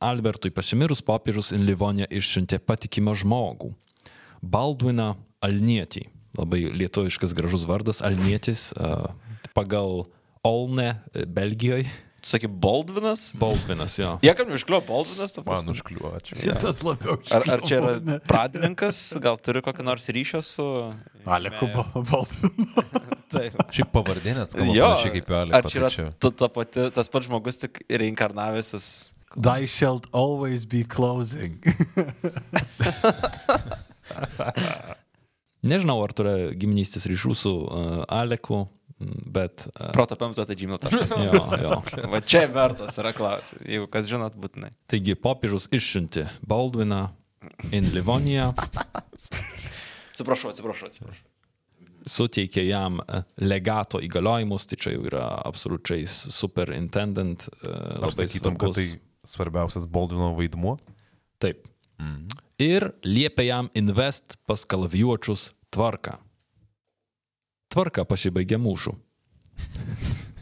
Albertui 0.00 0.50
pasimirus 0.52 1.04
popiežius 1.04 1.52
į 1.56 1.60
Livoniją 1.60 2.08
išsiuntė 2.08 2.58
patikimą 2.64 3.14
žmogų. 3.20 3.70
Baldwiną 4.40 5.12
Alnietį. 5.44 6.06
Labai 6.38 6.60
lietuviškas 6.78 7.34
gražus 7.34 7.64
vardas 7.66 7.98
Alnietis 8.06 8.70
pagal 9.56 10.04
Olne 10.46 11.02
e, 11.14 11.26
Belgijoje. 11.26 11.88
Sakai, 12.22 12.48
Baldvinas? 12.52 13.32
Baldvinas, 13.40 13.94
jo. 13.98 14.18
Jie 14.22 14.34
kam 14.36 14.48
neužkliuvo 14.52 14.82
Baldvinas? 14.88 15.32
ta 15.32 15.40
Man 15.40 15.46
prasme? 15.48 15.72
užkliuočiau. 15.72 16.36
Šitas 16.42 16.82
labiau 16.84 17.16
Ar, 17.32 17.44
ar 17.48 17.62
čia 17.64 17.78
yra 17.80 18.18
pradininkas, 18.28 19.00
gal 19.24 19.38
turi 19.40 19.62
kokį 19.64 19.86
nors 19.88 20.04
ryšio 20.12 20.42
su... 20.44 20.66
Aleku 21.24 21.68
Baldvinu. 21.72 22.84
Taip. 23.32 23.56
Šiaip 23.72 23.92
pavardė 23.94 24.34
net 24.36 24.52
skamba 24.52 24.74
Jo, 24.76 24.90
panašiai 24.92 25.14
kaip 25.16 25.32
Aleko. 25.40 25.56
ar 25.56 25.64
čia 25.72 25.80
yra 25.80 25.90
ta, 26.20 26.32
ta 26.42 26.48
pati, 26.52 26.86
tas 26.92 27.08
pats 27.12 27.28
žmogus 27.30 27.60
tik 27.64 27.80
reinkarnavęsis? 27.88 28.90
Thy 29.36 29.64
shalt 29.70 30.08
always 30.12 30.66
be 30.68 30.84
closing. 30.84 31.60
Nežinau, 35.66 35.98
ar 36.04 36.12
turi 36.16 36.54
giminystės 36.56 37.04
ryšių 37.10 37.34
su 37.36 37.50
uh, 37.66 38.02
Aleku, 38.08 38.62
bet... 39.28 39.66
Uh, 39.74 39.90
Protopemza.gmail.com. 39.96 41.24
jo, 41.26 41.42
jo. 41.64 41.78
Va 42.12 42.20
čia 42.24 42.46
vertas 42.52 42.96
yra 43.02 43.12
klausimas. 43.16 43.66
Jeigu 43.68 43.88
kas 43.92 44.08
žinot, 44.08 44.36
būtinai. 44.40 44.70
Taigi 44.90 45.16
popiežius 45.20 45.68
išsiuntė 45.76 46.26
Baldviną 46.48 47.06
į 47.72 47.82
Livoniją, 47.92 48.52
Atsiprašau, 50.10 50.50
atsiprašau, 50.52 50.88
atsiprašau. 50.90 51.26
suteikė 52.10 52.64
jam 52.66 52.98
e, 53.00 53.20
legato 53.40 54.00
įgaliojimus, 54.04 54.66
tai 54.68 54.76
čia 54.80 54.92
jau 54.96 55.04
yra 55.08 55.22
absoliučiai 55.48 56.04
superintendent. 56.10 57.46
e, 57.64 57.70
Ar 57.72 58.02
Labai 58.08 58.26
sakytum, 58.28 58.56
kad 58.60 58.74
svarbus. 58.74 58.76
tai 58.76 59.30
svarbiausias 59.34 59.86
Baldvino 59.88 60.32
vaidmuo? 60.36 60.76
Taip. 61.40 61.64
Ir 62.60 62.90
liepė 63.06 63.46
jam 63.48 63.70
invest 63.78 64.36
pas 64.44 64.66
kalavijuočius 64.68 65.48
tvarką. 65.72 66.18
Tvarka 67.72 68.04
pasibaigė 68.04 68.58
mūšų. 68.60 68.92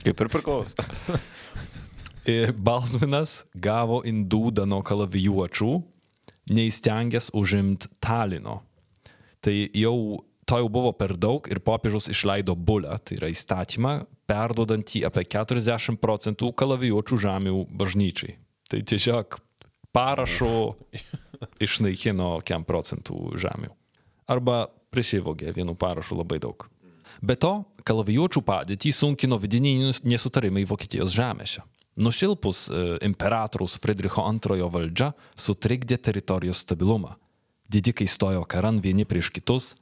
Kaip 0.02 0.22
ir 0.24 0.30
priklauso. 0.32 0.88
Ir 2.28 2.50
Baldvinas 2.52 3.44
gavo 3.54 4.00
indūdą 4.04 4.66
nuo 4.68 4.82
kalavijuočių, 4.84 5.70
neįstengęs 6.52 7.30
užimti 7.38 7.88
Talino. 8.02 8.58
Tai 9.40 9.54
jau 9.78 9.94
to 10.48 10.58
jau 10.62 10.68
buvo 10.72 10.90
per 10.96 11.14
daug 11.20 11.46
ir 11.52 11.60
popiežius 11.62 12.08
išleido 12.10 12.56
bulę, 12.56 12.96
tai 13.04 13.20
yra 13.20 13.30
įstatymą, 13.30 13.94
perduodantį 14.28 15.04
apie 15.06 15.26
40 15.28 16.00
procentų 16.02 16.50
kalavijuočių 16.56 17.20
žemių 17.24 17.64
bažnyčiai. 17.78 18.38
Tai 18.68 18.82
tiesiog 18.88 19.38
parašo 19.94 20.52
išnaikino 21.62 22.38
100 22.42 22.64
procentų 22.68 23.38
žemių. 23.40 23.70
Arba 24.28 24.66
prisivogė 24.92 25.52
vienu 25.56 25.76
parašu 25.78 26.18
labai 26.18 26.40
daug. 26.42 26.68
Be 27.24 27.34
to, 27.34 27.64
kalavijuočių 27.88 28.42
padėtį 28.46 28.92
sunkino 28.94 29.38
vidiniai 29.40 29.90
nesutarimai 30.06 30.66
Vokietijos 30.68 31.14
žemėse. 31.16 31.64
Nušilpus 31.98 32.68
e, 32.70 32.82
imperatoriaus 33.08 33.78
Friedricho 33.82 34.22
II 34.22 34.68
valdžia 34.70 35.10
sutrikdė 35.34 35.98
teritorijos 35.98 36.62
stabilumą. 36.62 37.16
Didikai 37.68 38.06
stojo 38.06 38.44
karan 38.46 38.78
vieni 38.80 39.04
prieš 39.04 39.32
kitus, 39.34 39.72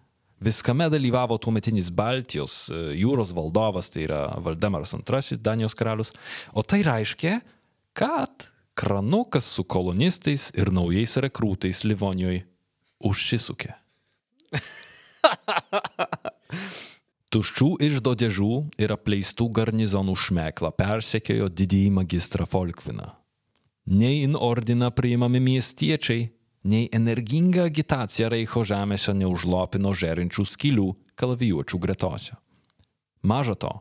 viskame 0.40 0.88
dalyvavo 0.92 1.36
tuometinis 1.42 1.90
Baltijos 1.92 2.70
e, 2.70 2.80
jūros 3.02 3.34
valdovas, 3.36 3.92
tai 3.92 4.06
yra 4.08 4.22
Valdemaras 4.40 4.96
II, 4.96 5.38
Danijos 5.44 5.76
karalius, 5.76 6.14
o 6.56 6.64
tai 6.64 6.80
reiškia, 6.86 7.42
kad 7.96 8.48
kranukas 8.76 9.48
su 9.48 9.64
kolonistais 9.64 10.50
ir 10.54 10.68
naujais 10.72 11.16
rekrūtais 11.24 11.80
Livonijoje 11.88 12.44
užsisukė. 13.00 13.72
Tuščių 17.32 17.70
išdo 17.88 18.12
dėžų 18.20 18.52
ir 18.80 18.92
apleistų 18.94 19.48
garnizonų 19.56 20.14
šmeklą 20.20 20.70
persekiojo 20.76 21.48
didįjį 21.50 21.90
magistrą 21.96 22.46
Folkviną. 22.48 23.08
Nei 23.86 24.22
in 24.26 24.36
ordiną 24.36 24.92
priimami 24.94 25.40
miestiečiai, 25.42 26.28
nei 26.66 26.88
energinga 26.92 27.66
agitacija 27.70 28.28
Reicho 28.32 28.62
žemėse 28.66 29.14
neužlopino 29.16 29.92
žerinčių 29.94 30.44
skylių 30.52 30.88
kalavijuočių 31.16 31.82
gretose. 31.82 32.36
Maža 33.26 33.56
to, 33.58 33.72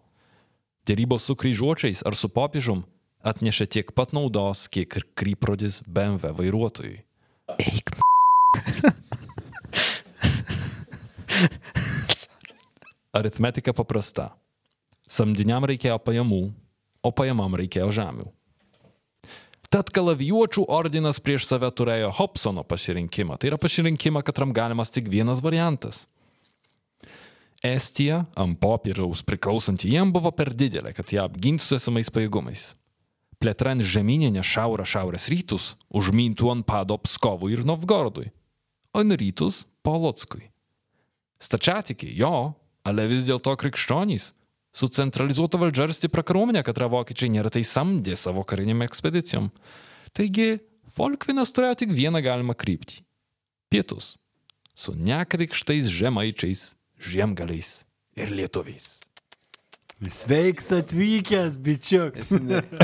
dėrybos 0.87 1.27
su 1.27 1.35
kryžiuočiais 1.35 2.05
ar 2.05 2.15
su 2.17 2.29
popiežum 2.29 2.85
atnešė 3.25 3.67
tiek 3.77 3.91
pat 3.97 4.13
naudos, 4.15 4.67
kiek 4.69 4.99
ir 4.99 5.05
kryprodis 5.17 5.81
BMW 5.87 6.31
vairuotojui. 6.37 6.99
Eik. 7.57 7.89
Aritmetika 13.15 13.73
paprasta. 13.73 14.29
Samdiniam 15.07 15.65
reikėjo 15.69 15.97
pajamų, 16.03 16.41
o 17.05 17.11
pajamam 17.15 17.55
reikėjo 17.61 17.91
žemių. 17.95 18.25
Tad 19.71 19.89
kalavijuočių 19.93 20.65
ordinas 20.71 21.19
prieš 21.23 21.47
save 21.49 21.69
turėjo 21.75 22.11
Hobsono 22.15 22.63
pasirinkimą. 22.67 23.37
Tai 23.39 23.49
yra 23.51 23.57
pasirinkimą, 23.59 24.21
katram 24.25 24.53
galimas 24.55 24.93
tik 24.93 25.09
vienas 25.11 25.41
variantas. 25.43 26.05
Estija 27.65 28.25
ant 28.37 28.59
popieriaus 28.61 29.23
priklausanti 29.25 29.89
jiem 29.89 30.11
buvo 30.13 30.31
per 30.35 30.53
didelė, 30.53 30.93
kad 30.95 31.11
ją 31.11 31.25
apgintų 31.25 31.65
su 31.65 31.77
esamais 31.79 32.11
pajėgumais. 32.13 32.75
Plėtra 33.45 33.75
ant 33.75 33.83
žemyninę 33.85 34.41
šiaurę 34.41 34.87
šiaurės 34.89 35.27
rytus 35.29 35.65
užmintų 35.93 36.47
ant 36.49 36.65
pado 36.65 36.95
Pskovui 36.97 37.51
ir 37.53 37.59
Novgorodui, 37.61 38.31
o 38.89 39.03
ant 39.03 39.13
rytus 39.21 39.59
Polotskui. 39.85 40.47
Stačiatikiai, 41.37 42.15
jo, 42.17 42.55
ale 42.81 43.05
vis 43.05 43.27
dėlto 43.27 43.53
krikščionys. 43.61 44.31
Su 44.73 44.89
centralizuota 44.89 45.61
valdžia 45.61 45.85
ir 45.85 45.93
stipra 45.93 46.25
kariuomenė, 46.25 46.65
kad 46.65 46.81
vokiečiai 46.89 47.35
neretai 47.37 47.61
samdė 47.61 48.17
savo 48.17 48.41
kariniam 48.41 48.81
ekspedicijom. 48.81 49.51
Taigi, 50.09 50.57
Folkvinas 50.97 51.53
turėjo 51.53 51.83
tik 51.85 51.93
vieną 51.93 52.25
galimą 52.25 52.57
kryptį- 52.57 53.03
pietus. 53.69 54.15
Su 54.73 54.97
nekrikštais 54.97 55.85
žemaičiais, 55.85 56.73
žiemgaliais 56.97 57.83
ir 58.17 58.33
lietuviais. 58.33 59.04
Sveiks 60.03 60.71
atvykęs, 60.75 61.55
bičiuks. 61.63 62.31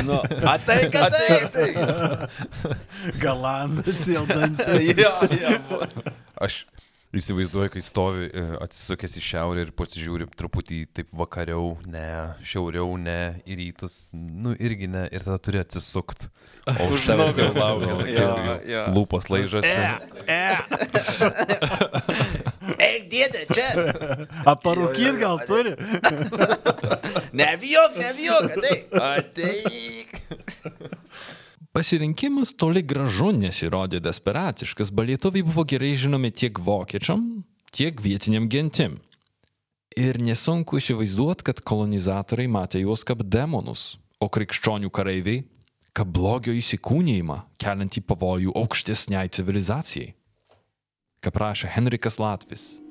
Nu, 0.08 0.22
atai, 0.48 0.90
kad 0.94 1.12
tai. 1.52 1.72
Galandas 3.20 4.06
jau 4.08 4.24
dantis. 4.30 4.94
Jo, 4.96 5.12
jo. 5.36 5.52
Aš 6.42 6.64
įsivaizduoju, 7.12 7.70
kai 7.74 7.82
stovi 7.84 8.30
e, 8.32 8.44
atsisukęs 8.64 9.18
į 9.20 9.24
šiaurę 9.28 9.66
ir 9.66 9.72
pasižiūri 9.76 10.30
truputį 10.40 10.78
taip 10.96 11.10
vakariau, 11.20 11.74
ne, 11.92 12.06
šiauriau, 12.48 12.96
ne, 12.96 13.18
į 13.44 13.58
rytus, 13.60 13.98
nu 14.16 14.56
irgi 14.56 14.88
ne, 14.92 15.04
ir 15.12 15.20
tada 15.28 15.36
turi 15.44 15.60
atsisukti. 15.60 16.32
O 16.72 16.88
už 16.96 17.10
tavęs 17.10 17.36
jau 17.42 17.52
laukia, 17.58 17.92
Jo, 17.92 18.32
tokia 18.32 18.56
jo. 18.72 18.86
lūpos 18.96 19.28
laižasi. 19.34 19.76
Eik, 23.02 23.10
dėdė, 23.12 23.42
čia. 23.50 23.68
Aparūkyt 24.54 25.18
gal 25.22 25.42
turi? 25.50 25.74
Nebijok, 27.42 27.98
nebijok, 27.98 28.50
ateik. 28.58 28.96
Ateik. 29.02 30.16
Pasirinkimas 31.72 32.52
toli 32.60 32.84
gražu 32.84 33.32
nesirodė 33.32 34.02
desperatiškas, 34.04 34.92
bet 34.92 35.08
lietuviai 35.08 35.46
buvo 35.48 35.64
gerai 35.64 35.94
žinomi 35.96 36.34
tiek 36.36 36.60
vokiečiam, 36.60 37.24
tiek 37.72 38.02
vietiniam 38.04 38.50
gentim. 38.52 39.00
Ir 39.96 40.20
nesunku 40.24 40.80
įsivaizduoti, 40.80 41.48
kad 41.48 41.64
kolonizatoriai 41.68 42.52
matė 42.52 42.84
juos 42.84 43.06
kaip 43.08 43.24
demonus, 43.28 43.96
o 44.20 44.28
krikščionių 44.32 44.92
kareiviai 44.92 45.46
kaip 45.96 46.12
blogio 46.16 46.54
įsikūnymą, 46.56 47.42
keliantį 47.60 48.04
pavojų 48.08 48.54
aukštesniai 48.62 49.32
civilizacijai. 49.36 50.14
Kaip 51.22 51.38
rašė 51.38 51.72
Henrikas 51.76 52.18
Latvis. 52.20 52.82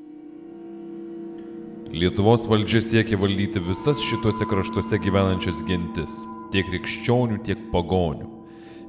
Lietuvos 1.90 2.44
valdžia 2.46 2.78
siekia 2.86 3.16
valdyti 3.18 3.58
visas 3.66 3.98
šituose 3.98 4.46
kraštuose 4.46 4.98
gyvenančias 5.02 5.58
gentis, 5.66 6.20
tiek 6.54 6.68
krikščionių, 6.68 7.40
tiek 7.42 7.64
pagonių. 7.72 8.28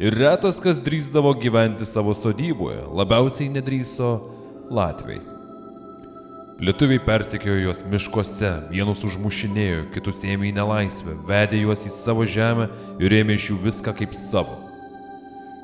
Ir 0.01 0.13
retas, 0.19 0.59
kas 0.61 0.77
drįsdavo 0.85 1.33
gyventi 1.41 1.87
savo 1.89 2.13
sodyboje, 2.13 2.83
labiausiai 2.93 3.49
nedrįso 3.55 4.11
Latviai. 4.69 5.17
Lietuviai 6.61 7.01
persekiojo 7.01 7.65
juos 7.65 7.81
miškuose, 7.89 8.53
vienus 8.69 9.01
užmušinėjo, 9.09 9.87
kitus 9.97 10.21
ėmė 10.21 10.51
į 10.51 10.55
nelaisvę, 10.61 11.17
vedė 11.25 11.65
juos 11.65 11.89
į 11.89 11.97
savo 11.97 12.29
žemę 12.29 12.69
ir 13.01 13.21
ėmė 13.23 13.41
iš 13.41 13.49
jų 13.49 13.61
viską 13.65 13.97
kaip 13.97 14.13
savo. 14.13 14.59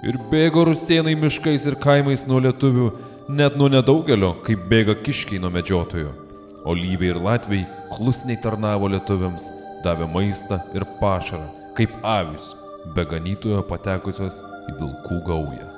Ir 0.01 0.17
bėgo 0.33 0.65
rusienai 0.65 1.13
miškais 1.13 1.69
ir 1.69 1.77
kaimais 1.85 2.25
nuo 2.25 2.41
lietuvių, 2.41 2.95
net 3.29 3.61
nuo 3.61 3.69
nedaugelio, 3.69 4.39
kaip 4.41 4.65
bėga 4.73 4.97
kiškiai 5.05 5.37
nuo 5.43 5.53
medžiotojų. 5.53 6.23
O 6.67 6.73
lyviai 6.75 7.13
ir 7.13 7.19
latviai 7.23 7.63
klusniai 7.95 8.39
tarnavo 8.43 8.89
lietuviams, 8.91 9.47
davė 9.85 10.07
maistą 10.11 10.59
ir 10.75 10.83
pašarą, 10.99 11.47
kaip 11.77 11.93
avis, 12.03 12.49
be 12.95 13.05
ganytojo 13.07 13.61
patekusios 13.69 14.41
į 14.67 14.75
vilkų 14.81 15.21
gaują. 15.29 15.69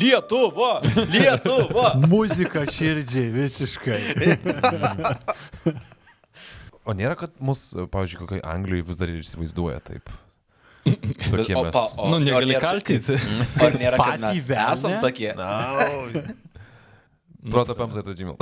Lietuva! 0.00 0.72
Lietuva! 1.14 1.92
Muzika 2.12 2.66
širdžiai 2.68 3.30
visiškai. 3.38 4.02
O 6.86 6.92
nėra, 6.94 7.16
kad 7.18 7.32
mus, 7.42 7.72
pavyzdžiui, 7.90 8.18
kokiai 8.20 8.42
Anglijai 8.46 8.84
vis 8.86 8.98
dar 9.00 9.10
ir 9.10 9.18
įsivaizduoja 9.18 9.80
taip. 9.88 10.12
Tokie 11.32 11.56
O, 11.58 11.64
mes. 11.66 11.72
pa, 11.74 11.82
o, 11.98 12.10
Nu, 12.12 12.20
o 12.20 12.22
negali 12.22 12.54
kaltinti. 12.62 13.16
Ar 13.58 13.74
nėra, 13.74 13.98
kad 13.98 14.22
mes 14.22 14.44
esam 14.46 14.94
tokie? 15.02 15.32
Protapams 17.50 17.94
tai 17.94 18.14
Gmail. 18.14 18.36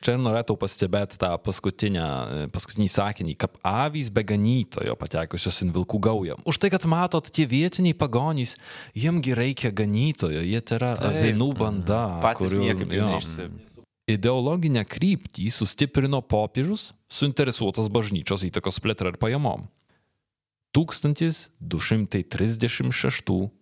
Čia 0.00 0.14
norėtų 0.16 0.54
pastebėti 0.56 1.18
tą 1.20 1.28
paskutinį 1.44 2.86
sakinį, 2.88 3.34
kad 3.36 3.52
avys 3.68 4.08
be 4.08 4.22
ganytojo 4.24 4.94
patekusios 4.96 5.60
į 5.60 5.68
vilkų 5.74 5.98
gaują. 6.06 6.38
Už 6.48 6.56
tai, 6.62 6.70
kad 6.72 6.86
matot, 6.88 7.28
tie 7.28 7.44
vietiniai 7.44 7.92
pagonys, 7.92 8.56
jiemgi 8.96 9.36
reikia 9.36 9.68
ganytojo, 9.76 10.40
jie 10.40 10.56
tai 10.64 10.80
yra 10.80 10.94
avinų 11.10 11.50
banda. 11.58 12.16
Patys 12.24 12.48
kurių- 12.54 12.64
niekaip 12.64 12.88
jau 12.96 13.10
neišsi. 13.12 13.44
Ideologinę 14.08 14.88
kryptį 14.88 15.52
sustiprino 15.52 16.24
popiežius, 16.24 16.96
suinteresuotas 17.12 17.92
bažnyčios 17.92 18.40
įtakos 18.48 18.80
plėtra 18.80 19.12
ir 19.12 19.20
pajamom. 19.20 19.68
1236 20.72 23.52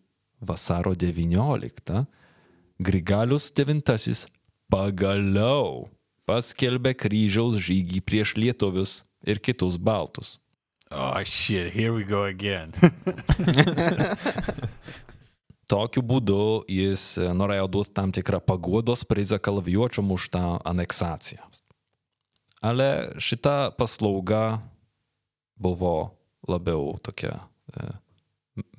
vasaro 0.41 0.95
19 0.95 2.05
Grigalius 2.79 3.51
IX 3.51 4.27
pagaliau 4.71 5.89
paskelbė 6.29 6.93
kryžiaus 6.95 7.57
žygį 7.65 8.03
prieš 8.05 8.37
lietuvius 8.37 9.03
ir 9.25 9.41
kitus 9.41 9.79
baltus. 9.81 10.39
Oh 10.91 11.21
shit, 11.25 11.73
here 11.73 11.93
we 11.93 12.05
go 12.05 12.25
again. 12.25 12.73
Tokiu 15.69 16.01
būdu 16.01 16.65
jis 16.65 17.19
e, 17.21 17.27
norėjo 17.37 17.67
duoti 17.69 17.93
tam 17.93 18.13
tikrą 18.15 18.41
paguodos 18.41 19.05
prizą 19.05 19.37
kalavijuočiam 19.37 20.09
už 20.15 20.31
tą 20.33 20.45
aneksaciją. 20.65 21.45
Ale 22.65 23.13
šita 23.21 23.77
paslauga 23.77 24.63
buvo 25.61 26.17
labiau 26.49 26.97
tokia 27.05 27.37
e, 27.37 27.91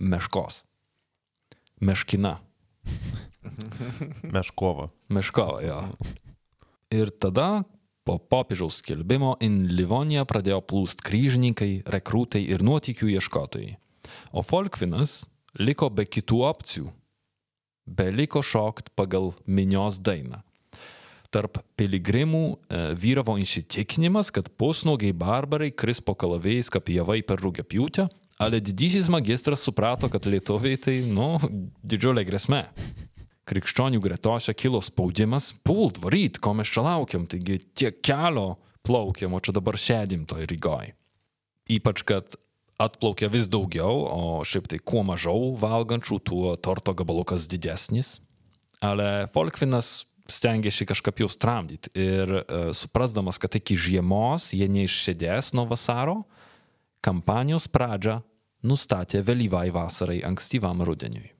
meškos. 0.01 0.63
Meškina. 1.79 2.39
Meškova. 4.35 4.89
Meškova, 5.09 5.61
jo. 5.63 5.79
Ir 6.91 7.11
tada 7.15 7.63
po 8.03 8.17
popiežiaus 8.17 8.81
skelbimo 8.81 9.35
į 9.39 9.49
Livoniją 9.77 10.25
pradėjo 10.27 10.59
plūst 10.65 11.03
kryžininkai, 11.05 11.85
rekrūtai 11.87 12.41
ir 12.51 12.65
nuotykių 12.65 13.13
ieškotojai. 13.15 13.77
O 14.33 14.43
Folkvinas 14.43 15.23
liko 15.61 15.91
be 15.93 16.07
kitų 16.09 16.41
opcijų. 16.49 16.89
Beliko 17.89 18.41
šokt 18.45 18.91
pagal 18.97 19.31
minios 19.45 20.01
dainą. 20.01 20.43
Tarp 21.29 21.61
piligrimų 21.77 22.43
e, 22.49 22.81
vyravo 22.97 23.35
įsitikinimas, 23.37 24.33
kad 24.33 24.49
pusnuogiai 24.57 25.13
barbarai 25.13 25.69
kris 25.69 26.01
po 26.01 26.15
kalavėjais 26.17 26.71
kaip 26.73 26.89
javai 26.89 27.21
per 27.21 27.41
rūgapjūtę, 27.45 28.07
ale 28.39 28.61
didysis 28.63 29.09
magistras 29.11 29.63
suprato, 29.65 30.09
kad 30.11 30.25
lietuviai 30.25 30.79
tai, 30.79 30.99
nu, 31.05 31.35
didžiulė 31.83 32.23
grėsmė 32.27 32.63
krikščionių 33.49 33.99
gretose 34.03 34.53
kilo 34.53 34.81
spaudimas, 34.85 35.51
pult, 35.65 35.99
varyt, 36.03 36.37
ko 36.43 36.53
mes 36.57 36.69
čia 36.69 36.83
laukiam, 36.85 37.25
taigi 37.29 37.59
tiek 37.77 37.97
kelio 38.05 38.59
plaukiam, 38.85 39.33
o 39.33 39.41
čia 39.41 39.55
dabar 39.55 39.77
sėdim 39.79 40.25
toj 40.29 40.47
Rygoj. 40.49 40.93
Ypač, 41.69 42.03
kad 42.07 42.37
atplaukia 42.79 43.29
vis 43.31 43.49
daugiau, 43.51 44.05
o 44.05 44.43
šiaip 44.47 44.69
tai 44.71 44.79
kuo 44.79 45.03
mažiau 45.07 45.53
valgančių, 45.59 46.19
tuo 46.25 46.53
torto 46.61 46.95
gabalukas 46.97 47.47
didesnis. 47.49 48.17
Ale 48.85 49.27
Folkvinas 49.33 50.05
stengiasi 50.29 50.87
kažkaip 50.87 51.19
jau 51.19 51.27
tramdyti 51.41 51.91
ir 51.97 52.31
e, 52.39 52.43
suprasdamas, 52.77 53.41
kad 53.41 53.57
iki 53.57 53.75
žiemos 53.75 54.51
jie 54.55 54.69
neišsėdės 54.71 55.51
nuo 55.57 55.65
vasaro, 55.67 56.21
kampanijos 57.05 57.67
pradžią 57.71 58.19
nustatė 58.63 59.21
vėlyvai 59.23 59.69
vasarai, 59.75 60.19
ankstyvam 60.27 60.83
rudeniui. 60.85 61.31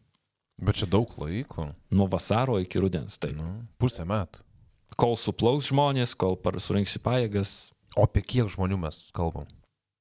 Bet 0.60 0.82
čia 0.82 0.90
daug 0.92 1.12
laiko. 1.20 1.70
Nuo 1.92 2.08
vasaro 2.12 2.58
iki 2.60 2.82
rudens. 2.84 3.18
Taip. 3.20 3.38
Nu, 3.38 3.64
pusę 3.80 4.04
metų. 4.08 4.44
Kol 5.00 5.16
suplauks 5.16 5.70
žmonės, 5.72 6.16
kol 6.20 6.36
surinksi 6.60 7.00
pajėgas. 7.00 7.72
O 7.96 8.04
apie 8.04 8.22
kiek 8.22 8.50
žmonių 8.52 8.80
mes 8.82 9.08
kalbam? 9.16 9.48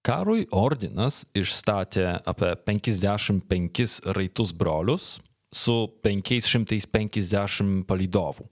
Karui 0.04 0.46
ordinas 0.54 1.24
išstatė 1.36 2.20
apie 2.26 2.54
55 2.66 4.12
raitus 4.16 4.52
brolius 4.56 5.18
su 5.54 5.76
550 6.04 7.84
palydovų. 7.88 8.46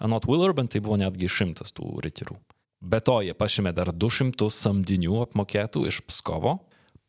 Anot 0.00 0.26
Willerben 0.28 0.68
tai 0.70 0.80
buvo 0.80 0.98
netgi 1.00 1.28
šimtas 1.28 1.74
tų 1.76 1.98
riterių. 2.04 2.36
Be 2.80 3.00
to 3.00 3.20
jie 3.24 3.32
pašėmė 3.34 3.72
dar 3.76 3.90
200 3.92 4.50
samdinių 4.52 5.22
apmokėtų 5.24 5.86
iš 5.88 6.02
Pskovo, 6.06 6.58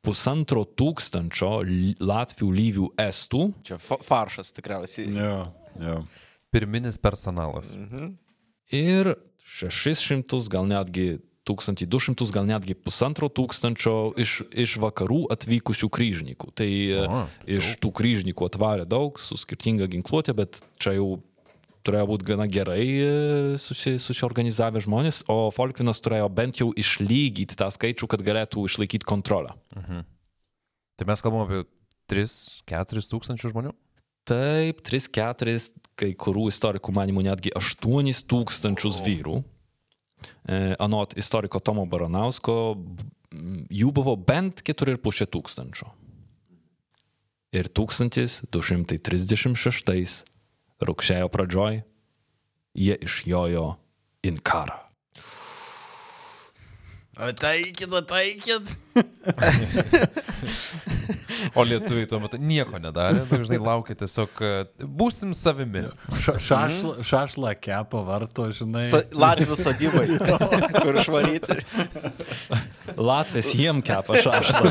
pusantro 0.06 0.64
tūkstančio 0.64 1.52
Latvių, 2.00 2.50
Lyvių, 2.56 2.90
Estų, 3.04 3.50
Čia 3.68 3.80
fa 3.84 4.00
faršas 4.04 4.54
tikriausiai. 4.56 5.12
jo, 5.12 5.38
jo. 5.84 5.98
Pirminis 6.56 6.96
personalas. 6.98 7.74
ir 8.72 9.16
600, 9.44 10.48
gal 10.50 10.68
netgi 10.70 11.20
1200, 11.48 12.28
gal 12.36 12.48
netgi 12.48 12.76
pusantro 12.76 13.28
tūkstančio 13.32 14.14
iš, 14.20 14.42
iš 14.52 14.78
vakarų 14.84 15.26
atvykusių 15.32 15.90
kryžininkų. 15.92 16.52
Tai 16.56 16.68
O, 16.68 17.06
o, 17.08 17.22
iš 17.48 17.76
tų 17.84 17.92
kryžininkų 17.96 18.48
atvarė 18.50 18.88
daug 18.88 19.20
su 19.20 19.38
skirtinga 19.40 19.88
ginkluotė, 19.92 20.36
bet 20.36 20.60
čia 20.80 20.98
jau 20.98 21.18
turėjo 21.88 22.10
būti 22.12 22.28
gana 22.28 22.46
gerai 22.52 22.84
e, 22.84 23.08
susi, 23.62 23.96
susiorganizavę 24.04 24.84
žmonės, 24.84 25.24
o 25.32 25.48
Folkvinas 25.56 26.04
turėjo 26.04 26.28
bent 26.36 26.60
jau 26.62 26.70
išlygyti 26.76 27.58
tą 27.58 27.72
skaičių, 27.74 28.06
kad 28.12 28.26
galėtų 28.28 28.68
išlaikyti 28.68 29.08
kontrolę. 29.08 29.56
Tai 30.98 31.06
mes 31.08 31.22
kalbam 31.24 31.42
apie 31.48 31.60
3-4 32.12 33.08
tūkstančių 33.12 33.52
žmonių? 33.54 33.72
Taip, 34.28 34.82
3-4, 34.84 35.72
kai 35.98 36.12
kurių 36.20 36.50
istorikų 36.52 36.92
manimų 36.96 37.22
netgi 37.30 37.50
8 37.56 38.26
tūkstančius 38.28 38.98
vyrų. 39.06 39.36
E, 40.48 40.76
Anot 40.84 41.10
istoriko 41.20 41.60
Tomo 41.64 41.86
Baranausko, 41.88 42.76
jų 43.72 43.92
buvo 43.96 44.16
bent 44.20 44.62
4,5 44.68 45.28
tūkstančio. 45.32 45.88
Ir 47.56 47.66
1236 47.72 50.28
rugsėjo 50.86 51.30
pradžioj 51.34 51.82
jie 52.78 52.98
išjojo 53.02 53.70
Inkarą. 54.28 54.78
Ataikit, 57.18 57.94
ataikit. 57.94 58.78
O 61.58 61.64
lietuviai 61.66 62.06
tuo 62.10 62.20
metu 62.22 62.38
nieko 62.38 62.78
nedarė, 62.82 63.24
dažnai 63.30 63.58
laukia 63.62 63.96
tiesiog, 63.98 64.30
kad 64.38 64.86
būsim 65.00 65.34
savimi. 65.38 65.82
Ša, 66.14 66.36
šašla, 66.46 66.94
šašla 67.08 67.54
kepa 67.58 68.04
varto, 68.06 68.46
žinai. 68.54 68.84
Sa 68.86 69.02
Latvijos 69.18 69.64
sodybai, 69.66 70.06
kur 70.78 71.02
išvaryti. 71.02 71.58
Latvijas 72.98 73.54
jiem 73.58 73.82
kepa 73.86 74.22
šaštą. 74.22 74.62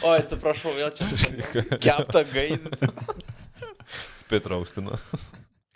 O, 0.00 0.14
atsiprašau, 0.16 0.72
vėl 0.78 0.92
čia 0.96 1.08
kepta 1.84 2.24
gaidinti. 2.32 2.92
Spitraustina. 4.26 4.98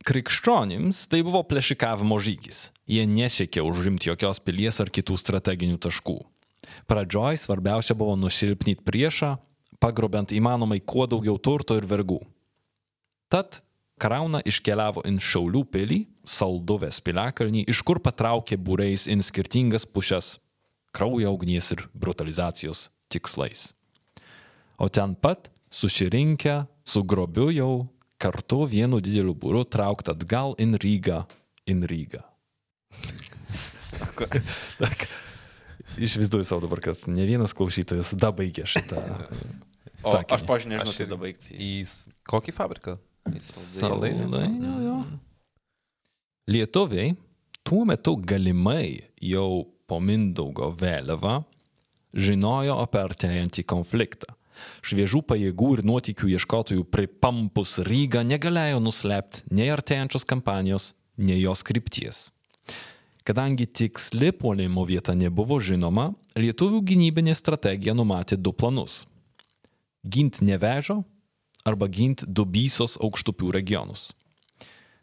Krikščionims 0.09 1.05
tai 1.13 1.21
buvo 1.27 1.43
plėšikavimo 1.47 2.17
žygis. 2.23 2.71
Jie 2.89 3.05
nesiekė 3.07 3.63
užimti 3.63 4.11
jokios 4.11 4.41
pilies 4.43 4.81
ar 4.83 4.91
kitų 4.91 5.19
strateginių 5.21 5.79
taškų. 5.83 6.19
Pradžioj 6.91 7.39
svarbiausia 7.41 7.97
buvo 7.97 8.17
nusilpnyti 8.19 8.83
priešą, 8.87 9.35
pagrobent 9.81 10.33
įmanomai 10.35 10.81
kuo 10.81 11.07
daugiau 11.11 11.39
turto 11.39 11.77
ir 11.79 11.87
vergų. 11.89 12.21
Tad 13.31 13.61
Krauna 14.01 14.41
iškeliavo 14.49 15.05
į 15.05 15.19
Šaulių 15.21 15.67
pilį, 15.69 15.99
Salduvės 16.25 17.03
piliakalnį, 17.05 17.67
iš 17.69 17.83
kur 17.85 18.01
patraukė 18.01 18.57
būreis 18.57 19.05
į 19.11 19.19
skirtingas 19.27 19.85
pušes 19.85 20.39
kraujo 20.97 21.33
ugnies 21.37 21.71
ir 21.75 21.85
brutalizacijos 21.95 22.89
tikslais. 23.13 23.71
O 24.81 24.89
ten 24.89 25.15
pat 25.15 25.51
susirinkę 25.71 26.65
su 26.85 27.05
grobiu 27.05 27.51
jau 27.53 27.87
kartu 28.21 28.65
vienu 28.69 29.01
dideliu 29.03 29.35
būru 29.35 29.65
traukt 29.69 30.11
atgal 30.13 30.55
in 30.61 30.77
Rygą, 30.81 31.25
in 31.71 31.85
Rygą. 31.89 32.23
Tak, 34.81 35.09
Išvaizduoju 35.99 36.45
savo 36.45 36.61
dabar, 36.65 36.81
kad 36.81 37.03
ne 37.11 37.25
vienas 37.27 37.53
klausytojas 37.57 38.13
dabaigė 38.19 38.67
šitą. 38.69 39.01
O 40.01 40.15
sakinį. 40.15 40.37
aš, 40.37 40.45
pažiūrėjau, 40.49 40.71
nežinau, 40.77 40.95
kaip 40.97 41.11
dabaigti. 41.11 41.57
Į 41.57 41.71
kokį 42.31 42.55
fabriką? 42.57 42.97
Saldainių, 43.45 44.71
jo. 44.87 44.97
Lietuviai 46.51 47.13
tuo 47.67 47.83
metu 47.89 48.15
galimai 48.17 49.03
jau 49.21 49.67
po 49.91 50.01
Mindaugo 50.01 50.71
vėliavą 50.73 51.41
žinojo 52.17 52.79
apie 52.83 53.03
artėjantį 53.03 53.67
konfliktą. 53.69 54.33
Šviežų 54.87 55.23
pajėgų 55.29 55.71
ir 55.77 55.85
nuotykių 55.89 56.33
ieškotojų 56.37 56.85
pripampus 56.93 57.79
Rygą 57.87 58.25
negalėjo 58.27 58.81
nuslėpti 58.83 59.45
nei 59.55 59.71
artėjančios 59.73 60.27
kampanijos, 60.29 60.93
nei 61.17 61.41
jos 61.43 61.65
krypties. 61.67 62.29
Kadangi 63.25 63.67
tiksli 63.67 64.33
puolimo 64.33 64.87
vieta 64.89 65.13
nebuvo 65.15 65.61
žinoma, 65.61 66.11
lietuvių 66.41 66.81
gynybinė 66.89 67.35
strategija 67.37 67.95
numatė 67.95 68.39
du 68.41 68.53
planus- 68.53 69.05
ginti 70.13 70.45
nevežo 70.45 71.05
arba 71.65 71.89
ginti 71.89 72.27
Dubysos 72.27 72.97
aukštupių 72.97 73.53
regionus. 73.53 74.11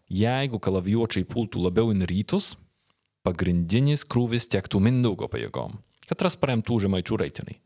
Jeigu 0.09 0.59
kalavijuočiai 0.59 1.27
pultų 1.27 1.61
labiau 1.67 1.91
į 1.93 2.07
rytus, 2.07 2.55
pagrindinis 3.23 4.05
krūvis 4.07 4.47
tektų 4.47 4.79
Mindaugo 4.79 5.27
pajėgom, 5.27 5.77
katras 6.07 6.37
paremtų 6.39 6.79
žemaičių 6.87 7.17
raitiniai. 7.19 7.59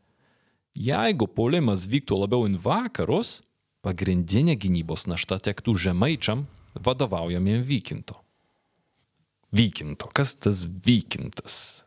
Jeigu 0.72 1.28
puolimas 1.28 1.84
vyktų 1.90 2.16
labiau 2.22 2.46
į 2.48 2.56
vakarus, 2.62 3.42
pagrindinė 3.84 4.56
gynybos 4.56 5.04
našta 5.10 5.36
tektų 5.42 5.74
žemaičiam 5.76 6.46
vadovaujamiem 6.72 7.60
vykinto. 7.66 8.16
Vykinto, 9.52 10.08
kas 10.16 10.32
tas 10.40 10.62
vykintas? 10.64 11.84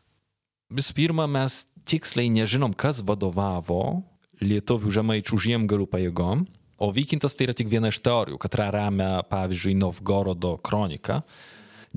Visų 0.70 0.94
pirma, 0.94 1.26
mes 1.26 1.64
tiksliai 1.86 2.30
nežinom, 2.30 2.74
kas 2.78 3.00
vadovavo 3.02 4.04
lietuvių 4.42 4.92
žemaičių 5.00 5.38
žiemgalių 5.46 5.86
pajėgom, 5.90 6.44
o 6.78 6.86
vykintas 6.92 7.34
tai 7.34 7.48
yra 7.48 7.56
tik 7.56 7.70
viena 7.72 7.90
iš 7.90 7.98
teorijų, 8.04 8.38
kurią 8.38 8.68
remia, 8.74 9.10
pavyzdžiui, 9.26 9.74
Novgorodo 9.80 10.56
kronika. 10.62 11.22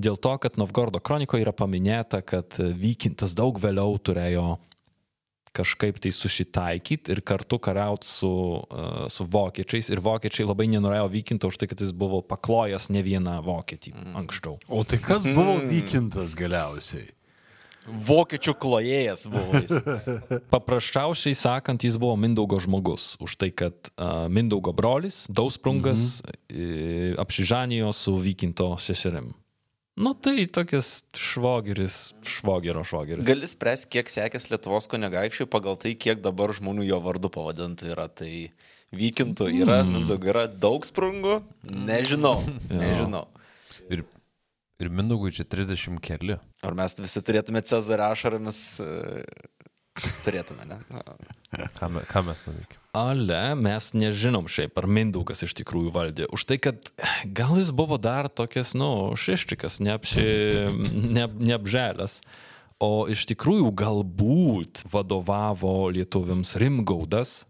Dėl 0.00 0.16
to, 0.16 0.32
kad 0.42 0.56
Novgorodo 0.58 0.98
kronikoje 1.04 1.44
yra 1.44 1.52
paminėta, 1.54 2.22
kad 2.24 2.56
vykintas 2.58 3.36
daug 3.38 3.60
vėliau 3.60 3.98
turėjo 4.00 4.56
kažkaip 5.56 5.98
tai 6.02 6.12
susitaikyti 6.14 7.10
ir 7.12 7.22
kartu 7.26 7.58
kariauti 7.58 8.06
su, 8.06 8.30
uh, 8.30 9.06
su 9.10 9.26
vokiečiais. 9.26 9.90
Ir 9.90 10.02
vokiečiai 10.04 10.46
labai 10.46 10.68
nenorėjo 10.70 11.08
vykinto 11.10 11.50
už 11.50 11.60
tai, 11.60 11.70
kad 11.70 11.82
jis 11.82 11.94
buvo 11.96 12.22
paklojęs 12.22 12.90
ne 12.94 13.02
vieną 13.06 13.40
vokietį 13.46 13.94
anksčiau. 14.20 14.60
O 14.68 14.84
tai 14.86 15.00
kas 15.02 15.26
buvo 15.26 15.58
vykintas 15.64 16.36
galiausiai? 16.38 17.10
Vokiečių 17.90 18.54
klojėjas 18.60 19.26
buvo 19.32 19.58
jis. 19.58 19.72
Paprasčiausiai 20.54 21.34
sakant, 21.34 21.82
jis 21.82 21.96
buvo 21.98 22.14
Mindaugo 22.20 22.60
žmogus. 22.62 23.16
Už 23.18 23.34
tai, 23.40 23.50
kad 23.50 23.74
uh, 23.96 24.28
Mindaugo 24.30 24.74
brolis, 24.76 25.24
Dausprungas, 25.32 26.20
mhm. 26.22 27.16
apsižanijo 27.18 27.90
su 27.96 28.14
Vykinto 28.20 28.74
seserim. 28.78 29.32
Nu 29.98 30.12
tai 30.14 30.46
tokias 30.46 31.02
švogeris, 31.16 32.12
švogero 32.22 32.84
švogeris. 32.86 33.26
Gali 33.26 33.48
spręs, 33.50 33.84
kiek 33.90 34.10
sekės 34.12 34.46
Lietuvos 34.52 34.86
kunigaikščiui 34.90 35.48
pagal 35.50 35.76
tai, 35.80 35.96
kiek 35.98 36.22
dabar 36.24 36.54
žmonių 36.56 36.86
jo 36.86 37.00
vardu 37.04 37.30
pavadintų 37.32 37.90
yra. 37.90 38.06
Tai 38.08 38.30
vykintų 38.96 39.50
yra, 39.50 39.80
mm. 39.82 39.92
Mindaugo 39.98 40.30
yra 40.32 40.46
daug 40.50 40.86
sprungų, 40.86 41.40
nežinau, 41.90 42.38
nežinau. 42.70 43.26
Ir, 43.90 44.04
ir 44.82 44.92
Mindaugui 44.94 45.34
čia 45.34 45.46
30 45.46 46.00
keli. 46.04 46.38
Ar 46.66 46.78
mes 46.78 46.98
visi 46.98 47.22
turėtume 47.26 47.62
Cezarą 47.66 48.12
ašaromis, 48.14 48.64
e, 48.82 49.24
turėtume, 50.26 50.66
ne? 50.70 50.80
Ką, 51.76 51.90
me, 51.92 52.06
ką 52.08 52.24
mes 52.30 52.46
nuveikėme? 52.48 52.79
Ale 52.92 53.54
mes 53.54 53.92
nežinom 53.94 54.48
šiaip, 54.50 54.74
ar 54.80 54.88
Mindaugas 54.90 55.44
iš 55.46 55.54
tikrųjų 55.60 55.92
valdė. 55.94 56.26
Už 56.34 56.42
tai, 56.48 56.58
kad 56.58 56.90
gal 57.22 57.60
jis 57.60 57.70
buvo 57.70 58.00
dar 58.02 58.26
tokias, 58.26 58.72
nu, 58.74 59.14
šeščikas, 59.14 59.78
neapši, 59.84 60.24
ne, 61.14 61.28
neapželęs. 61.30 62.18
O 62.82 63.06
iš 63.12 63.26
tikrųjų 63.30 63.70
galbūt 63.76 64.82
vadovavo 64.90 65.90
lietuviams 65.94 66.56
Rimgaudas, 66.58 67.44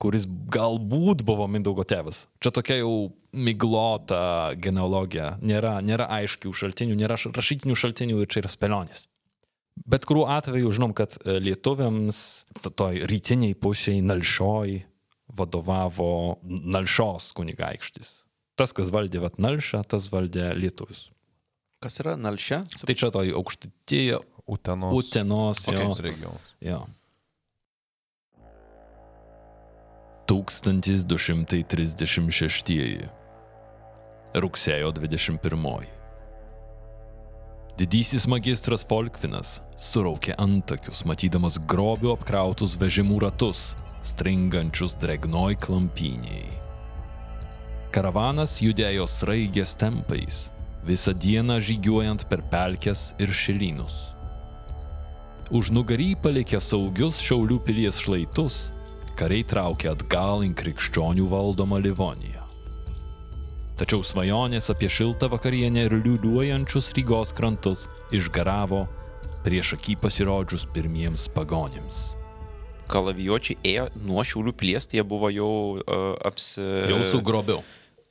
kuris 0.00 0.24
galbūt 0.48 1.24
buvo 1.26 1.48
Mindaugo 1.50 1.84
tėvas. 1.84 2.24
Čia 2.40 2.54
tokia 2.54 2.80
jau 2.80 3.10
miglota 3.34 4.54
genealogija. 4.56 5.34
Nėra, 5.44 5.78
nėra 5.84 6.08
aiškių 6.20 6.54
šaltinių, 6.54 6.96
nėra 6.96 7.18
rašytinių 7.18 7.76
šaltinių 7.76 8.22
ir 8.22 8.30
čia 8.30 8.40
yra 8.44 8.52
spėlionės. 8.54 9.08
Bet 9.86 10.04
kuriuo 10.08 10.26
atveju 10.26 10.72
žinom, 10.72 10.92
kad 10.96 11.14
e, 11.24 11.38
lietuviams 11.40 12.44
to- 12.62 12.70
toj 12.70 13.04
rytiniai 13.06 13.54
pusėje 13.54 14.02
Nalšioj 14.02 14.82
vadovavo 15.28 16.38
Nalšos 16.42 17.32
kunigaikštis. 17.36 18.24
Tas, 18.58 18.72
kas 18.72 18.90
valdė 18.90 19.20
vat 19.22 19.38
Nalšą, 19.38 19.84
tas 19.86 20.08
valdė 20.10 20.50
lietuvius. 20.58 21.10
Kas 21.80 22.00
yra 22.02 22.16
Nalšia? 22.18 22.62
Tai 22.86 22.94
čia 22.94 23.10
toj 23.14 23.30
aukštytėje 23.38 24.18
Utenos. 24.48 24.94
Utenos 24.96 25.60
jo, 25.66 25.72
Kokios 25.76 26.00
regionas. 26.00 26.54
jo. 26.64 26.80
1236. 30.26 33.08
Rugsėjo 34.34 34.92
21. 34.92 35.86
Didysis 37.78 38.24
magistras 38.26 38.82
Folkvinas 38.90 39.60
suraukė 39.78 40.32
antakius, 40.42 41.04
matydamas 41.06 41.60
grobių 41.70 42.10
apkrautus 42.16 42.72
vežimų 42.80 43.20
ratus, 43.22 43.76
stringančius 44.02 44.96
dregnoj 44.98 45.54
klampyniai. 45.62 46.48
Karavanas 47.94 48.56
judėjo 48.64 49.06
sraigės 49.06 49.76
tempais, 49.78 50.40
visą 50.88 51.14
dieną 51.14 51.60
žygiuojant 51.68 52.26
per 52.26 52.42
pelkes 52.50 53.12
ir 53.22 53.30
šilynus. 53.30 54.00
Už 55.54 55.70
nugarį 55.70 56.16
palikę 56.18 56.58
saugius 56.58 57.22
Šiaulių 57.22 57.60
pilies 57.62 58.02
šlaitus, 58.02 58.58
kariai 59.14 59.46
traukė 59.46 59.94
atgal 59.94 60.42
į 60.42 60.50
krikščionių 60.58 61.30
valdomą 61.30 61.78
Livoniją. 61.86 62.37
Tačiau 63.78 64.02
svajonės 64.02 64.72
apie 64.72 64.88
šiltą 64.90 65.28
vakarienę 65.30 65.84
ir 65.86 65.92
liūliuojančius 66.02 66.90
Rygos 66.96 67.30
krantus 67.38 67.84
išgaravo 68.14 68.80
prieš 69.44 69.76
akį 69.76 69.94
pasirodžius 70.02 70.64
pirmiems 70.74 71.28
pagonėms. 71.34 72.00
Kalavijuočiai 72.90 73.58
ėjo 73.68 73.84
nuo 74.08 74.24
Šiaulių 74.26 74.54
pilies, 74.58 74.88
tai 74.88 74.98
jie 74.98 75.04
buvo 75.06 75.30
jau 75.30 75.50
uh, 75.78 76.16
apsi... 76.26 76.64
Jau 76.90 76.98
su 77.06 77.20
grobiu. 77.22 77.60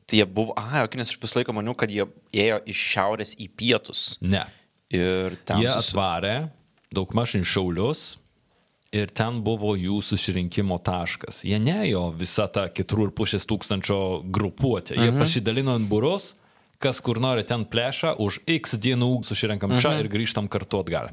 Tai 0.08 0.22
jie 0.22 0.28
buvo, 0.30 0.54
a, 0.56 0.86
ok, 0.86 0.96
nes 1.02 1.12
aš 1.12 1.20
visą 1.20 1.42
laiką 1.42 1.56
maniau, 1.58 1.76
kad 1.76 1.92
jie 1.92 2.06
ėjo 2.32 2.62
iš 2.72 2.84
šiaurės 2.94 3.36
į 3.36 3.50
pietus. 3.60 4.06
Ne. 4.24 4.46
Ir 4.94 5.36
ten 5.44 5.66
Jie 5.66 5.74
susi- 5.74 5.92
atvarė 5.98 6.36
daugmaž 6.96 7.36
į 7.36 7.44
Šiaulius 7.44 8.06
ir 8.96 9.12
ten 9.12 9.42
buvo 9.44 9.74
jų 9.78 10.00
susirinkimo 10.06 10.78
taškas. 10.84 11.44
Jie 11.48 11.60
neėjo 11.62 12.08
visą 12.18 12.48
tą 12.52 12.68
4,5 12.72 13.48
tūkstančio 13.50 14.00
grupuotę. 14.24 14.96
Jie 14.96 15.12
mhm. 15.12 15.22
pasidalino 15.22 15.76
ant 15.78 15.90
burus, 15.90 16.36
kas 16.82 17.02
kur 17.04 17.20
nori 17.24 17.46
ten 17.48 17.66
plėšą, 17.68 18.16
už 18.24 18.42
X 18.58 18.78
dienų 18.82 19.12
susirinkam 19.28 19.76
mhm. 19.76 19.84
čia 19.84 19.96
ir 20.02 20.12
grįžtam 20.12 20.50
kartu 20.52 20.84
atgal. 20.84 21.12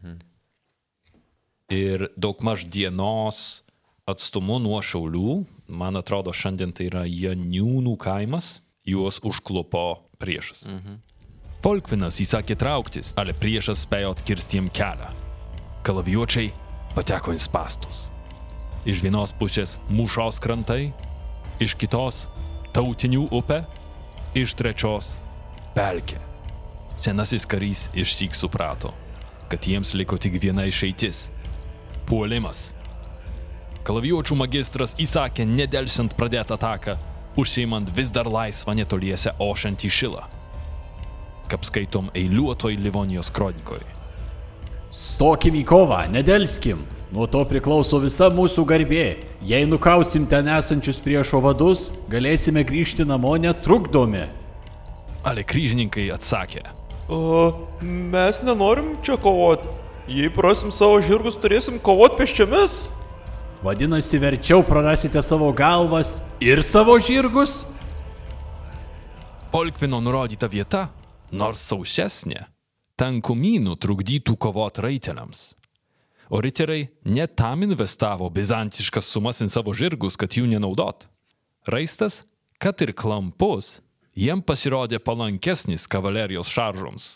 Mhm. 0.00 0.18
Ir 1.76 2.08
daugmaž 2.14 2.66
dienos 2.70 3.62
atstumu 4.06 4.60
nuo 4.62 4.78
Šiaulių, 4.78 5.40
man 5.66 5.98
atrodo, 5.98 6.30
šiandien 6.30 6.70
tai 6.76 6.86
yra 6.86 7.02
Janiūnų 7.10 7.96
kaimas, 7.98 8.60
juos 8.86 9.18
užklupo 9.26 9.88
priešas. 10.22 10.62
Mhm. 10.70 11.02
Folkvinas 11.66 12.20
įsakė 12.22 12.54
trauktis, 12.60 13.10
ale 13.18 13.34
priešas 13.34 13.82
spėjo 13.88 14.12
atkirsti 14.14 14.60
jiem 14.60 14.68
kelią. 14.70 15.08
Kalavijuočiai 15.86 16.52
pateko 16.96 17.34
į 17.36 17.40
spastus. 17.44 18.06
Iš 18.88 19.02
vienos 19.04 19.34
pusės 19.36 19.76
mūšos 19.92 20.40
krantai, 20.42 20.92
iš 21.62 21.76
kitos 21.78 22.26
tautinių 22.76 23.26
upė, 23.34 23.62
iš 24.36 24.54
trečios 24.58 25.16
pelkė. 25.76 26.20
Senasis 26.96 27.44
karys 27.46 27.86
išsyk 27.94 28.34
suprato, 28.34 28.94
kad 29.50 29.66
jiems 29.68 29.92
liko 29.94 30.16
tik 30.18 30.40
viena 30.40 30.64
išeitis- 30.64 31.28
puolimas. 32.08 32.72
Kalavijuočių 33.84 34.36
magistras 34.36 34.94
įsakė 34.94 35.46
nedelsiant 35.46 36.16
pradėti 36.16 36.56
ataką, 36.56 36.96
užsiimant 37.36 37.90
vis 37.94 38.10
dar 38.10 38.24
laisvą 38.24 38.74
netoliese 38.74 39.30
ošiantį 39.38 39.90
šilą 39.90 40.24
kaip 41.48 41.64
skaitom 41.64 42.10
eiliuotoj 42.14 42.76
Livonijos 42.76 43.30
kronikoje. 43.30 43.95
Stokim 44.94 45.56
į 45.58 45.64
kovą, 45.66 46.04
nedelskim. 46.12 46.84
Nuo 47.12 47.26
to 47.30 47.44
priklauso 47.46 48.00
visa 48.02 48.26
mūsų 48.34 48.64
garbė. 48.66 49.04
Jei 49.46 49.66
nukausim 49.68 50.26
ten 50.26 50.48
esančius 50.50 50.98
priešo 51.02 51.38
vadus, 51.44 51.92
galėsime 52.10 52.64
grįžti 52.66 53.06
namo 53.06 53.36
netrukdomi. 53.38 54.24
Ale 55.26 55.44
kryžininkai 55.46 56.08
atsakė. 56.14 56.64
O, 57.08 57.68
mes 57.82 58.42
nenorim 58.42 58.96
čia 59.06 59.18
kovoti. 59.22 59.70
Jei 60.10 60.30
prasim 60.30 60.70
savo 60.74 60.98
žirgus, 61.02 61.38
turėsim 61.38 61.78
kovoti 61.82 62.20
peščiamis. 62.20 62.76
Vadinasi, 63.62 64.18
verčiau 64.22 64.62
prarasite 64.66 65.22
savo 65.22 65.48
galvas 65.54 66.20
ir 66.42 66.62
savo 66.62 66.98
žirgus? 67.02 67.64
Polkvino 69.50 70.02
nurodyta 70.02 70.50
vieta, 70.50 70.88
nors 71.32 71.62
sausesnė, 71.70 72.44
tankumynų 73.00 73.76
trukdytų 73.80 74.36
kovot 74.40 74.80
raiteliams. 74.84 75.50
O 76.32 76.40
riteriai 76.42 76.88
net 77.06 77.36
tam 77.38 77.62
investavo 77.62 78.28
bizantiškas 78.34 79.12
sumas 79.12 79.40
į 79.44 79.50
savo 79.52 79.74
žirgus, 79.76 80.16
kad 80.18 80.34
jų 80.34 80.48
nenaudot. 80.50 81.06
Raistas, 81.70 82.24
kad 82.58 82.80
ir 82.82 82.94
klampus, 82.96 83.78
jiem 84.16 84.42
pasirodė 84.42 84.98
palankesnis 84.98 85.86
kavalerijos 85.90 86.50
šaržoms. 86.50 87.08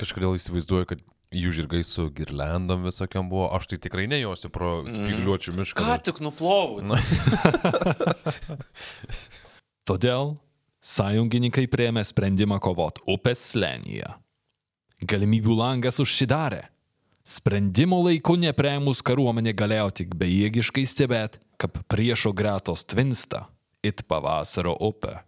Kažkodėl 0.00 0.36
įsivaizduoju, 0.36 0.88
kad 0.90 1.02
jų 1.34 1.52
žirgai 1.54 1.82
su 1.86 2.08
girlandom 2.14 2.84
visokiam 2.86 3.28
buvo. 3.30 3.46
Aš 3.54 3.68
tai 3.70 3.78
tikrai 3.86 4.06
nejausiu 4.10 4.50
pro 4.52 4.82
spigliuočių 4.90 5.54
mišką. 5.56 5.86
Ką 5.86 5.98
tik 6.10 6.20
nuplovau. 6.24 6.82
Todėl 9.88 10.34
sąjungininkai 10.84 11.64
priemė 11.72 12.04
sprendimą 12.04 12.58
kovot 12.60 13.00
upės 13.08 13.40
slenyje. 13.54 14.10
Galimybių 15.04 15.56
langas 15.56 16.00
užsidarė. 16.02 16.66
Sprendimo 17.24 18.02
laiku 18.04 18.36
neprieimus 18.36 19.00
kariuomenė 19.00 19.54
galėjo 19.56 19.88
tik 20.00 20.12
bejėgiškai 20.20 20.84
stebėti, 20.84 21.40
kaip 21.56 21.80
priešo 21.88 22.34
gretos 22.36 22.84
tvinsta 22.84 23.46
it 23.84 24.04
pavasario 24.08 24.74
upė. 24.80 25.22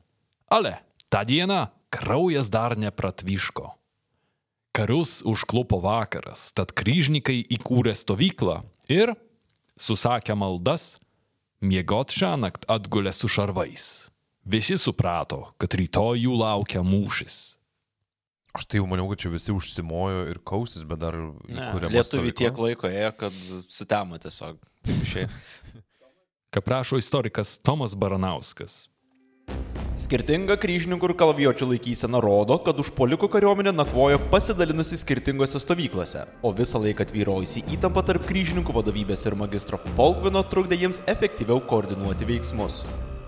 Ale 0.52 0.76
tą 1.08 1.24
dieną 1.24 1.66
kraujas 1.92 2.50
dar 2.52 2.76
nepratvyško. 2.76 3.72
Karius 4.76 5.22
užklupo 5.24 5.80
vakaras, 5.80 6.50
tad 6.52 6.74
kryžnikai 6.76 7.40
įkūrė 7.56 7.94
stovyklą 7.96 8.58
ir, 8.92 9.14
susakę 9.80 10.36
maldas, 10.36 10.98
miegot 11.64 12.12
šią 12.12 12.34
naktį 12.44 12.68
atgulė 12.76 13.14
su 13.16 13.30
šarvais. 13.32 14.10
Visi 14.46 14.76
suprato, 14.78 15.40
kad 15.58 15.74
rytoj 15.74 16.20
jų 16.22 16.36
laukia 16.38 16.84
mūšis. 16.86 17.56
Aš 18.54 18.68
tai 18.70 18.78
jau 18.78 18.86
maniau, 18.88 19.08
kad 19.10 19.18
čia 19.20 19.32
visi 19.32 19.50
užsimojo 19.52 20.28
ir 20.30 20.38
kausis, 20.46 20.84
bet 20.86 21.00
dar 21.02 21.16
įkūrė 21.18 21.90
Lietuvių 21.90 22.30
tiek 22.38 22.60
laiko 22.62 22.88
ėjo, 22.88 23.10
kad 23.18 23.40
sutemo 23.66 24.20
tiesiog. 24.22 24.60
Taip 24.86 25.00
išėjo. 25.02 25.30
Kaip 26.54 26.70
rašo 26.72 27.00
istorikas 27.02 27.56
Tomas 27.58 27.96
Baranauskas. 27.98 28.86
Skirtinga 30.00 30.54
kryžininkų 30.62 31.10
ir 31.10 31.14
kalavijočių 31.18 31.68
laikysena 31.72 32.20
rodo, 32.22 32.60
kad 32.62 32.78
užpolikų 32.78 33.28
kariuomenė 33.32 33.72
nakvojo 33.74 34.20
pasidalinusi 34.30 35.00
skirtingose 35.00 35.58
stovyklose, 35.60 36.22
o 36.46 36.54
visą 36.54 36.80
laiką 36.84 37.08
tvyrojusi 37.10 37.64
įtampa 37.74 38.06
tarp 38.06 38.28
kryžininkų 38.30 38.78
vadovybės 38.78 39.26
ir 39.26 39.38
magistro 39.42 39.82
Polkvino 39.98 40.46
trukdė 40.46 40.78
jiems 40.84 41.02
efektyviau 41.10 41.58
koordinuoti 41.66 42.30
veiksmus. 42.30 42.84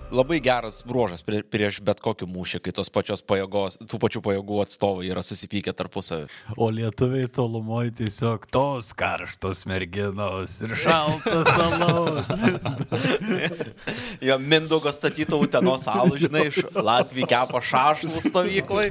Labai 0.09 0.39
geras 0.41 0.81
bruožas 0.81 1.21
prie, 1.21 1.43
prieš 1.45 1.77
bet 1.85 1.99
kokį 2.01 2.25
mūšį, 2.33 2.59
kai 2.65 2.71
tos 2.73 2.89
pačios 2.89 3.21
pajėgos, 3.21 3.77
tų 3.85 3.99
pačių 4.01 4.21
pajėgų 4.25 4.61
atstovai 4.63 5.05
yra 5.05 5.21
susipykę 5.21 5.69
tarpusavį. 5.77 6.25
O 6.57 6.71
lietuviai 6.73 7.29
tolumoje 7.29 7.93
tiesiog 7.99 8.47
tos 8.49 8.89
karštos 8.97 9.67
merginos 9.69 10.57
ir 10.65 10.73
šaltas 10.81 11.51
alaus. 11.53 12.25
Jo 14.25 14.39
Mindaugo 14.41 14.91
statyto 14.93 15.37
Utenos 15.39 15.85
salų, 15.85 16.17
žinai, 16.25 16.47
iš 16.49 16.65
Latvijų 16.73 17.29
kepa 17.29 17.61
šašlų 17.69 18.25
stovyklai. 18.25 18.89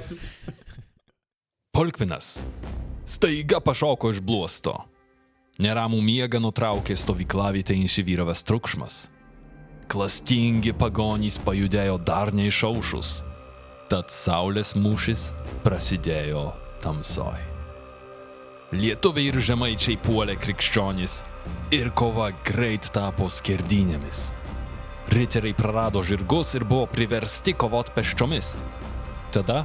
Polkvinas 1.74 2.38
staiga 3.10 3.58
pašoko 3.64 4.14
iš 4.14 4.22
bluosto. 4.22 4.78
Neramų 5.58 5.98
miegą 5.98 6.38
nutraukė 6.38 6.94
stovyklavietę 6.94 7.74
įsivyravęs 7.74 8.46
triukšmas. 8.46 8.98
Klastingi 9.88 10.74
pagonys 10.76 11.38
pajudėjo 11.40 11.94
dar 12.04 12.28
neišaušus, 12.36 13.22
tad 13.88 14.10
saulės 14.12 14.74
mūšis 14.76 15.22
prasidėjo 15.64 16.42
tamsoj. 16.84 17.38
Lietuviai 18.76 19.30
ir 19.30 19.40
žemaičiai 19.40 19.96
puolė 20.04 20.36
krikščionys 20.36 21.22
ir 21.72 21.88
kova 21.96 22.28
greit 22.44 22.90
tapo 22.92 23.30
skerdynėmis. 23.32 24.26
Riteriai 25.08 25.56
prarado 25.56 26.04
žirgus 26.04 26.52
ir 26.58 26.68
buvo 26.68 26.84
priversti 26.92 27.56
kovot 27.56 27.88
peščiomis. 27.96 28.58
Tada 29.32 29.62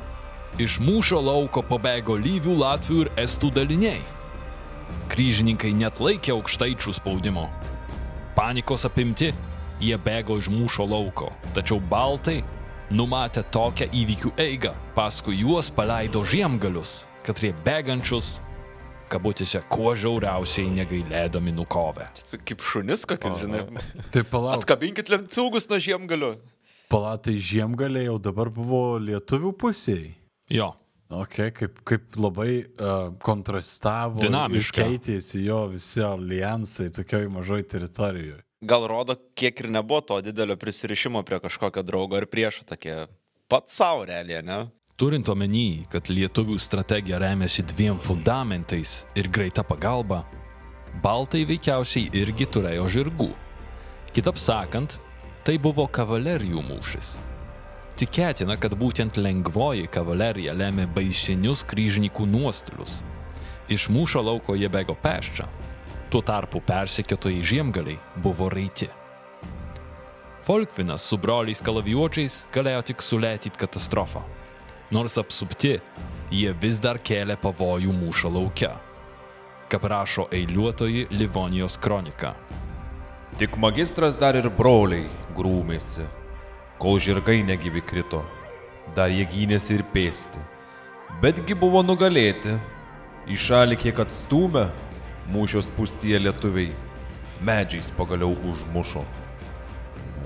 iš 0.55 0.79
mūšio 0.79 1.19
lauko 1.19 1.67
pabėgo 1.67 2.15
lyvių, 2.15 2.61
latvių 2.63 3.03
ir 3.03 3.15
estų 3.27 3.51
daliniai. 3.59 3.99
Kryžininkai 5.11 5.75
net 5.75 5.99
laikė 5.99 6.37
aukštaičių 6.37 6.95
spaudimo. 6.95 7.49
Panikos 8.37 8.87
apimti, 8.87 9.33
jie 9.83 9.97
bėgo 9.99 10.37
iš 10.39 10.47
mūšio 10.53 10.85
lauko, 10.89 11.29
tačiau 11.55 11.79
baltai, 11.91 12.39
numatę 12.93 13.43
tokią 13.53 13.89
įvykių 13.91 14.31
eigą, 14.39 14.71
paskui 14.95 15.39
juos 15.41 15.69
paleido 15.73 16.23
žiemgalius, 16.27 17.03
kad 17.25 17.39
jie 17.43 17.51
bėgančius, 17.65 18.37
kabutėse, 19.13 19.61
kuo 19.69 19.91
žiauriausiai 19.97 20.71
negailėdami 20.73 21.53
nukovė. 21.53 22.07
Kaip 22.47 22.63
šunis 22.65 23.03
kokius, 23.09 23.35
žinai. 23.43 23.65
Tai 24.13 24.23
palauk, 24.29 24.61
Atkabinkit 24.63 25.11
lemcūgus 25.13 25.69
nuo 25.69 25.77
žiemgalių. 25.83 26.31
palatai 26.89 27.35
žiemgaliai 27.41 28.07
jau 28.07 28.17
dabar 28.21 28.49
buvo 28.53 28.97
lietuvių 29.01 29.53
pusėje. 29.61 30.15
Jo, 30.53 30.73
Ok, 31.13 31.35
kaip, 31.53 31.75
kaip 31.85 32.15
labai 32.17 32.63
uh, 32.63 33.11
kontrastavo. 33.21 34.17
ir 34.17 34.23
Dinamiška. 34.31 34.81
Keitėsi 34.81 35.43
jo 35.45 35.59
visi 35.69 36.01
alijansai 36.01 36.87
tokioj 36.95 37.27
mažoj 37.29 37.61
teritorijoje. 37.69 38.39
Gal 38.63 38.85
rodo, 38.87 39.17
kiek 39.35 39.59
ir 39.59 39.67
nebuvo 39.71 40.01
to 40.01 40.21
didelio 40.23 40.55
prisirišimo 40.55 41.23
prie 41.27 41.39
kažkokio 41.43 41.83
draugo 41.83 42.15
ar 42.15 42.25
priešo, 42.31 42.63
tokie 42.63 42.95
pat 43.51 43.67
savo 43.67 44.05
realiai, 44.07 44.43
ne? 44.45 44.59
turint 44.95 45.27
omeny, 45.27 45.83
kad 45.91 46.07
lietuvių 46.07 46.55
strategija 46.61 47.17
remiasi 47.19 47.65
dviem 47.73 47.97
fundamentais 47.99 49.01
ir 49.19 49.27
greita 49.27 49.65
pagalba, 49.67 50.21
baltai 51.03 51.43
veikiausiai 51.49 52.11
irgi 52.21 52.47
turėjo 52.47 52.85
žirgų. 52.95 53.29
Kitap 54.15 54.39
sakant, 54.39 54.99
tai 55.43 55.57
buvo 55.59 55.89
kavalerijų 55.91 56.63
mūšis. 56.63 57.17
Tikėtina, 57.99 58.55
kad 58.61 58.77
būtent 58.79 59.19
lengvoji 59.19 59.89
kavalerija 59.91 60.55
lemė 60.55 60.87
baisinius 60.95 61.65
kryžininkų 61.67 62.29
nuostolius. 62.29 63.01
Iš 63.67 63.89
mūšio 63.91 64.23
lauko 64.23 64.55
jie 64.55 64.69
bėgo 64.71 64.95
peščia, 65.03 65.49
tuo 66.13 66.21
tarpu 66.21 66.61
persekiotojai 66.61 67.41
žiemgaliai 67.41 67.99
buvo 68.21 68.49
raiti. 68.49 68.85
Folkvinas 70.45 71.01
su 71.09 71.17
broliais 71.17 71.61
kalavijuočiais 71.65 72.35
galėjo 72.53 72.83
tik 72.89 73.01
sulėtyti 73.01 73.57
katastrofą. 73.57 74.21
Nors 74.93 75.17
apsupti, 75.17 75.71
jie 76.29 76.51
vis 76.61 76.77
dar 76.83 76.99
kėlė 77.01 77.39
pavojų 77.41 77.95
mūšio 77.97 78.29
laukia. 78.35 78.69
Kaip 79.73 79.89
rašo 79.89 80.27
eiliuotoji 80.29 81.07
Livonijos 81.17 81.79
kronika. 81.81 82.35
Tik 83.41 83.57
magistras 83.57 84.13
dar 84.13 84.37
ir 84.37 84.51
broliai 84.53 85.09
grūmėsi, 85.33 86.05
kol 86.77 87.01
žirgai 87.01 87.39
negyvi 87.41 87.81
krito, 87.81 88.21
dar 88.93 89.09
jie 89.09 89.25
gynėsi 89.25 89.79
ir 89.79 89.87
pėsti. 89.95 90.45
Betgi 91.25 91.57
buvo 91.57 91.81
nugalėti, 91.81 92.59
į 93.25 93.39
šalį 93.47 93.81
kiek 93.87 94.05
atstumę, 94.05 94.69
mūšios 95.31 95.69
pustyje 95.77 96.19
lietuviai, 96.23 96.73
medžiais 97.45 97.91
pagaliau 97.95 98.35
užmušo. 98.49 99.05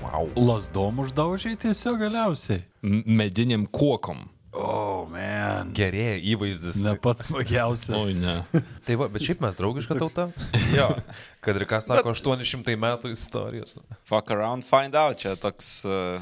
Wow. 0.02 0.30
Lasdom 0.38 1.04
uždaužiai 1.04 1.58
tiesiog 1.60 2.00
galiausiai. 2.00 2.62
M 2.82 3.02
mediniam 3.18 3.66
kuokom. 3.66 4.26
O, 4.58 4.62
oh, 4.64 5.00
man. 5.12 5.68
Gerėja 5.76 6.16
įvaizdis. 6.32 6.80
Ne 6.82 6.94
pats 6.98 7.28
smagiausias. 7.28 7.94
Oi 7.94 8.14
ne. 8.16 8.38
Tai 8.86 8.96
va, 8.98 9.06
bet 9.12 9.22
šiaip 9.22 9.42
mes 9.44 9.58
draugiška 9.58 9.98
tauta. 10.00 10.24
Jo. 10.72 10.88
Kad 11.44 11.60
ir 11.60 11.66
ką 11.68 11.78
sako 11.84 12.14
800 12.16 12.74
metų 12.80 13.12
istorijos. 13.14 13.76
Fuck 14.08 14.32
around, 14.34 14.66
find 14.66 14.96
out. 14.98 15.20
Čia 15.20 15.36
toks 15.38 15.84
uh, 15.86 16.18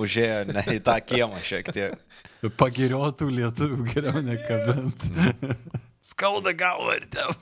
užėjo 0.00 0.46
ne 0.50 0.64
į 0.78 0.80
tą 0.86 0.96
kiemą 1.04 1.42
šiek 1.44 1.70
tiek. 1.76 2.00
Pagiriotų 2.58 3.28
lietuvių 3.36 3.86
geriau 3.92 4.24
nekabint. 4.24 5.06
Skauda 6.10 6.56
galva 6.56 6.96
ir 6.98 7.06
tev. 7.12 7.36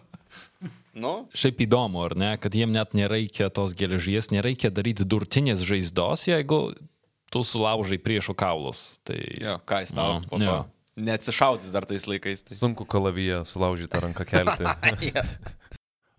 Nu, 0.95 1.26
Šiaip 1.34 1.64
įdomu, 1.66 2.05
ar 2.07 2.14
ne, 2.18 2.30
kad 2.38 2.55
jiem 2.55 2.70
net 2.74 2.95
nereikia 2.95 3.49
tos 3.51 3.74
geležies, 3.74 4.30
nereikia 4.30 4.70
daryti 4.70 5.03
durtinės 5.03 5.64
žaizdos, 5.66 6.28
jeigu 6.30 6.61
tu 7.34 7.42
sulaužai 7.42 7.99
priešo 7.99 8.36
kaulus. 8.38 9.01
Tai... 9.03 9.18
jo, 9.18 9.59
ką 9.66 9.82
jis 9.82 9.95
tau 9.97 10.20
Nu, 10.20 10.28
po 10.30 10.38
to. 10.38 10.47
jo. 10.47 10.61
Neatsišaudys 10.95 11.72
dar 11.74 11.82
tais 11.90 12.05
laikais. 12.07 12.45
Tai. 12.47 12.55
Sunku 12.55 12.86
kalavyje 12.86 13.40
sulaužytą 13.51 13.99
ranką 14.05 14.22
kelti. 14.30 14.62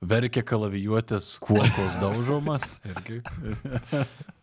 Verkia 0.03 0.43
kalavijuotės 0.43 1.37
kuokos 1.39 1.95
daužomas. 2.01 2.75
Irgi. 2.91 3.21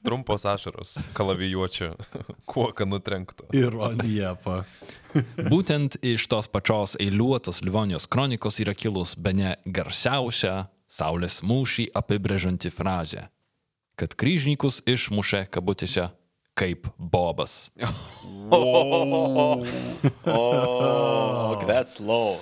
Trumpos 0.02 0.46
ašaros 0.48 0.96
kalavijuočio, 1.12 1.92
kuoka 2.50 2.86
nutrenkto. 2.88 3.46
Ironija. 3.52 4.34
Pa. 4.42 4.62
Būtent 5.52 5.98
iš 6.02 6.24
tos 6.32 6.48
pačios 6.48 6.96
eiliuotos 7.00 7.60
Livonijos 7.62 8.08
kronikos 8.08 8.62
yra 8.64 8.74
kilus 8.74 9.14
be 9.16 9.34
ne 9.36 9.56
garsiausia 9.66 10.70
Saulės 10.92 11.38
mūšį 11.40 11.86
apibrėžianti 11.96 12.68
frazė, 12.68 13.22
kad 13.96 14.12
kryžnikus 14.12 14.82
išmušė 14.84 15.46
kabutėse 15.48 16.10
kaip 16.54 16.86
bobas. 16.98 17.70
Oh, 20.24 21.56
that's 21.66 22.00
low. 22.00 22.38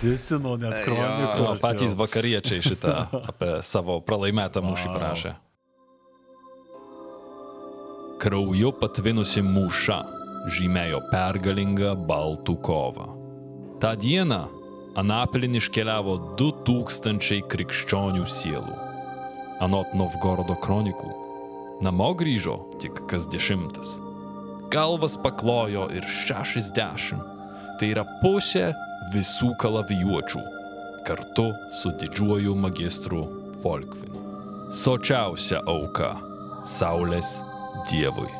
Disino 0.00 0.56
net 0.56 0.86
Jo, 0.86 0.94
kronikos. 0.94 1.60
patys 1.60 1.94
vakariečiai 1.98 2.62
šitą 2.62 2.94
apie 3.28 3.62
savo 3.66 4.00
pralaimėtą 4.00 4.62
mūšį 4.64 4.86
Wow. 4.88 4.94
parašė. 4.98 5.32
Krauju 8.20 8.72
patvinusi 8.80 9.42
mūša 9.44 9.98
žymėjo 10.56 11.00
pergalingą 11.12 11.94
baltų 12.08 12.56
kovą. 12.64 13.06
Ta 13.80 13.94
diena 13.96 14.46
Anapilin 14.98 15.54
iškeliavo 15.56 16.36
2000 16.36 17.40
krikščionių 17.48 18.24
sielų. 18.26 18.74
Anot 19.62 19.92
Novgorodo 19.94 20.56
kronikų, 20.58 21.12
namo 21.80 22.12
grįžo 22.14 22.56
tik 22.80 23.04
kas 23.08 23.26
dešimtas. 23.32 23.96
Galvas 24.70 25.16
paklojo 25.18 25.88
ir 25.96 26.04
60, 26.04 27.20
tai 27.80 27.88
yra 27.94 28.04
pusė 28.20 28.70
visų 29.14 29.54
kalavijuočių, 29.60 30.42
kartu 31.08 31.48
su 31.80 31.92
didžiuoju 32.02 32.54
magistru 32.54 33.24
Volkvinu. 33.64 34.20
Sočiausia 34.70 35.62
auka- 35.66 36.12
Saulės 36.76 37.40
Dievui. 37.90 38.30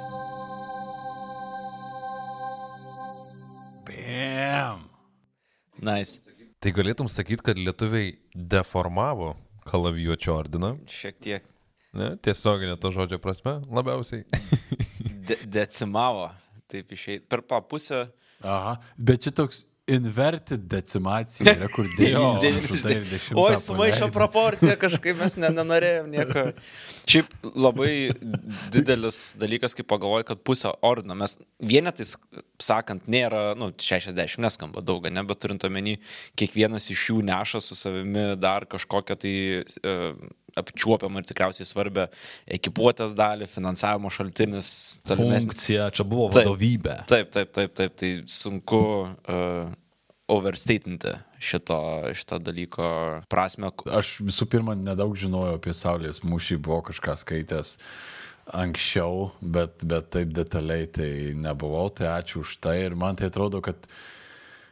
Bam. 3.89 4.85
Nice. 5.81 6.29
Tai 6.61 6.75
galėtum 6.77 7.09
sakyti, 7.09 7.43
kad 7.43 7.57
lietuviai 7.57 8.19
deformavo 8.35 9.33
kalavijuočio 9.65 10.37
ordiną. 10.37 10.75
Šiek 10.87 11.19
tiek 11.19 11.49
Ne, 11.97 12.13
tiesioginė 12.23 12.77
to 12.81 12.93
žodžio 12.95 13.19
prasme, 13.23 13.59
labiausiai. 13.67 14.23
de 15.29 15.39
decimavo. 15.59 16.29
Taip 16.71 16.93
išėjai. 16.95 17.25
Per 17.27 17.43
pa 17.43 17.59
pusę. 17.67 18.07
Aha, 18.47 18.77
bet 18.97 19.27
čia 19.27 19.35
toks 19.37 19.65
inverted 19.91 20.61
decimacija 20.71 21.55
yra, 21.55 21.69
kur 21.69 21.87
9 21.99 22.45
ir 22.47 22.61
10. 22.71 23.33
Oi, 23.35 23.57
sumaišo 23.59 24.11
proporciją 24.15 24.77
kažkaip 24.85 25.19
mes 25.19 25.37
ne, 25.41 25.51
nenorėjom 25.57 26.11
nieko. 26.13 26.45
Šiaip 27.11 27.33
labai 27.59 28.13
didelis 28.71 29.35
dalykas, 29.41 29.75
kai 29.75 29.87
pagalvoju, 29.89 30.29
kad 30.29 30.43
pusę 30.47 30.71
ordino 30.87 31.17
mes 31.19 31.37
vienetais, 31.59 32.15
sakant, 32.63 33.09
nėra, 33.11 33.57
nu, 33.59 33.73
60 33.75 34.39
neskamba 34.45 34.85
daug, 34.85 35.09
ne, 35.11 35.25
bet 35.27 35.43
turint 35.43 35.67
omeny, 35.67 35.97
kiekvienas 36.39 36.91
iš 36.95 37.09
jų 37.11 37.25
neša 37.27 37.63
su 37.65 37.79
savimi 37.79 38.31
dar 38.39 38.69
kažkokią 38.71 39.19
tai 39.25 39.35
e, 39.59 39.97
apčiuopiamą 40.59 41.23
ir 41.23 41.29
tikriausiai 41.29 41.69
svarbę 41.69 42.09
ekipuotės 42.59 43.15
dalį, 43.19 43.49
finansavimo 43.51 44.11
šaltinis, 44.13 44.73
tolimesnis. 45.09 45.49
Funkcija 45.51 45.91
čia 45.95 46.07
buvo 46.09 46.31
Taip. 46.31 46.43
vadovybė. 46.43 46.97
Taip, 47.11 47.31
taip, 47.35 47.53
taip, 47.57 47.77
taip, 47.79 47.97
tai 48.01 48.13
sunku 48.31 48.81
uh, 49.07 49.71
overstatinti 50.31 51.15
šito, 51.41 51.81
šito 52.15 52.39
dalyko 52.43 52.87
prasme. 53.31 53.73
Aš 53.91 54.19
visų 54.25 54.47
pirma 54.51 54.77
nedaug 54.79 55.17
žinojau 55.19 55.59
apie 55.59 55.75
Saulės 55.77 56.23
mūšį, 56.27 56.61
buvau 56.65 56.83
kažką 56.91 57.17
skaitęs 57.23 57.77
anksčiau, 58.61 59.31
bet, 59.41 59.85
bet 59.87 60.11
taip 60.15 60.33
detaliai 60.35 60.89
tai 60.91 61.11
nebuvau, 61.39 61.87
tai 61.95 62.11
ačiū 62.17 62.43
už 62.45 62.57
tai 62.63 62.81
ir 62.87 62.97
man 62.99 63.19
tai 63.19 63.31
atrodo, 63.31 63.63
kad 63.63 63.87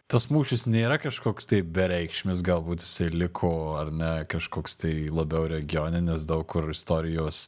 tas 0.08 0.30
mūšis 0.32 0.64
nėra 0.70 0.96
kažkoks 1.02 1.48
tai 1.50 1.60
bereikšmis, 1.62 2.40
galbūt 2.44 2.84
jisai 2.84 3.10
liko 3.12 3.52
ar 3.76 3.92
ne 3.92 4.12
kažkoks 4.30 4.78
tai 4.80 4.92
labiau 5.12 5.48
regioninis, 5.52 6.24
daug 6.28 6.46
kur 6.48 6.70
istorijos 6.72 7.46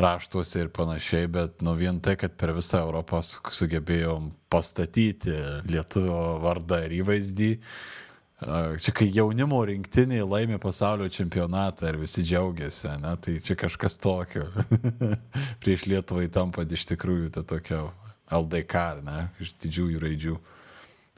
raštuose 0.00 0.64
ir 0.64 0.72
panašiai, 0.72 1.28
bet 1.28 1.60
nu 1.64 1.74
vien 1.76 2.00
tai, 2.00 2.16
kad 2.16 2.36
per 2.40 2.54
visą 2.56 2.80
Europą 2.86 3.20
su- 3.26 3.42
sugebėjom 3.52 4.30
pastatyti 4.48 5.36
lietuvio 5.68 6.38
vardą 6.44 6.84
ir 6.86 7.00
įvaizdį, 7.02 7.50
Čia 8.40 8.92
kai 8.96 9.10
jaunimo 9.12 9.58
rinktinė 9.68 10.22
laimė 10.24 10.56
pasaulio 10.62 11.10
čempionatą 11.12 11.90
ir 11.90 11.98
visi 12.00 12.22
džiaugiasi, 12.24 12.88
ne, 13.02 13.12
tai 13.20 13.34
čia 13.44 13.52
kažkas 13.60 13.98
tokio. 14.00 14.46
Prieš 15.60 15.84
Lietuvai 15.90 16.30
tampa 16.32 16.64
iš 16.64 16.86
tikrųjų 16.88 17.28
ta 17.36 17.44
tokia 17.44 17.82
LDK, 18.32 18.86
ne, 19.04 19.28
iš 19.44 19.52
didžiųjų 19.60 20.00
raidžių. 20.06 20.38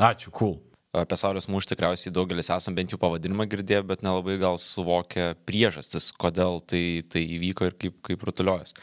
Ačiū, 0.03 0.35
cool. 0.35 0.59
Apie 0.93 1.16
Saulės 1.16 1.49
mūšį 1.49 1.70
tikriausiai 1.70 2.12
daugelis 2.12 2.51
esam 2.53 2.74
bent 2.76 2.93
jau 2.93 2.99
pavadinimą 3.01 3.47
girdėję, 3.49 3.80
bet 3.88 4.03
nelabai 4.05 4.34
gal 4.40 4.59
suvokia 4.61 5.30
priežastis, 5.49 6.11
kodėl 6.20 6.61
tai, 6.68 7.01
tai 7.09 7.22
įvyko 7.38 7.70
ir 7.70 7.76
kaip, 7.80 7.97
kaip 8.05 8.26
rutuliojas. 8.28 8.76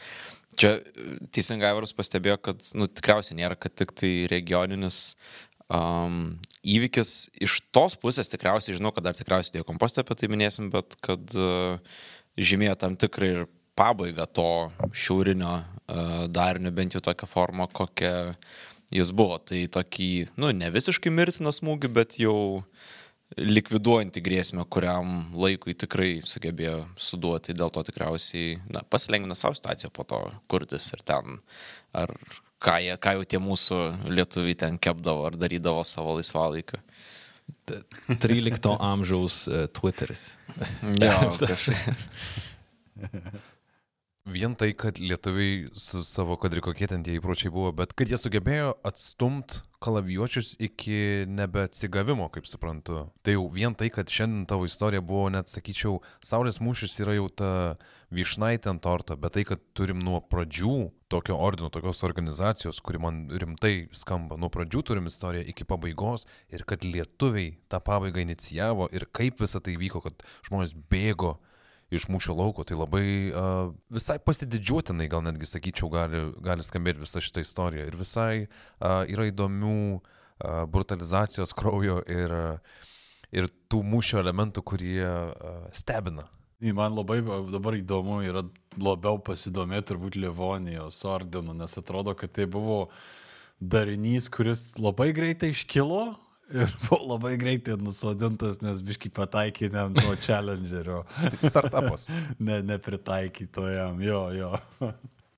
Čia 0.58 0.72
e, 0.80 1.04
teisingai 1.30 1.68
Aivaras 1.70 1.94
pastebėjo, 1.94 2.40
kad 2.48 2.66
nu, 2.74 2.88
tikriausiai 2.90 3.38
nėra, 3.38 3.54
kad 3.54 3.76
tik 3.78 3.94
tai 3.94 4.10
regioninis 4.32 5.14
um, 5.70 6.34
įvykis 6.66 7.14
iš 7.46 7.60
tos 7.70 7.94
pusės, 8.02 8.32
tikriausiai 8.32 8.74
žinau, 8.80 8.90
kad 8.96 9.06
dar 9.06 9.14
tikriausiai 9.14 9.60
dėjo 9.60 9.68
kompostą 9.70 10.02
apie 10.02 10.18
tai 10.18 10.32
minėsim, 10.34 10.66
bet 10.74 10.98
kad 11.06 11.38
uh, 11.38 11.78
žymėjo 12.34 12.74
tam 12.82 12.98
tikrą 12.98 13.30
ir 13.36 13.46
pabaigą 13.78 14.26
to 14.34 14.50
šiaurinio 14.90 15.60
uh, 15.60 16.26
darinio, 16.26 16.74
bent 16.74 16.98
jau 16.98 17.04
tokią 17.06 17.30
formą, 17.30 17.70
kokią 17.70 18.34
jis 18.94 19.12
buvo. 19.14 19.38
Tai 19.42 19.60
tokį, 19.78 20.10
nu, 20.40 20.50
ne 20.56 20.70
visiškai 20.72 21.12
mirtiną 21.14 21.52
smūgį, 21.54 21.92
bet 21.94 22.18
jau 22.20 22.62
likviduojantį 23.38 24.22
grėsmę, 24.26 24.64
kuriam 24.66 25.30
laikui 25.38 25.76
tikrai 25.78 26.18
sugebėjo 26.26 26.82
suduoti, 26.98 27.54
dėl 27.54 27.70
to 27.70 27.84
tikriausiai 27.86 28.56
na, 28.74 28.82
pasilengvino 28.90 29.36
savo 29.38 29.54
situaciją 29.54 29.92
po 29.94 30.06
to 30.08 30.18
kurtis 30.50 30.90
ir 30.96 31.04
ten, 31.06 31.38
ar 31.94 32.10
ką, 32.58 32.80
jie, 32.82 32.96
ką 32.98 33.14
jau 33.18 33.28
tie 33.30 33.40
mūsų 33.42 33.78
lietuviai 34.10 34.58
ten 34.58 34.80
kepdavo 34.82 35.28
ar 35.28 35.38
darydavo 35.38 35.86
savo 35.86 36.16
laisvalaikiu. 36.18 36.82
13 37.70 38.66
amžiaus 38.82 39.44
e, 39.46 39.64
Twitteris. 39.74 40.34
Kažkaip. 40.98 41.94
Vien 44.28 44.52
tai, 44.52 44.74
kad 44.76 44.98
lietuviai 45.00 45.70
su 45.72 46.02
savo, 46.04 46.36
kad 46.36 46.52
ir 46.52 46.60
kokie 46.60 46.84
ten 46.90 47.00
tie 47.00 47.14
įpročiai 47.16 47.48
buvo, 47.54 47.70
bet 47.72 47.94
kad 47.96 48.10
jie 48.12 48.18
sugebėjo 48.20 48.74
atstumt 48.84 49.62
kalavijuočius 49.80 50.58
iki 50.60 51.24
nebeatsigavimo, 51.24 52.26
kaip 52.34 52.44
suprantu. 52.44 53.06
Tai 53.24 53.38
jau 53.38 53.46
vien 53.48 53.72
tai, 53.72 53.88
kad 53.88 54.12
šiandien 54.12 54.44
tavo 54.50 54.68
istorija 54.68 55.00
buvo, 55.00 55.30
net 55.32 55.48
sakyčiau, 55.48 56.02
Saulės 56.20 56.60
mūšis 56.60 57.00
yra 57.00 57.16
jau 57.16 57.30
ta 57.32 57.50
višnaitė 58.12 58.74
ant 58.74 58.84
torto, 58.84 59.16
bet 59.16 59.38
tai, 59.38 59.46
kad 59.48 59.64
turim 59.72 60.04
nuo 60.04 60.20
pradžių 60.20 60.76
tokio 61.08 61.40
ordino, 61.40 61.72
tokios 61.72 62.04
organizacijos, 62.04 62.84
kuri 62.84 63.00
man 63.00 63.22
rimtai 63.32 63.88
skamba, 63.96 64.36
nuo 64.36 64.52
pradžių 64.52 64.84
turim 64.84 65.08
istoriją 65.08 65.48
iki 65.48 65.64
pabaigos 65.64 66.28
ir 66.52 66.68
kad 66.68 66.84
lietuviai 66.84 67.56
tą 67.72 67.80
pabaigą 67.80 68.20
inicijavo 68.20 68.92
ir 68.92 69.08
kaip 69.16 69.40
visa 69.40 69.64
tai 69.64 69.80
vyko, 69.80 70.04
kad 70.04 70.28
žmonės 70.44 70.76
bėgo 70.92 71.38
iš 71.90 72.06
mūšio 72.10 72.36
lauko, 72.38 72.64
tai 72.66 72.78
labai 72.78 73.04
uh, 73.30 73.72
visai 73.92 74.18
pasididžiuotinai, 74.22 75.08
gal 75.10 75.24
netgi 75.26 75.48
sakyčiau, 75.50 75.90
gali, 75.92 76.22
gali 76.44 76.66
skambėti 76.66 77.02
visa 77.02 77.22
šita 77.22 77.42
istorija. 77.44 77.86
Ir 77.90 77.98
visai 77.98 78.32
uh, 78.46 79.02
yra 79.10 79.26
įdomių 79.30 79.78
uh, 79.98 80.02
brutalizacijos 80.70 81.54
kraujo 81.58 82.00
ir, 82.06 82.36
ir 83.34 83.50
tų 83.70 83.82
mūšio 83.86 84.22
elementų, 84.22 84.62
kurie 84.66 85.02
uh, 85.02 85.66
stebina. 85.74 86.28
Man 86.60 86.92
labai 86.92 87.22
dabar 87.24 87.78
įdomu 87.78 88.20
yra 88.20 88.44
labiau 88.76 89.16
pasidomėti 89.24 89.94
turbūt 89.94 90.18
Livonijos 90.20 90.98
ordinu, 91.08 91.54
nes 91.56 91.78
atrodo, 91.80 92.12
kad 92.14 92.34
tai 92.36 92.44
buvo 92.44 92.82
darinys, 93.60 94.28
kuris 94.32 94.74
labai 94.80 95.10
greitai 95.16 95.54
iškilo 95.54 96.18
ir 96.54 96.74
buvo 96.84 97.00
labai 97.14 97.36
greitai 97.40 97.76
nusodintas, 97.80 98.60
nes 98.64 98.82
biškai 98.84 99.12
pataikė 99.14 99.70
ne 99.72 99.84
ant 99.86 100.00
to 100.00 100.16
challengerio, 100.24 101.04
Startupas. 101.42 102.06
ne, 102.46 102.60
nepritaikyto 102.66 103.68
jam, 103.70 104.02
jo, 104.04 104.22
jo. 104.36 104.52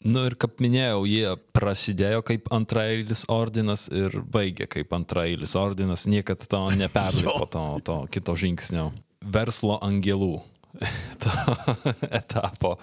Nu 0.03 0.25
ir 0.27 0.35
kaip 0.35 0.59
minėjau, 0.63 1.05
jie 1.07 1.35
prasidėjo 1.55 2.25
kaip 2.27 2.49
antrailis 2.55 3.23
ordinas 3.31 3.87
ir 3.93 4.17
baigė 4.35 4.67
kaip 4.71 4.95
antrailis 4.97 5.55
ordinas, 5.59 6.09
niekad 6.11 6.43
to 6.43 6.65
neperlipo 6.81 7.47
to, 7.47 7.67
to 7.87 7.99
kito 8.11 8.35
žingsnio. 8.39 8.91
Verslo 9.23 9.79
angelų 9.87 10.41
etapo. 12.21 12.77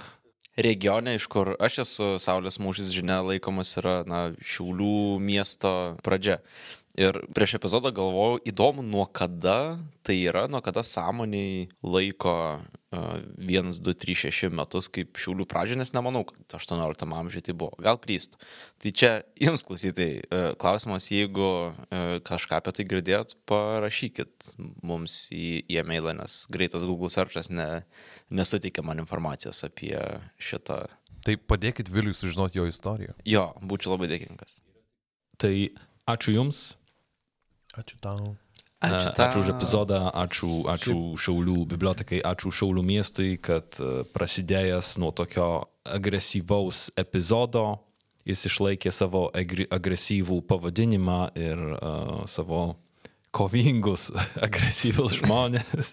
Regione, 0.60 1.15
iš 1.15 1.27
kur 1.31 1.53
aš 1.60 1.81
esu, 1.85 2.07
Saulės 2.19 2.60
mūšis 2.60 2.91
žinia 2.91 3.19
laikomas 3.23 3.72
yra 3.80 4.01
na, 4.07 4.30
Šiaulių 4.43 5.19
miesto 5.23 5.72
pradžia. 6.03 6.39
Ir 6.98 7.20
prieš 7.38 7.53
epizodą 7.60 7.91
galvojau, 7.94 8.40
įdomu, 8.49 8.82
nuo 8.82 9.03
kada 9.06 9.78
tai 10.02 10.16
yra, 10.26 10.48
nuo 10.49 10.57
kada 10.66 10.82
sąmoniai 10.82 11.68
laiko 11.86 12.32
uh, 12.57 13.20
1, 13.38 13.76
2, 13.86 13.94
3, 13.94 14.16
6 14.26 14.49
metus 14.57 14.88
kaip 14.90 15.20
šiulių 15.22 15.45
pradžia, 15.45 15.78
nes 15.78 15.94
nemanau, 15.94 16.24
kad 16.26 16.56
18 16.57 17.06
amžiuje 17.06 17.45
tai 17.45 17.53
buvo. 17.53 17.78
Gal 17.86 17.99
klystų. 18.02 18.41
Tai 18.82 18.91
čia 18.98 19.11
jums 19.38 19.64
klausytai 19.68 20.07
uh, 20.18 20.48
klausimas, 20.60 21.11
jeigu 21.14 21.45
uh, 21.70 22.16
kažką 22.26 22.57
apie 22.57 22.74
tai 22.80 22.88
girdėt, 22.90 23.38
parašykit 23.49 24.49
mums 24.82 25.28
į, 25.30 25.61
į 25.70 25.84
e-mailą, 25.84 26.16
nes 26.18 26.41
greitas 26.49 26.88
Google 26.90 27.14
searchas 27.14 27.52
ne, 27.53 27.86
nesuteikia 28.34 28.82
man 28.82 29.06
informacijos 29.06 29.61
apie 29.70 29.94
šitą. 30.41 30.88
Tai 31.22 31.38
padėkit 31.45 31.94
Viliui 31.94 32.18
sužinoti 32.18 32.57
jo 32.57 32.66
istoriją. 32.66 33.14
Jo, 33.30 33.52
būčiau 33.61 33.94
labai 33.94 34.10
dėkingas. 34.10 34.64
Tai 35.38 35.53
ačiū 36.10 36.34
Jums. 36.34 36.78
Ačiū 37.80 37.99
tau. 38.03 38.35
Ačiū, 38.80 39.11
ačiū 39.11 39.41
už 39.43 39.49
epizodą, 39.57 39.99
ačiū, 40.15 40.49
ačiū 40.72 40.95
Šaulių 41.19 41.65
bibliotekai, 41.68 42.22
ačiū 42.23 42.51
Šaulių 42.56 42.84
miestui, 42.88 43.34
kad 43.35 43.76
e, 43.76 44.06
prasidėjęs 44.15 44.93
nuo 45.03 45.11
tokio 45.11 45.49
agresyvaus 45.84 46.88
epizodo 46.95 47.65
jis 48.30 48.45
išlaikė 48.49 48.91
savo 48.93 49.27
agresyvų 49.34 50.41
pavadinimą 50.49 51.19
ir 51.39 51.64
uh, 51.77 52.22
savo 52.30 52.76
kovingus, 53.35 54.10
agresyvus 54.47 55.19
žmonės. 55.22 55.91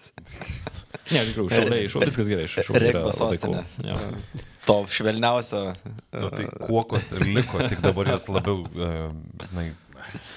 ne, 1.13 1.23
tikrai, 1.29 1.47
šauliai, 1.53 1.89
šauliai, 1.91 2.11
viskas 2.11 2.31
gerai, 2.31 2.47
Regbio 2.83 3.03
labai 3.05 3.17
sostinė. 3.19 3.65
cool. 3.79 4.45
To 4.67 4.77
švelniausio. 4.91 5.61
Nu, 6.11 6.29
tai 6.33 6.47
kuokos 6.65 7.13
ir 7.15 7.27
liko, 7.37 7.61
tik 7.71 7.79
dabar 7.85 8.09
jos 8.11 8.27
labiau 8.31 8.65
uh, 8.65 9.13
na, 9.55 9.69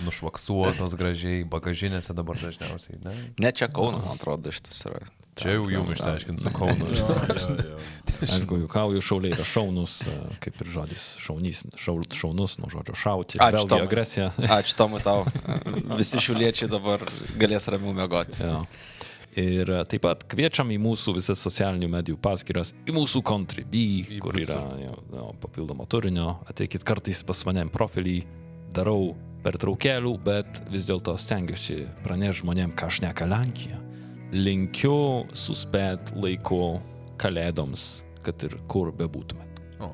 nušvaksuotos 0.07 0.97
gražiai, 0.99 1.45
bagažinėse 1.49 2.17
dabar 2.17 2.39
dažniausiai. 2.41 3.01
Ne? 3.05 3.17
Ne 3.43 3.53
čia 3.57 3.71
Kauno, 3.73 4.03
man 4.05 4.19
atrodo, 4.19 4.53
šitas 4.55 4.85
yra. 4.89 5.03
Čia 5.41 5.55
jau 5.55 5.69
jums 5.71 5.95
išsiaiškinti 5.95 6.43
su 6.43 6.51
Kaunu. 6.53 6.89
Aišku, 8.21 8.59
juokauju, 8.65 9.01
šauliai 9.05 9.33
yra 9.33 9.47
šaunus, 9.47 9.95
e, 10.11 10.17
kaip 10.43 10.59
ir 10.61 10.71
žodis 10.75 11.05
šaunys, 11.23 11.63
šaul, 11.81 12.03
šaunus, 12.13 12.59
nuo 12.61 12.69
žodžio 12.73 12.97
šauti. 12.99 13.41
Ačiū, 13.41 13.65
Tomai. 13.71 13.87
agresija. 13.87 14.31
Ačiū 14.59 14.77
Tomui 14.77 15.01
tau. 15.05 15.25
Visi 16.01 16.21
šiuliečiai 16.21 16.69
dabar 16.73 17.07
galės 17.41 17.71
ramiau 17.73 17.95
mėgoti. 17.97 18.43
Jo. 18.45 18.59
Ir 19.41 19.71
e, 19.71 19.81
taip 19.89 20.05
pat 20.05 20.27
kviečiam 20.29 20.75
į 20.75 20.81
mūsų 20.83 21.15
visas 21.21 21.41
socialinių 21.47 21.89
medijų 21.95 22.21
paskyras, 22.21 22.75
į 22.85 22.99
mūsų 22.99 23.23
Contribui, 23.31 24.21
kur 24.21 24.37
yra 24.43 24.61
jo, 24.83 24.97
jo, 25.15 25.31
papildomo 25.41 25.87
turinio. 25.89 26.35
Ateikit 26.51 26.85
kartais 26.85 27.23
pas 27.25 27.47
manim 27.49 27.71
profilį, 27.73 28.19
darau 28.75 29.15
per 29.45 29.57
traukelių, 29.61 30.13
bet 30.25 30.61
vis 30.73 30.87
dėlto 30.89 31.15
stengiuosi 31.21 31.85
pranešti 32.05 32.43
žmonėm, 32.45 32.75
ką 32.77 32.89
aš 32.91 33.01
neka 33.07 33.29
Lenkija. 33.31 33.79
Linkiu 34.31 35.27
suspėt 35.35 36.13
laiku 36.15 36.79
kalėdoms, 37.21 38.05
kad 38.25 38.43
ir 38.47 38.55
kur 38.71 38.93
bebūtume. 38.95 39.43
O, 39.83 39.91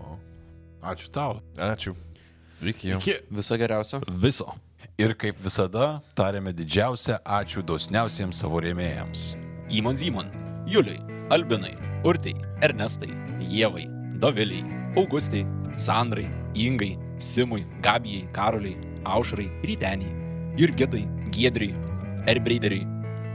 Ačiū 0.86 1.09
tau. 1.10 1.40
ačiū. 1.56 1.94
Iki. 2.62 2.93
Iki. 2.98 3.14
Viso 3.31 3.56
geriausio. 3.59 4.01
Viso. 4.09 4.52
Ir 5.01 5.12
kaip 5.18 5.36
visada, 5.43 6.01
tariame 6.16 6.52
didžiausią 6.56 7.18
ačiū 7.24 7.62
dosniausiems 7.66 8.39
savo 8.40 8.60
rėmėjams. 8.64 9.35
Įmon 9.77 9.97
Zymon, 9.98 10.31
Juliui, 10.68 11.01
Albinai, 11.32 11.74
Urtai, 12.06 12.36
Ernestai, 12.64 13.10
Jėvai, 13.51 13.86
Doviliai, 14.20 14.62
Augustai, 14.97 15.43
Sandrai, 15.77 16.28
Ingai, 16.55 16.94
Simui, 17.18 17.66
Gabijai, 17.85 18.28
Karoliai, 18.32 18.78
Aušrai, 19.07 19.49
Ryteniai, 19.62 20.12
Jurgitai, 20.57 21.07
Giedriui, 21.31 21.74
Erbreideriui, 22.27 22.87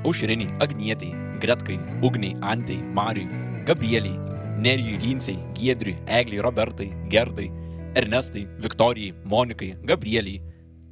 Aušriniai, 0.03 0.53
Agnietai, 0.59 1.11
Gretkai, 1.39 1.79
Ugniai, 2.01 2.35
Antai, 2.41 2.81
Mariui, 2.93 3.29
Gabrieliai, 3.65 4.19
Nerijui, 4.57 4.97
Linsei, 4.99 5.39
Giedriui, 5.53 5.97
Egliai, 6.05 6.41
Robertai, 6.41 6.91
Gerdai, 7.07 7.51
Ernestai, 7.95 8.47
Viktorijai, 8.59 9.13
Monikai, 9.25 9.75
Gabrieliai, 9.83 10.41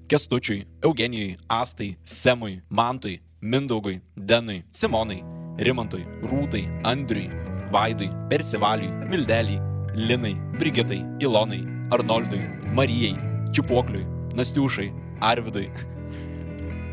Kestučiui, 0.07 0.65
Eugenijui, 0.81 1.37
Astai, 1.47 1.97
Semui, 2.03 2.61
Mantui, 2.69 3.21
Mindaugui, 3.41 4.01
Denui, 4.15 4.63
Simonai, 4.71 5.23
Rimantui, 5.57 6.05
Rūtai, 6.23 6.63
Andriui, 6.83 7.29
Vaidui, 7.71 8.09
Persivaliui, 8.29 8.91
Mildeliai, 9.09 9.61
Linai, 9.95 10.35
Brigitai, 10.57 11.03
Ilonai, 11.19 11.63
Arnoldui, 11.91 12.41
Marijai, 12.73 13.15
Čiupuokliui, 13.51 14.18
Nastiušai, 14.35 14.93
Arvidui, 15.21 15.69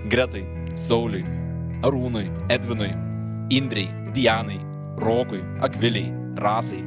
Gretai, 0.08 0.44
Sauliui, 0.74 1.24
Arūnui, 1.82 2.26
Edvinui, 2.48 2.92
Indrei, 3.50 3.88
Dianai, 4.12 4.60
Rokui, 4.98 5.42
Akviliai, 5.60 6.12
Rasai, 6.36 6.82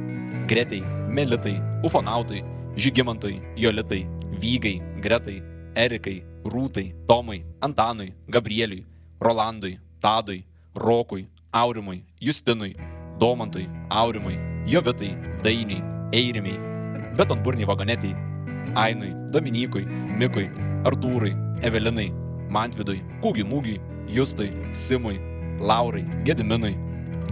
Gretai, 0.46 0.82
Melitai, 1.08 1.60
Ufonautui, 1.84 2.42
Žygimantui, 2.76 3.40
Jolitai, 3.56 4.06
Vygai, 4.40 4.80
Gretai, 5.00 5.42
Erikai, 5.74 6.22
Rūtai, 6.44 6.94
Tomai, 7.06 7.44
Antanui, 7.60 8.14
Gabrieliui, 8.28 8.86
Rolandui, 9.20 9.78
Tadui, 10.00 10.44
Rokui, 10.74 11.28
Aurimui, 11.52 12.04
Justinui, 12.20 12.74
Domantui, 13.18 13.68
Aurimui, 13.90 14.38
Jovitai, 14.66 15.16
Dainiui, 15.42 15.82
Eirimiai, 16.12 16.58
Betonburniai 17.16 17.66
Vagonetai, 17.66 18.29
Ainui, 18.74 19.14
Dominykui, 19.32 19.84
Mikui, 20.18 20.48
Artūrui, 20.84 21.32
Evelinai, 21.62 22.10
Mantvidui, 22.50 23.02
Kūgiui 23.22 23.44
Mūgiui, 23.44 23.80
Justui, 24.08 24.50
Simui, 24.72 25.20
Laurai, 25.60 26.04
Gediminui, 26.24 26.76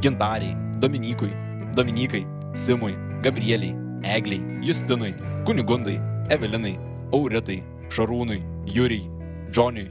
Gintariai, 0.00 0.56
Dominykui, 0.78 1.32
Dominikai, 1.74 2.26
Simui, 2.54 2.94
Gabrieliai, 3.22 3.74
Egliai, 4.02 4.40
Justinui, 4.62 5.14
Kunigundai, 5.44 5.98
Evelinai, 6.30 6.78
Auritai, 7.12 7.62
Šarūnui, 7.88 8.42
Jurijai, 8.66 9.10
Džoniui, 9.50 9.90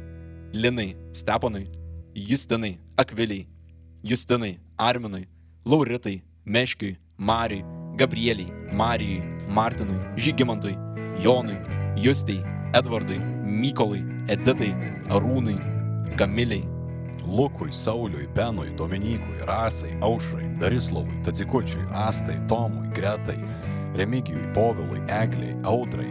Linai, 0.53 0.95
Stepanui, 1.11 1.67
Justinai, 2.15 2.77
Akviliai, 2.97 3.47
Justinai, 4.03 4.59
Arminui, 4.77 5.27
Lauritai, 5.65 6.21
Meškiui, 6.45 6.97
Mariui, 7.17 7.65
Gabrieliai, 7.97 8.51
Marijui, 8.71 9.21
Martinui, 9.49 9.99
Žygimantui, 10.15 10.77
Jonui, 11.19 11.57
Justai, 11.95 12.43
Edvardui, 12.73 13.17
Mykolui, 13.43 14.03
Editai, 14.27 14.75
Arūnui, 15.09 15.57
Kamiliai, 16.17 16.67
Lukui, 17.25 17.71
Sauliui, 17.73 18.27
Benui, 18.35 18.69
Dominykui, 18.77 19.41
Rasai, 19.45 19.97
Aušrai, 20.01 20.45
Darislavui, 20.59 21.21
Tadzikučiui, 21.23 21.87
Astai, 21.91 22.37
Tomui, 22.47 22.87
Gretai, 22.93 23.39
Remigijui, 23.95 24.53
Povilui, 24.53 25.01
Egliai, 25.07 25.55
Audrai, 25.63 26.07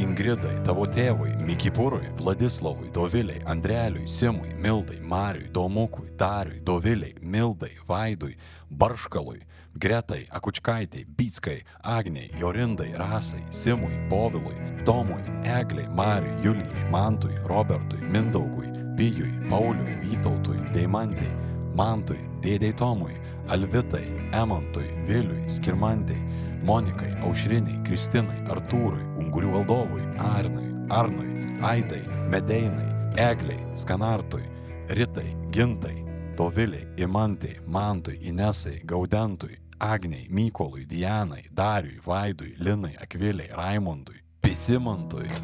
Ingridai, 0.00 0.56
tavo 0.64 0.86
tėvui, 0.88 1.34
Mikipūrui, 1.44 2.08
Vladislavui, 2.18 2.88
Doviliai, 2.92 3.42
Andreliui, 3.46 4.08
Simui, 4.08 4.54
Mildai, 4.58 4.98
Mariui, 5.00 5.50
Domukui, 5.52 6.08
Dariui, 6.18 6.60
Doviliai, 6.64 7.14
Mildai, 7.20 7.74
Vaidui, 7.86 8.34
Barškalui, 8.70 9.42
Gretai, 9.78 10.26
Akučkaitai, 10.30 11.04
Bitskai, 11.16 11.62
Agniai, 11.84 12.30
Jorindai, 12.38 12.92
Rasai, 12.98 13.44
Simui, 13.50 13.92
Povilui, 14.08 14.84
Tomui, 14.84 15.22
Egliai, 15.44 15.88
Mariui, 15.94 16.42
Julijai, 16.42 16.90
Mantui, 16.90 17.34
Robertui, 17.46 18.00
Mindaugui, 18.00 18.66
Pijui, 18.96 19.30
Pauliui, 19.48 19.96
Vytautui, 20.02 20.58
Deimantai, 20.72 21.30
Mantui, 21.74 22.18
Dėdei 22.42 22.74
Tomui, 22.74 23.14
Alvitai, 23.48 24.04
Emantui, 24.32 24.90
Viliui, 25.06 25.48
Skirmantai, 25.48 26.18
Monikai, 26.64 27.14
Aušriniai, 27.22 27.80
Kristinai, 27.86 28.42
Artūrui, 28.50 29.06
Ungurių 29.22 29.54
valdovui, 29.54 30.02
Arnai, 30.18 30.66
Arnui, 30.90 31.46
Aidai, 31.62 32.02
Medeinai, 32.28 32.90
Egliai, 33.16 33.62
Skanartui, 33.74 34.44
Ritai, 34.88 35.30
Gintai, 35.54 36.09
Doviliai, 36.40 36.86
Imantai, 36.96 37.60
Mantui, 37.66 38.18
Inesai, 38.22 38.80
Gaudentui, 38.82 39.58
Agniai, 39.78 40.26
Mykolui, 40.30 40.86
Dianai, 40.86 41.44
Dariui, 41.52 42.00
Vaidui, 42.06 42.54
Linai, 42.58 42.96
Akviliai, 42.98 43.50
Raimondui, 43.52 44.22
Pisimantui. 44.40 45.28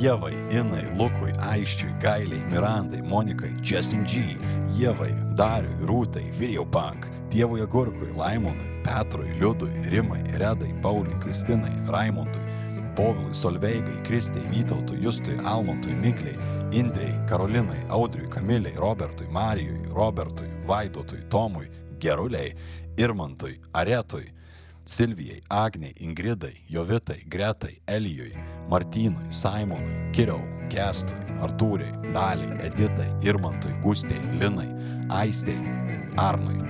Jevai, 0.00 0.32
Inai, 0.50 0.86
Lukui, 0.96 1.32
Aiščiui, 1.38 2.00
Gailiai, 2.00 2.40
Mirandai, 2.50 3.02
Monikai, 3.02 3.52
Justin 3.60 4.06
G, 4.06 4.38
Jevai, 4.78 5.12
Dariui, 5.36 5.76
Rūtai, 5.84 6.32
Video 6.32 6.64
Punk, 6.64 7.06
Dievui 7.28 7.60
Agurkui, 7.60 8.16
Laimonui, 8.16 8.82
Petrui, 8.82 9.38
Liudui, 9.38 9.90
Rimai, 9.90 10.22
Redai, 10.32 10.72
Pauliui, 10.80 11.20
Kristinai, 11.20 11.76
Raimondui, 11.86 12.45
Povilui, 12.96 13.34
Solveigai, 13.34 14.02
Kristei, 14.02 14.42
Vytautui, 14.50 14.98
Justui, 15.02 15.36
Almontui, 15.44 15.92
Migliai, 15.94 16.36
Indrei, 16.72 17.14
Karolinai, 17.26 17.84
Audriui, 17.88 18.28
Kamiliai, 18.28 18.74
Robertui, 18.74 19.26
Marijui, 19.28 19.80
Robertui, 19.92 20.48
Vaidotui, 20.66 21.20
Tomui, 21.28 21.68
Geruliai, 21.98 22.54
Irmantui, 22.96 23.60
Aretui, 23.72 24.32
Silvijai, 24.84 25.40
Agniai, 25.48 25.92
Ingridai, 26.00 26.54
Jovitai, 26.70 27.24
Gretai, 27.28 27.80
Elijui, 27.86 28.32
Martynui, 28.68 29.30
Simonui, 29.30 30.10
Kiriau, 30.12 30.40
Kestui, 30.70 31.18
Artūrai, 31.40 31.92
Daliai, 32.12 32.56
Editai, 32.70 33.10
Irmantui, 33.22 33.74
Gustei, 33.82 34.20
Linai, 34.40 34.70
Aistei, 35.08 35.60
Arnui. 36.16 36.65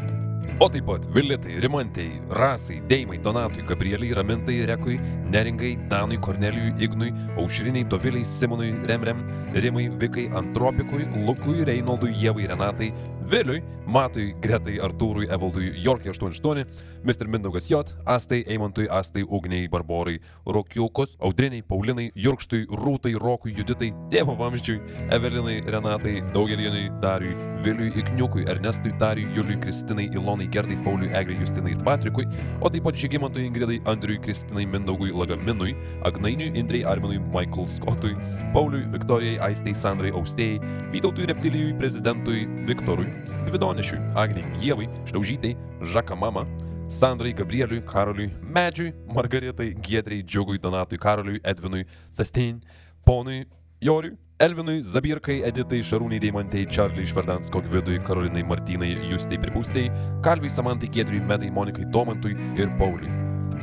O 0.59 0.71
taip 0.71 0.87
pat 0.89 1.03
Vilitai, 1.13 1.59
Rimantei, 1.61 2.23
Rasai, 2.31 2.81
Deimai, 2.81 3.19
Donatui, 3.19 3.63
Gabrieliai, 3.63 4.15
Ramintai, 4.15 4.65
Rekui, 4.65 4.99
Neringai, 5.29 5.77
Danui, 5.87 6.17
Kornelijui, 6.17 6.73
Ignui, 6.79 7.13
Aušriniai, 7.37 7.85
Doviliai, 7.85 8.25
Simonui, 8.25 8.71
Remrem, 8.87 9.21
Rimai, 9.53 9.91
Vikai, 9.91 10.31
Antropikui, 10.33 11.05
Lukui, 11.27 11.63
Reinoldui, 11.63 12.15
Jėvai, 12.17 12.49
Renatai, 12.49 12.89
Viliui, 13.27 13.63
Matui, 13.87 14.35
Gretai, 14.41 14.77
Artūrui, 14.83 15.27
Evaldui, 15.31 15.73
Jorkiai 15.83 16.13
88, 16.15 16.67
Mr. 17.07 17.27
Mindaugas 17.27 17.69
J, 17.71 17.83
Astai, 18.05 18.45
Eimantui, 18.47 18.87
Astai, 18.91 19.23
Ugniai, 19.23 19.69
Barborai, 19.69 20.21
Rokiukus, 20.47 21.17
Audriniai, 21.19 21.63
Paulinai, 21.63 22.13
Jurkštui, 22.15 22.67
Rūtai, 22.67 23.15
Rokui, 23.19 23.55
Juditai, 23.57 23.93
Tėvo 24.11 24.37
Vamzdžiui, 24.39 24.79
Evelinai, 25.15 25.61
Renatai, 25.67 26.21
Daugelienai, 26.35 26.89
Dariui, 27.03 27.35
Viliui, 27.63 27.93
Ikniukui, 27.99 28.47
Ernestui, 28.51 28.95
Dariui, 28.99 29.35
Juliui, 29.35 29.59
Kristinai, 29.63 30.09
Ilonai, 30.15 30.47
Gerdai, 30.51 30.79
Pauliui, 30.87 31.11
Egliai, 31.11 31.41
Justinai 31.43 31.75
ir 31.75 31.83
Patrikui, 31.87 32.27
o 32.61 32.71
taip 32.71 32.87
pat 32.87 32.99
Žygimantui, 33.03 33.47
Ingridai, 33.51 33.81
Andriui, 33.91 34.23
Kristinai, 34.23 34.67
Mindaugui, 34.71 35.11
Lagaminui, 35.15 35.77
Agnainiui, 36.07 36.55
Indrei, 36.59 36.83
Arminui, 36.87 37.19
Michael 37.35 37.71
Scottui, 37.71 38.15
Pauliui, 38.55 38.87
Viktorijai, 38.95 39.39
Aistei, 39.51 39.75
Sandrai, 39.75 40.15
Austėjai, 40.15 40.59
Vytautui, 40.95 41.31
Reptilijui, 41.31 41.75
Prezidentui, 41.79 42.47
Viktorui, 42.67 43.11
Gvidonešiui, 43.47 44.01
Agniai, 44.19 44.47
Jėvai, 44.63 44.89
Šliaužytai, 45.09 45.55
Žaka 45.93 46.17
Mama, 46.19 46.47
Sandrai, 46.89 47.33
Gabrieliui, 47.35 47.83
Karoliui, 47.87 48.31
Medžiui, 48.43 48.93
Margaritai, 49.13 49.75
Giedrai, 49.83 50.23
Džiugui, 50.23 50.59
Donatui, 50.63 50.99
Karoliui, 50.99 51.41
Edvinui, 51.45 51.87
Sastin, 52.13 52.61
Ponui, 53.05 53.45
Joriui, 53.83 54.17
Elvinui, 54.39 54.83
Zabirkai, 54.85 55.39
Editai, 55.49 55.79
Šarūnai, 55.81 56.19
Deimantei, 56.21 56.67
Čarliai, 56.69 57.07
Švardansko, 57.09 57.63
Gvidui, 57.65 58.03
Karolinai, 58.05 58.43
Martinai, 58.45 58.91
Justai, 59.09 59.39
Pripūstai, 59.41 59.87
Kalviai, 60.25 60.53
Samantai, 60.53 60.91
Giedriui, 60.93 61.23
Medai, 61.25 61.49
Monikai, 61.51 61.87
Domantui 61.89 62.37
ir 62.61 62.69
Pauliui. 62.77 63.09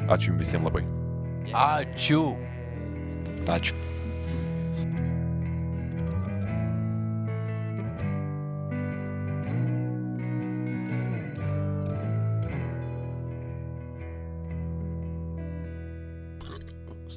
Ačiū 0.09 0.31
jums 0.31 0.41
visiems 0.41 0.65
labai. 0.65 0.81
Ačiū. 1.53 2.23
Ačiū. 3.45 3.77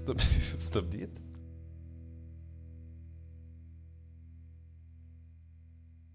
stop, 0.07 0.21
stop. 0.91 1.26